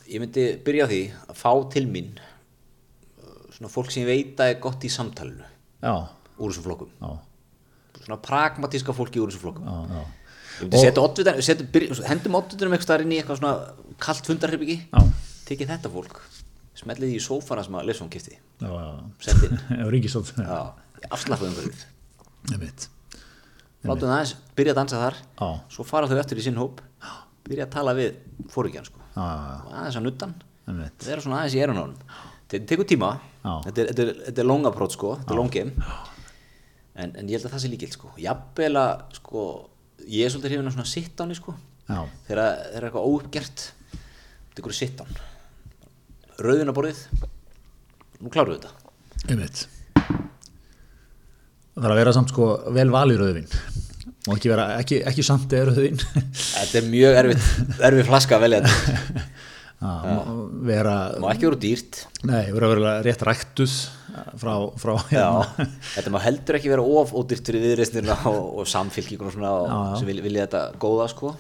ég 0.08 0.22
myndi 0.22 0.46
byrja 0.64 0.86
á 0.86 0.88
því 0.88 1.00
að 1.28 1.36
fá 1.36 1.52
til 1.74 1.84
mín 1.92 2.14
uh, 2.16 3.52
svona 3.52 3.68
fólk 3.68 3.90
sem 3.92 4.06
ég 4.06 4.08
veit 4.08 4.40
að 4.40 4.54
er 4.54 4.60
gott 4.64 4.80
í 4.80 4.88
samtalinu 4.88 5.44
já, 5.84 5.92
úr 6.40 6.48
þessum 6.54 6.64
flokkum. 6.70 6.88
já, 6.96 7.12
Svona 8.02 8.16
pragmatíska 8.24 8.94
fólki 8.96 9.20
úr 9.20 9.28
þessum 9.28 9.44
flokkum. 9.44 9.68
já, 9.68 9.76
já, 9.92 10.02
Hendum 10.61 12.36
oddvitanum 12.38 12.74
eitthvað 12.76 12.86
staðar 12.86 13.05
inn 13.07 13.14
í 13.14 13.18
eitthvað 13.20 13.40
svona 13.40 13.96
kalt 14.03 14.28
fundarherbyggi, 14.30 14.76
tekið 15.48 15.72
þetta 15.72 15.92
fólk, 15.92 16.20
smellið 16.82 17.12
því 17.12 17.18
í 17.18 17.24
sófana 17.24 17.64
sem 17.66 17.76
að 17.78 17.88
Leifsson 17.90 18.11
kipti, 18.12 18.36
já, 18.62 18.70
já, 18.70 18.90
sett 19.26 19.46
inn, 19.48 19.61
já, 19.80 19.84
ríkistótt 19.94 20.32
já, 20.38 20.59
afslappuðum 21.11 21.57
hverfið. 21.59 21.84
einmitt. 22.53 22.88
Látum 23.82 24.07
það 24.07 24.14
aðeins, 24.14 24.34
byrja 24.55 24.72
að 24.76 24.78
dansa 24.78 24.98
þar, 25.00 25.16
Já. 25.40 25.46
svo 25.74 25.84
fara 25.88 26.07
þau 26.07 26.18
eftir 26.22 26.38
í 26.38 26.44
sinn 26.44 26.61
hóp, 26.61 26.78
byrja 27.48 27.64
að 27.66 27.72
tala 27.74 27.94
við 27.98 28.12
fóringjan 28.53 28.86
sko, 28.86 29.03
aðeins 29.18 29.98
að 29.98 30.07
nuttan, 30.07 30.36
einmitt. 30.70 31.03
Vera 31.03 31.24
svona 31.24 31.40
aðeins 31.40 31.57
í 31.59 31.62
erun 31.64 31.80
á 31.80 31.84
honum 31.88 31.98
þetta 32.53 32.68
tekur 32.68 32.86
tíma, 32.88 33.09
þetta 33.42 33.82
er, 33.82 33.90
þetta, 33.90 34.05
er, 34.28 34.38
er 34.42 34.46
long 34.48 34.66
approach 34.68 34.94
sko, 34.96 35.14
þetta 35.18 35.32
er 35.34 35.38
long 35.40 35.50
game. 35.53 35.72
En, 36.92 37.14
en 37.16 37.28
ég 37.30 37.38
held 37.38 37.48
að 37.48 37.55
það 37.55 37.62
sé 37.64 37.70
líkild 37.72 37.94
sko. 37.96 38.11
Jafnvel 38.20 38.74
að 38.76 38.90
sko 39.16 39.44
ég 40.07 40.26
er 40.26 40.32
svolítið 40.32 40.55
hrifin 40.55 40.70
af 40.70 40.76
svona 40.76 40.90
sit-downi 40.93 41.36
sko. 41.38 41.55
Já, 41.88 42.01
þegar 42.28 42.43
þegar 42.43 42.72
er 42.78 42.86
eitthvað 42.88 43.11
óuppgert 43.11 43.66
tekur 44.57 44.74
sit-down 44.76 45.22
rauðinaborðið 46.43 47.01
nú 48.22 48.32
klárum 48.32 48.55
við 48.55 48.64
þetta. 48.64 48.93
Einmitt. 49.30 49.64
Það 51.72 51.84
þarf 51.84 51.93
að 51.95 52.01
vera 52.03 52.14
samt 52.16 52.32
sko 52.32 52.49
vel 52.76 52.88
valið 52.93 53.22
rauðvin 53.22 53.49
og 54.22 54.36
ekki 54.36 54.51
vera, 54.53 54.66
ekki, 54.78 55.01
ekki 55.09 55.24
samt 55.26 55.55
eða 55.57 55.70
rauðvin 55.70 55.99
þetta 56.03 56.78
er 56.78 56.90
mjög 56.93 57.16
erfitt 57.22 57.80
erfið 57.88 58.11
flaska 58.11 58.38
að 58.38 58.45
velja 58.47 58.62
þetta. 58.66 59.24
Vera 60.62 60.93
má 61.18 61.32
ekki 61.32 61.49
vera 61.49 61.57
dýrt. 61.59 61.97
Nei, 62.28 62.53
vera 62.55 62.68
að 62.68 62.72
vera 62.76 62.90
rétt 63.03 63.24
ræktuð 63.26 63.72
frá, 64.40 64.52
frá 64.82 64.92
Já, 65.14 65.26
hérna. 65.56 65.66
þetta 65.94 66.12
má 66.14 66.18
heldur 66.24 66.58
ekki 66.58 66.72
vera 66.72 66.84
of 67.00 67.12
ódýrt 67.16 67.48
fyrir 67.48 67.64
viðreisnirna 67.66 68.16
og, 68.30 68.40
og 68.62 68.70
samfélkíkuna 68.70 69.32
svona 69.34 69.52
og, 69.60 69.66
Já, 69.68 69.76
já. 69.92 69.98
sem 70.00 70.10
vilja, 70.10 70.24
vilja 70.26 70.46
þetta 70.46 70.62
góða 70.82 71.08
sko. 71.12 71.34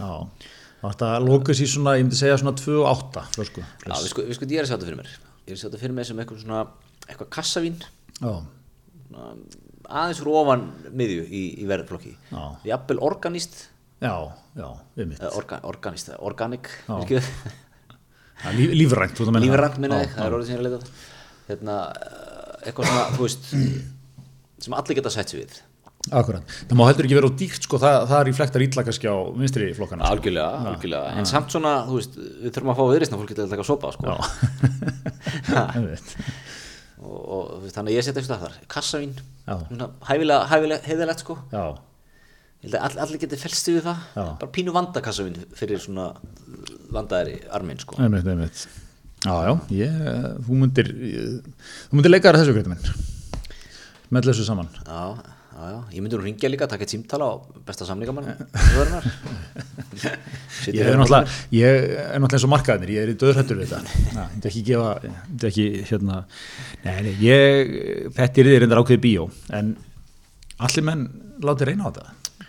Þetta 0.82 1.10
lóka 1.22 1.54
sér 1.54 1.70
svona 1.70 1.96
ég 1.98 2.06
myndi 2.06 2.18
segja 2.18 2.38
svona 2.40 2.56
2-8 2.58 3.26
flösku. 3.36 3.62
Já, 3.62 3.92
við 3.94 4.08
sko, 4.10 4.24
við 4.26 4.38
sko, 4.38 4.48
ég 4.50 4.62
er 4.62 4.66
að 4.66 4.72
sjá 4.72 4.76
þetta 4.76 4.88
fyrir 4.90 5.00
mér. 5.02 5.12
Ég 5.12 5.52
er 5.52 5.56
að 5.56 5.60
sjá 5.60 5.68
þetta 5.68 5.82
fyrir 5.84 5.96
mér 5.98 6.08
sem 6.08 6.22
eitthvað 6.22 6.40
svona 6.42 6.62
eitthvað 7.06 7.30
kassavín. 7.36 7.76
Já, 8.18 8.32
svona, 9.06 9.28
aðeins 9.92 10.22
ofan 10.42 10.64
miðju 10.90 11.26
í, 11.28 11.42
í 11.62 11.68
verðflokki. 11.70 12.16
Já. 12.32 12.42
Jafnvel 12.72 13.02
organist. 13.04 13.68
Já, 14.02 14.14
já, 14.58 14.68
einmitt. 14.98 15.20
Eða 15.22 15.36
orga, 15.38 15.60
organist, 15.70 16.10
eða 16.10 16.22
organic 16.26 16.72
lífrænt, 18.74 19.20
lífrænt 19.38 19.78
minna 19.78 20.00
það 20.10 20.24
er 20.24 20.34
orðið 20.36 20.48
sem 20.48 20.56
ég 20.56 20.58
er 20.58 20.64
að 20.64 20.72
leita. 20.72 20.88
Að. 20.88 21.02
hérna, 21.46 21.76
eh, 21.92 22.21
eitthvað 22.62 22.88
svona, 22.88 23.04
þú 23.16 23.26
veist 23.26 23.44
sem 24.62 24.76
allir 24.78 24.98
geta 24.98 25.12
sætt 25.12 25.32
sér 25.34 25.42
við. 25.42 25.60
Akkurat, 26.18 26.54
það 26.66 26.78
má 26.80 26.84
heldur 26.88 27.06
ekki 27.06 27.14
vera 27.14 27.28
á 27.30 27.38
dýrt 27.38 27.66
sko, 27.68 27.78
það, 27.78 27.96
það 28.10 28.24
reflektar 28.26 28.64
illa 28.64 28.82
kannski 28.88 29.06
á 29.06 29.16
vinstri 29.38 29.68
flokkana 29.76 30.02
sko. 30.02 30.16
algjörlega, 30.16 30.62
algjörlega, 30.72 31.12
en 31.20 31.28
samt 31.30 31.54
svona 31.54 31.74
þú 31.86 31.98
veist, 32.00 32.16
við 32.18 32.56
þurfum 32.56 32.72
að 32.72 32.80
fá 32.80 32.84
viðreisna 32.90 33.20
fólk 33.20 33.30
geta 33.30 33.44
að 33.46 33.54
taka 33.54 33.66
sopa 33.68 33.92
sko. 33.94 34.06
Og, 37.02 37.22
og 37.34 37.64
þannig 37.74 37.90
að 37.90 37.96
ég 37.96 38.04
setja 38.06 38.20
eitthvað 38.22 38.42
þar. 38.44 38.58
Kassavín, 38.70 39.14
hæfilega, 40.06 40.44
hæfilega 40.52 40.86
heiðalegt 40.86 41.24
sko. 41.24 41.34
Já, 41.50 41.64
Ég 42.62 42.68
held 42.70 42.76
að 42.78 42.84
all, 42.86 42.98
allir 43.02 43.18
geti 43.24 43.38
fælst 43.40 43.68
við 43.72 43.80
það. 43.88 44.02
Já. 44.14 44.26
bara 44.38 44.52
pínu 44.54 44.70
vandakassavinn 44.76 45.40
fyrir 45.58 45.80
svona 45.82 46.04
vandaðari 46.94 47.40
arminn 47.50 47.80
sko. 47.82 47.96
Einmitt, 47.98 48.28
einmitt 48.30 48.60
Já, 49.22 49.34
já, 49.46 49.52
ég, 49.70 49.98
þú 50.42 50.56
myndir 50.58 50.88
þú 50.90 51.94
myndir 51.98 52.10
leika 52.10 52.30
þér 52.30 52.38
að 52.38 52.42
þessu 52.42 52.54
greitum 52.56 52.72
minn. 52.74 53.04
Með 54.12 54.26
þessu 54.28 54.46
saman. 54.48 54.70
Já, 54.82 55.02
já, 55.54 55.68
já, 55.70 55.76
ég 55.94 56.02
myndi 56.02 56.18
nú 56.18 56.24
ringja 56.24 56.50
líka 56.50 56.66
taka 56.70 56.82
eitt 56.82 56.94
símtala 56.96 57.28
á 57.30 57.34
besta 57.68 57.86
samlingamann 57.86 58.32
þjóðarinnar 58.50 59.06
Ég 60.72 60.82
er 60.88 60.98
náttúrulega, 60.98 61.36
ég 61.54 61.78
er 61.92 62.18
náttúrulega 62.18 62.40
eins 62.40 62.48
og 62.48 62.52
markaðinir, 62.56 62.94
ég 62.96 63.06
er 63.06 63.12
í 63.12 63.16
döðrættur 63.22 63.62
við 63.62 63.70
þetta. 63.76 64.02
Já, 64.16 64.24
Ég 64.24 64.34
myndi 64.34 64.50
ekki 64.50 64.64
gefa, 64.72 64.90
ég 65.06 65.14
myndi 65.14 65.50
ekki 65.52 65.68
hérna, 65.92 66.18
nei, 66.82 66.98
nei, 67.06 67.14
ég 67.22 67.72
þetta 68.18 68.42
er 68.42 68.52
reyndar 68.64 68.82
ákveði 68.82 69.02
bíó 69.06 69.28
en 69.54 69.72
allir 70.66 70.88
menn 70.90 71.06
láti 71.46 71.70
reyna 71.70 71.86
á 71.86 71.90
þetta. 71.92 72.48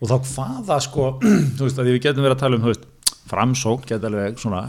Og 0.00 0.12
þá 0.12 0.16
hvaða 0.34 0.80
sko, 0.84 1.10
þú 1.56 1.64
veist, 1.64 1.80
að 1.80 1.94
við 1.94 2.02
getum 2.04 2.28
verið 2.28 2.36
að 2.36 2.44
tala 2.44 2.60
um, 2.60 2.66
þú 2.66 2.74
veist, 2.74 2.88
framsók 3.30 3.88
geta 3.88 4.10
alveg 4.10 4.40
svona 4.42 4.66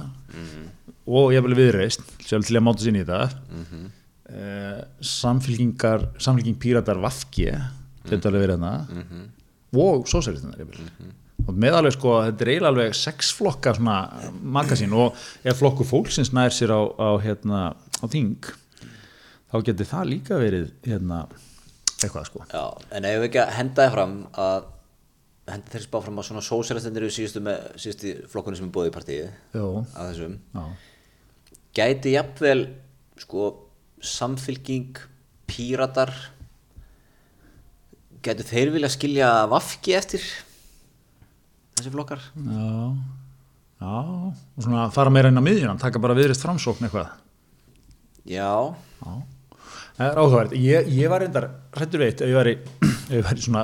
og 1.11 1.33
ég 1.35 1.43
vil 1.45 1.57
viðreist 1.57 2.03
sjálf 2.23 2.47
til 2.47 2.57
að 2.59 2.65
máta 2.67 2.85
sinni 2.85 3.03
í 3.03 3.07
þetta 3.07 3.27
uh, 4.31 4.81
samfélkingar 5.03 6.07
samfélking 6.21 6.59
píratar 6.61 7.01
Vafki 7.03 7.49
þetta 8.07 8.31
alveg 8.31 8.45
verið 8.47 8.55
hérna. 8.55 8.73
Mhm. 8.89 9.25
og 9.81 10.07
sósælistunar 10.09 10.63
og 11.47 11.57
með 11.57 11.77
alveg 11.79 11.95
sko, 11.97 12.15
þetta 12.27 12.45
er 12.45 12.51
eiginlega 12.53 12.71
alveg 12.73 12.97
sex 12.97 13.31
flokka 13.33 13.73
svona 13.77 13.95
magasín 14.41 14.93
og 14.93 15.15
ef 15.43 15.57
flokkur 15.57 15.87
fólksins 15.89 16.31
nær 16.37 16.53
sér 16.53 16.73
á, 16.75 16.81
á 16.85 17.09
hérna 17.23 17.61
á 17.73 18.05
þing 18.05 18.45
þá 19.51 19.55
getur 19.67 19.89
það 19.89 20.11
líka 20.11 20.37
verið 20.39 20.69
hérna 20.85 21.23
eitthvað 22.01 22.27
sko. 22.29 22.45
Já, 22.49 22.63
en 22.97 23.05
ef 23.05 23.17
við 23.19 23.27
ekki 23.29 23.41
að 23.43 23.51
henda 23.57 23.85
þið 23.85 23.95
fram 23.95 24.13
að 24.41 24.69
henda 25.51 25.73
þeir 25.73 25.83
spá 25.87 25.97
fram 26.05 26.21
að 26.21 26.27
svona 26.29 26.43
sósælistendir 26.45 27.05
eru 27.05 27.13
síðustu, 27.13 27.41
með, 27.43 27.65
síðustu 27.81 28.13
flokkunni 28.31 28.59
sem 28.59 28.69
er 28.69 28.73
búið 28.77 28.89
í 28.91 28.93
partíið 28.95 29.57
Jó, 29.57 29.65
af 29.91 30.11
þessum. 30.11 30.37
Já, 30.55 30.63
gæti 31.77 32.15
jafnvel 32.15 32.65
sko 33.21 33.51
samfylking 34.01 34.97
píratar 35.47 36.11
gætu 38.25 38.45
þeir 38.45 38.71
vilja 38.75 38.91
skilja 38.91 39.31
vafki 39.51 39.95
eftir? 39.97 40.23
Þessi 41.77 41.93
flokkar? 41.93 42.21
Já. 42.35 42.75
Já, 43.81 43.97
og 43.97 44.61
svona 44.61 44.89
fara 44.93 45.09
meira 45.09 45.31
inn 45.31 45.41
á 45.41 45.43
miðjunan 45.43 45.79
taka 45.81 46.01
bara 46.01 46.13
viðrist 46.13 46.43
framsókn 46.45 46.85
eitthvað. 46.85 47.15
Já, 48.29 48.75
Já, 49.01 49.13
það 49.97 50.05
er 50.05 50.19
áhugavert. 50.21 50.53
Ég, 50.53 50.91
ég 50.93 51.09
var 51.09 51.23
reyndar 51.23 51.47
hrættur 51.73 52.03
veit 52.03 52.21
ef 52.21 52.29
ég 52.29 52.37
væri 52.37 52.53
svona 52.61 52.90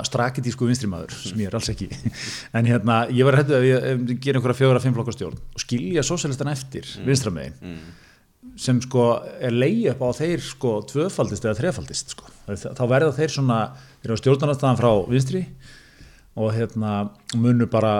strakitísku 0.07 0.67
vinstrimaður, 0.69 1.13
sem 1.21 1.39
ég 1.43 1.51
er 1.51 1.57
alls 1.57 1.69
ekki. 1.73 1.87
En 2.57 2.67
hérna, 2.67 3.03
ég 3.13 3.27
var 3.27 3.39
hrættur 3.39 3.59
ef 3.59 3.67
ég, 3.67 4.17
ger 4.23 4.39
einhverja 4.39 4.61
fjóra, 4.61 4.81
fimm 4.83 4.97
flokkastjórn 4.97 5.39
og 5.39 5.63
skilja 5.63 6.03
sósælistana 6.05 6.53
eftir 6.57 6.87
mm. 6.87 7.07
vinstramegin 7.07 7.79
sem 8.57 8.79
sko 8.81 9.09
er 9.43 9.53
leið 9.53 9.91
upp 9.93 10.05
á 10.07 10.09
þeir 10.17 10.43
sko 10.43 10.71
tvöfaldist 10.89 11.45
eða 11.45 11.57
þrefaldist 11.59 12.15
sko. 12.15 12.29
þá 12.47 12.83
verða 12.89 13.13
þeir 13.17 13.33
svona, 13.33 13.57
þeir 14.01 14.11
eru 14.11 14.21
stjórnarnarstaðan 14.21 14.79
frá 14.79 14.89
vinstri 15.09 15.43
og 16.37 16.53
hérna 16.53 17.09
munur 17.37 17.69
bara 17.69 17.93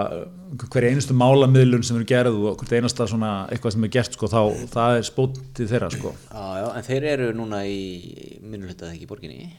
hver 0.70 0.86
einustu 0.88 1.14
málamiðlun 1.18 1.82
sem 1.86 1.98
eru 1.98 2.06
gerð 2.08 2.38
og 2.38 2.60
hvert 2.60 2.76
einasta 2.78 3.06
svona 3.10 3.32
eitthvað 3.50 3.74
sem 3.74 3.86
er 3.88 3.94
gert 3.98 4.14
sko 4.14 4.30
þá 4.30 4.40
það 4.70 4.98
er 4.98 5.08
spótið 5.08 5.72
þeirra 5.72 5.90
sko. 5.94 6.14
Já, 6.30 6.44
já, 6.62 6.68
en 6.78 6.86
þeir 6.86 7.08
eru 7.14 7.32
núna 7.36 7.64
í 7.66 7.80
minnulhutað 8.44 8.94
ekki 8.94 9.08
í 9.08 9.10
borginni? 9.10 9.50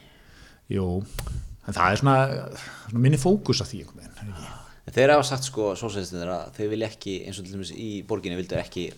Jú, 0.72 0.86
en 1.66 1.76
það 1.76 1.92
er 1.92 2.00
svona, 2.02 2.16
svona 2.88 3.04
minni 3.04 3.20
fókus 3.20 3.62
að 3.64 3.72
því 3.72 3.82
einhvern 3.84 4.00
veginn, 4.00 4.48
en 4.86 4.96
þeir 4.96 5.14
hafa 5.14 5.28
sagt 5.28 5.46
sko 5.50 5.70
sósælistinir 5.78 6.32
að 6.34 6.50
þeir 6.56 6.72
vilja 6.74 6.90
ekki 6.90 7.16
eins 7.26 7.38
og 7.40 7.46
til 7.46 7.56
dæmis 7.56 7.72
í 7.76 7.90
borginni 8.08 8.38
vildu 8.40 8.58
ekki 8.58 8.88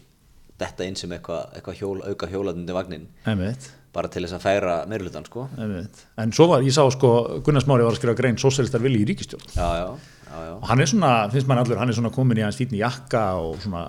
detta 0.62 0.86
inn 0.86 0.96
sem 0.98 1.12
eitthvað 1.16 1.56
eitthva 1.58 1.74
hjól, 1.76 1.98
auka 2.06 2.28
hjóladundi 2.30 2.76
vagnin 2.76 3.08
Einmitt, 3.26 3.66
bara 3.92 4.08
til 4.12 4.22
þess 4.24 4.36
að 4.38 4.44
færa 4.44 4.76
meirulhutan 4.88 5.26
sko. 5.26 5.48
Einmitt. 5.58 6.04
En 6.22 6.32
svo 6.32 6.46
var, 6.52 6.62
ég 6.64 6.74
sá 6.76 6.84
sko, 6.94 7.10
Gunnar 7.44 7.64
Smári 7.64 7.84
var 7.84 7.96
að 7.96 7.98
skrifa 7.98 8.16
grein 8.20 8.38
sósælistar 8.40 8.84
vilji 8.84 9.02
í 9.02 9.08
ríkistjórn 9.10 9.56
já, 9.56 9.68
já, 9.80 9.88
já, 10.30 10.54
og 10.54 10.64
hann 10.70 10.84
er 10.84 10.92
svona, 10.92 11.12
finnst 11.34 11.50
mann 11.50 11.60
allur, 11.64 11.80
hann 11.82 11.92
er 11.92 11.98
svona 11.98 12.14
komin 12.14 12.40
í 12.40 12.46
hans 12.46 12.60
fítni 12.60 12.80
jakka 12.80 13.24
og 13.42 13.58
svona 13.64 13.88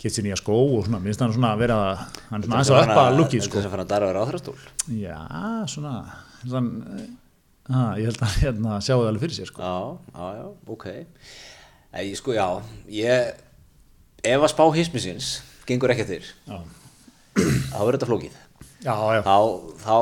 gett 0.00 0.16
sér 0.16 0.24
nýja 0.24 0.38
skó 0.40 0.56
og 0.56 0.86
svona, 0.86 1.02
minnst 1.04 1.20
hann 1.20 1.34
svona 1.36 1.52
að 1.54 1.64
vera 1.66 1.78
hann 2.00 2.40
er 2.40 2.46
svona 2.48 2.62
aðeins 2.62 2.72
að 2.72 2.84
uppa 2.86 3.06
lukkið 3.18 3.44
sko. 3.44 3.58
þess 3.58 3.68
að 3.68 3.74
fara 3.74 3.84
að 3.84 3.90
darfa 3.92 4.14
ráðhrastól 4.16 4.56
Já, 4.96 5.18
svona, 5.68 5.94
svona 6.46 6.62
að, 6.64 7.02
ég 7.68 8.08
held 8.08 8.22
að 8.24 8.36
hérna 8.42 8.80
sjá 8.82 8.94
það 8.96 9.06
alveg 9.10 9.24
fyrir 9.26 9.36
sér 9.36 9.50
sko. 9.50 9.62
Já, 9.62 9.74
já, 10.16 10.26
já, 10.40 10.46
ok. 10.74 10.86
Æ, 11.90 12.00
sko, 12.18 12.34
já, 12.34 12.46
ég 12.94 13.32
ef 14.22 14.44
að 14.44 14.52
spá 14.52 14.64
hismisins 14.74 15.30
gengur 15.68 15.92
ekki 15.94 16.06
þér 16.08 16.30
þá 17.70 17.78
verður 17.78 17.96
þetta 17.98 18.08
flókið. 18.10 18.38
Já, 18.80 18.94
já, 19.16 19.20
þá, 19.26 19.36
þá, 19.84 19.96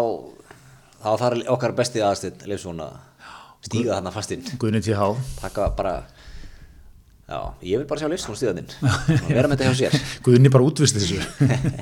þá 1.03 1.11
þarf 1.25 1.51
okkar 1.57 1.75
bestið 1.79 2.07
aðstinn 2.09 2.47
Leifsson 2.49 2.85
að 2.85 2.97
stíga 3.67 3.97
þarna 3.97 4.13
fastinn 4.15 4.45
Guðni 4.61 4.81
TH 4.87 5.09
taka 5.41 5.67
bara 5.77 5.95
já, 7.29 7.39
ég 7.67 7.81
vil 7.83 7.89
bara 7.91 8.01
sjá 8.01 8.09
Leifsson 8.11 8.39
stíðaninn 8.39 8.71
vera 9.29 9.49
með 9.51 9.59
þetta 9.59 9.69
hjá 9.69 9.79
sér. 9.83 9.97
Guðni 10.27 10.53
bara 10.53 10.69
útvist 10.69 10.97
þessu. 10.97 11.19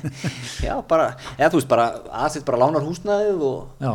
Já, 0.66 0.74
bara, 0.88 1.12
eða 1.36 1.52
þú 1.52 1.60
veist, 1.60 1.70
bara 1.70 1.88
aðstinn 2.24 2.46
bara 2.48 2.62
lánar 2.64 2.86
húsnæðið 2.86 3.44
og, 3.46 3.76
Já, 3.84 3.92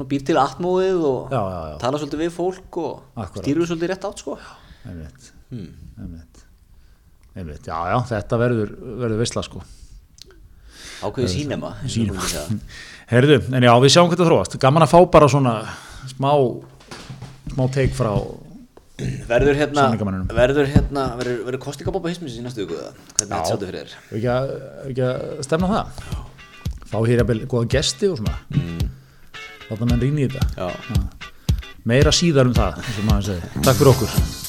og 0.00 0.08
býr 0.08 0.24
til 0.26 0.38
atmóið 0.40 1.04
og 1.08 1.34
Já, 1.34 1.42
já, 1.42 1.76
tala 1.82 2.00
svolítið 2.00 2.24
við 2.24 2.32
fólk 2.36 2.80
og 2.80 3.28
stýrur 3.36 3.68
svolítið 3.68 3.92
rétt 3.92 4.08
átt 4.08 4.24
sko. 4.24 4.38
Einmitt. 4.88 5.30
Hmm. 5.52 5.68
einmitt. 6.00 6.42
Einmitt, 7.36 7.68
já, 7.68 7.76
já, 7.92 7.98
þetta 8.12 8.40
verður 8.40 8.74
verður 9.02 9.22
veistla 9.22 9.44
sko. 9.46 9.62
Ákveðið 11.02 11.32
sínema. 11.34 11.74
Herðu, 13.12 13.40
en 13.52 13.66
já, 13.66 13.72
við 13.82 13.92
sjáum 13.92 14.08
hvað 14.08 14.22
það 14.22 14.30
þróast. 14.30 14.58
Gaman 14.62 14.86
að 14.86 14.92
fá 14.94 14.98
bara 15.12 15.28
svona 15.28 15.56
smá 16.12 16.30
smá 17.52 17.66
teik 17.74 17.92
frá 17.96 18.14
Verður 19.26 19.56
hérna, 19.58 19.86
verður 20.30 20.68
hérna, 20.68 21.06
verður, 21.18 21.38
verður 21.46 21.60
kostingabópa 21.64 22.10
hismisins 22.12 22.38
í 22.38 22.44
næstu 22.44 22.66
eða? 22.68 22.90
Hvernig 22.92 23.32
þetta 23.32 23.38
sjáttu 23.48 23.68
fyrir 23.70 23.78
þér? 23.80 23.94
Ef 23.98 24.12
ekki, 24.18 24.28
að, 25.08 25.22
að 25.32 25.46
stemna 25.48 25.70
það? 25.72 26.02
Fá 26.92 26.98
hér 27.08 27.22
jafnvel 27.22 27.38
góða 27.50 27.70
gesti 27.72 28.10
og 28.12 28.20
svona? 28.20 28.36
Mm. 28.52 28.90
Láta 29.72 29.88
menn 29.88 30.04
rýna 30.04 30.26
í 30.26 30.30
þetta. 30.30 31.02
Meira 31.88 32.14
síðar 32.14 32.52
um 32.52 32.56
það 32.56 32.80
eins 32.84 33.02
og 33.02 33.10
maður 33.10 33.28
segir. 33.32 33.60
takk 33.62 33.80
fyrir 33.80 33.94
okkur 33.96 34.41